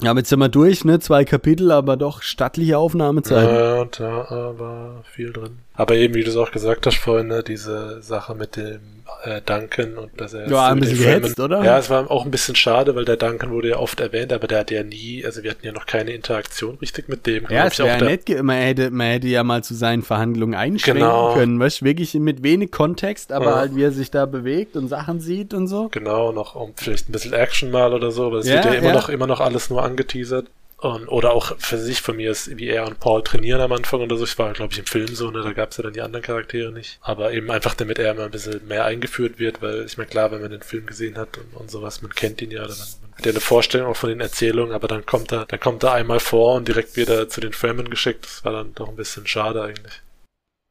Ja, 0.00 0.14
jetzt 0.14 0.28
sind 0.30 0.38
wir 0.38 0.48
durch, 0.48 0.84
ne? 0.84 0.98
Zwei 1.00 1.24
Kapitel, 1.26 1.70
aber 1.72 1.96
doch 1.98 2.22
stattliche 2.22 2.78
Aufnahmezeiten. 2.78 3.54
Ja, 3.54 3.84
da 3.84 4.58
war 4.58 5.02
viel 5.12 5.30
drin. 5.32 5.58
Aber 5.74 5.94
eben, 5.96 6.14
wie 6.14 6.24
du 6.24 6.30
es 6.30 6.36
auch 6.36 6.52
gesagt 6.52 6.86
hast 6.86 6.96
vorhin, 6.96 7.26
ne, 7.26 7.42
diese 7.42 8.00
Sache 8.00 8.34
mit 8.34 8.56
dem 8.56 8.97
äh, 9.24 9.40
Duncan 9.44 9.96
und 9.98 10.20
dass 10.20 10.32
er 10.32 10.48
Ja, 10.48 10.68
ein 10.68 10.80
bisschen 10.80 10.98
gehetzt, 10.98 11.40
oder? 11.40 11.62
Ja, 11.64 11.78
es 11.78 11.90
war 11.90 12.10
auch 12.10 12.24
ein 12.24 12.30
bisschen 12.30 12.54
schade, 12.54 12.94
weil 12.94 13.04
der 13.04 13.16
Duncan 13.16 13.50
wurde 13.50 13.68
ja 13.70 13.76
oft 13.78 14.00
erwähnt, 14.00 14.32
aber 14.32 14.46
der 14.46 14.60
hat 14.60 14.70
ja 14.70 14.82
nie, 14.82 15.24
also 15.24 15.42
wir 15.42 15.50
hatten 15.50 15.66
ja 15.66 15.72
noch 15.72 15.86
keine 15.86 16.12
Interaktion 16.12 16.76
richtig 16.80 17.08
mit 17.08 17.26
dem. 17.26 17.46
Ja, 17.50 17.66
es 17.66 17.78
wäre 17.78 18.04
nett, 18.04 18.28
man 18.42 18.56
hätte, 18.56 18.90
man 18.90 19.06
hätte 19.08 19.26
ja 19.28 19.42
mal 19.44 19.62
zu 19.64 19.74
seinen 19.74 20.02
Verhandlungen 20.02 20.54
einschränken 20.54 21.00
Genau. 21.02 21.32
können, 21.32 21.58
weißt 21.58 21.82
wirklich 21.82 22.14
mit 22.14 22.42
wenig 22.42 22.70
Kontext, 22.70 23.32
aber 23.32 23.46
Ja. 23.50 23.56
halt 23.56 23.76
wie 23.76 23.82
er 23.82 23.92
sich 23.92 24.10
da 24.10 24.26
bewegt 24.26 24.76
und 24.76 24.88
Sachen 24.88 25.20
sieht 25.20 25.54
und 25.54 25.66
so. 25.68 25.88
Genau, 25.90 26.32
noch 26.32 26.54
um 26.54 26.72
vielleicht 26.76 27.08
ein 27.08 27.12
bisschen 27.12 27.32
Action 27.32 27.70
mal 27.70 27.92
oder 27.92 28.10
so, 28.10 28.26
aber 28.26 28.38
es 28.38 28.46
Ja, 28.46 28.54
wird 28.54 28.66
ja 28.66 28.72
immer 28.74 28.92
noch 28.92 29.08
immer 29.08 29.26
noch 29.26 29.40
alles 29.40 29.70
nur 29.70 29.82
angeteasert. 29.82 30.46
Und, 30.80 31.08
oder 31.08 31.32
auch 31.32 31.58
für 31.58 31.76
sich 31.76 32.00
von 32.00 32.14
mir 32.16 32.30
ist, 32.30 32.56
wie 32.56 32.68
er 32.68 32.86
und 32.86 33.00
Paul 33.00 33.24
trainieren 33.24 33.60
am 33.60 33.72
Anfang 33.72 34.00
oder 34.00 34.16
so. 34.16 34.22
Ich 34.22 34.38
war, 34.38 34.52
glaube 34.52 34.72
ich, 34.72 34.78
im 34.78 34.86
Film 34.86 35.08
so, 35.08 35.28
ne, 35.32 35.42
da 35.42 35.52
gab 35.52 35.72
es 35.72 35.76
ja 35.76 35.82
dann 35.82 35.92
die 35.92 36.00
anderen 36.00 36.24
Charaktere 36.24 36.70
nicht. 36.70 37.00
Aber 37.00 37.32
eben 37.32 37.50
einfach, 37.50 37.74
damit 37.74 37.98
er 37.98 38.14
mal 38.14 38.26
ein 38.26 38.30
bisschen 38.30 38.64
mehr 38.68 38.84
eingeführt 38.84 39.40
wird, 39.40 39.60
weil 39.60 39.84
ich 39.86 39.98
meine, 39.98 40.08
klar, 40.08 40.30
wenn 40.30 40.40
man 40.40 40.52
den 40.52 40.62
Film 40.62 40.86
gesehen 40.86 41.18
hat 41.18 41.36
und, 41.36 41.52
und 41.54 41.68
sowas, 41.68 42.00
man 42.00 42.14
kennt 42.14 42.40
ihn 42.42 42.52
ja, 42.52 42.64
dann 42.64 42.76
man 42.78 43.18
hat 43.18 43.26
ja 43.26 43.32
eine 43.32 43.40
Vorstellung 43.40 43.90
auch 43.90 43.96
von 43.96 44.10
den 44.10 44.20
Erzählungen, 44.20 44.72
aber 44.72 44.86
dann 44.86 45.04
kommt 45.04 45.32
er, 45.32 45.46
dann 45.46 45.58
kommt 45.58 45.82
er 45.82 45.94
einmal 45.94 46.20
vor 46.20 46.54
und 46.54 46.68
direkt 46.68 46.96
wieder 46.96 47.28
zu 47.28 47.40
den 47.40 47.52
Fremen 47.52 47.90
geschickt. 47.90 48.24
Das 48.24 48.44
war 48.44 48.52
dann 48.52 48.72
doch 48.76 48.88
ein 48.88 48.96
bisschen 48.96 49.26
schade 49.26 49.60
eigentlich. 49.60 50.00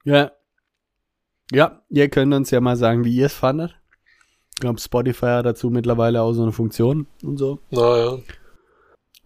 Ja. 0.06 0.32
Ja, 1.52 1.82
ihr 1.90 2.08
könnt 2.08 2.34
uns 2.34 2.50
ja 2.52 2.62
mal 2.62 2.78
sagen, 2.78 3.04
wie 3.04 3.14
ihr 3.14 3.26
es 3.26 3.34
fandet. 3.34 3.76
Ich 4.56 4.62
glaube, 4.62 4.80
Spotify 4.80 5.26
hat 5.26 5.46
dazu 5.46 5.70
mittlerweile 5.70 6.22
auch 6.22 6.32
so 6.32 6.44
eine 6.44 6.54
Funktion 6.54 7.08
und 7.24 7.38
so. 7.38 7.60
Naja, 7.72 8.18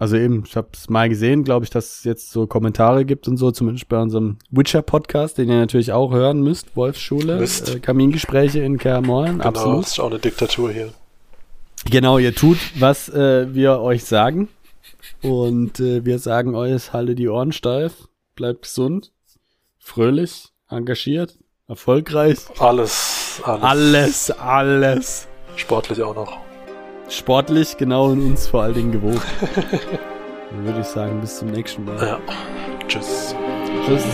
Also 0.02 0.18
eben, 0.18 0.46
ich 0.48 0.56
habe 0.56 0.70
es 0.74 0.90
mal 0.90 1.10
gesehen, 1.10 1.44
glaube 1.44 1.64
ich, 1.64 1.70
dass 1.70 2.00
es 2.00 2.04
jetzt 2.06 2.32
so 2.32 2.48
Kommentare 2.48 3.06
gibt 3.06 3.28
und 3.28 3.38
so, 3.38 3.52
zumindest 3.52 3.88
bei 3.88 4.02
unserem 4.02 4.40
Witcher-Podcast, 4.50 5.38
den 5.38 5.48
ihr 5.48 5.60
natürlich 5.60 5.92
auch 5.92 6.12
hören 6.12 6.42
müsst, 6.42 6.76
Wolfsschule, 6.76 7.40
äh, 7.40 7.80
Kamingespräche 7.80 8.62
in 8.62 8.80
Kermorn, 8.80 9.34
genau, 9.34 9.44
absolut. 9.44 9.84
das 9.84 9.92
ist 9.92 10.00
auch 10.00 10.10
eine 10.10 10.18
Diktatur 10.18 10.72
hier. 10.72 10.92
Genau, 11.88 12.18
ihr 12.18 12.34
tut, 12.34 12.58
was 12.80 13.10
äh, 13.10 13.54
wir 13.54 13.80
euch 13.80 14.04
sagen. 14.04 14.48
Und 15.22 15.80
äh, 15.80 16.04
wir 16.04 16.18
sagen 16.18 16.56
euch, 16.56 16.94
halte 16.94 17.14
die 17.14 17.30
Ohren 17.30 17.52
steif, 17.52 18.08
bleibt 18.34 18.64
gesund, 18.64 19.12
fröhlich, 19.78 20.48
engagiert, 20.68 21.38
erfolgreich. 21.68 22.40
Alles, 22.58 23.40
alles. 23.44 23.62
Alles, 23.62 24.32
alles. 24.32 25.28
Sportlich 25.58 26.02
auch 26.02 26.16
noch. 26.16 26.51
Sportlich, 27.12 27.76
genau 27.76 28.06
und 28.06 28.22
uns 28.22 28.48
vor 28.48 28.64
allen 28.64 28.74
Dingen 28.74 28.92
gewogen. 28.94 29.22
Dann 30.50 30.66
würde 30.66 30.80
ich 30.80 30.88
sagen, 30.88 31.20
bis 31.20 31.40
zum 31.40 31.50
nächsten 31.50 31.84
Mal. 31.84 31.98
Ja. 32.02 32.20
Tschüss. 32.88 33.36
Tschüss. 33.86 34.06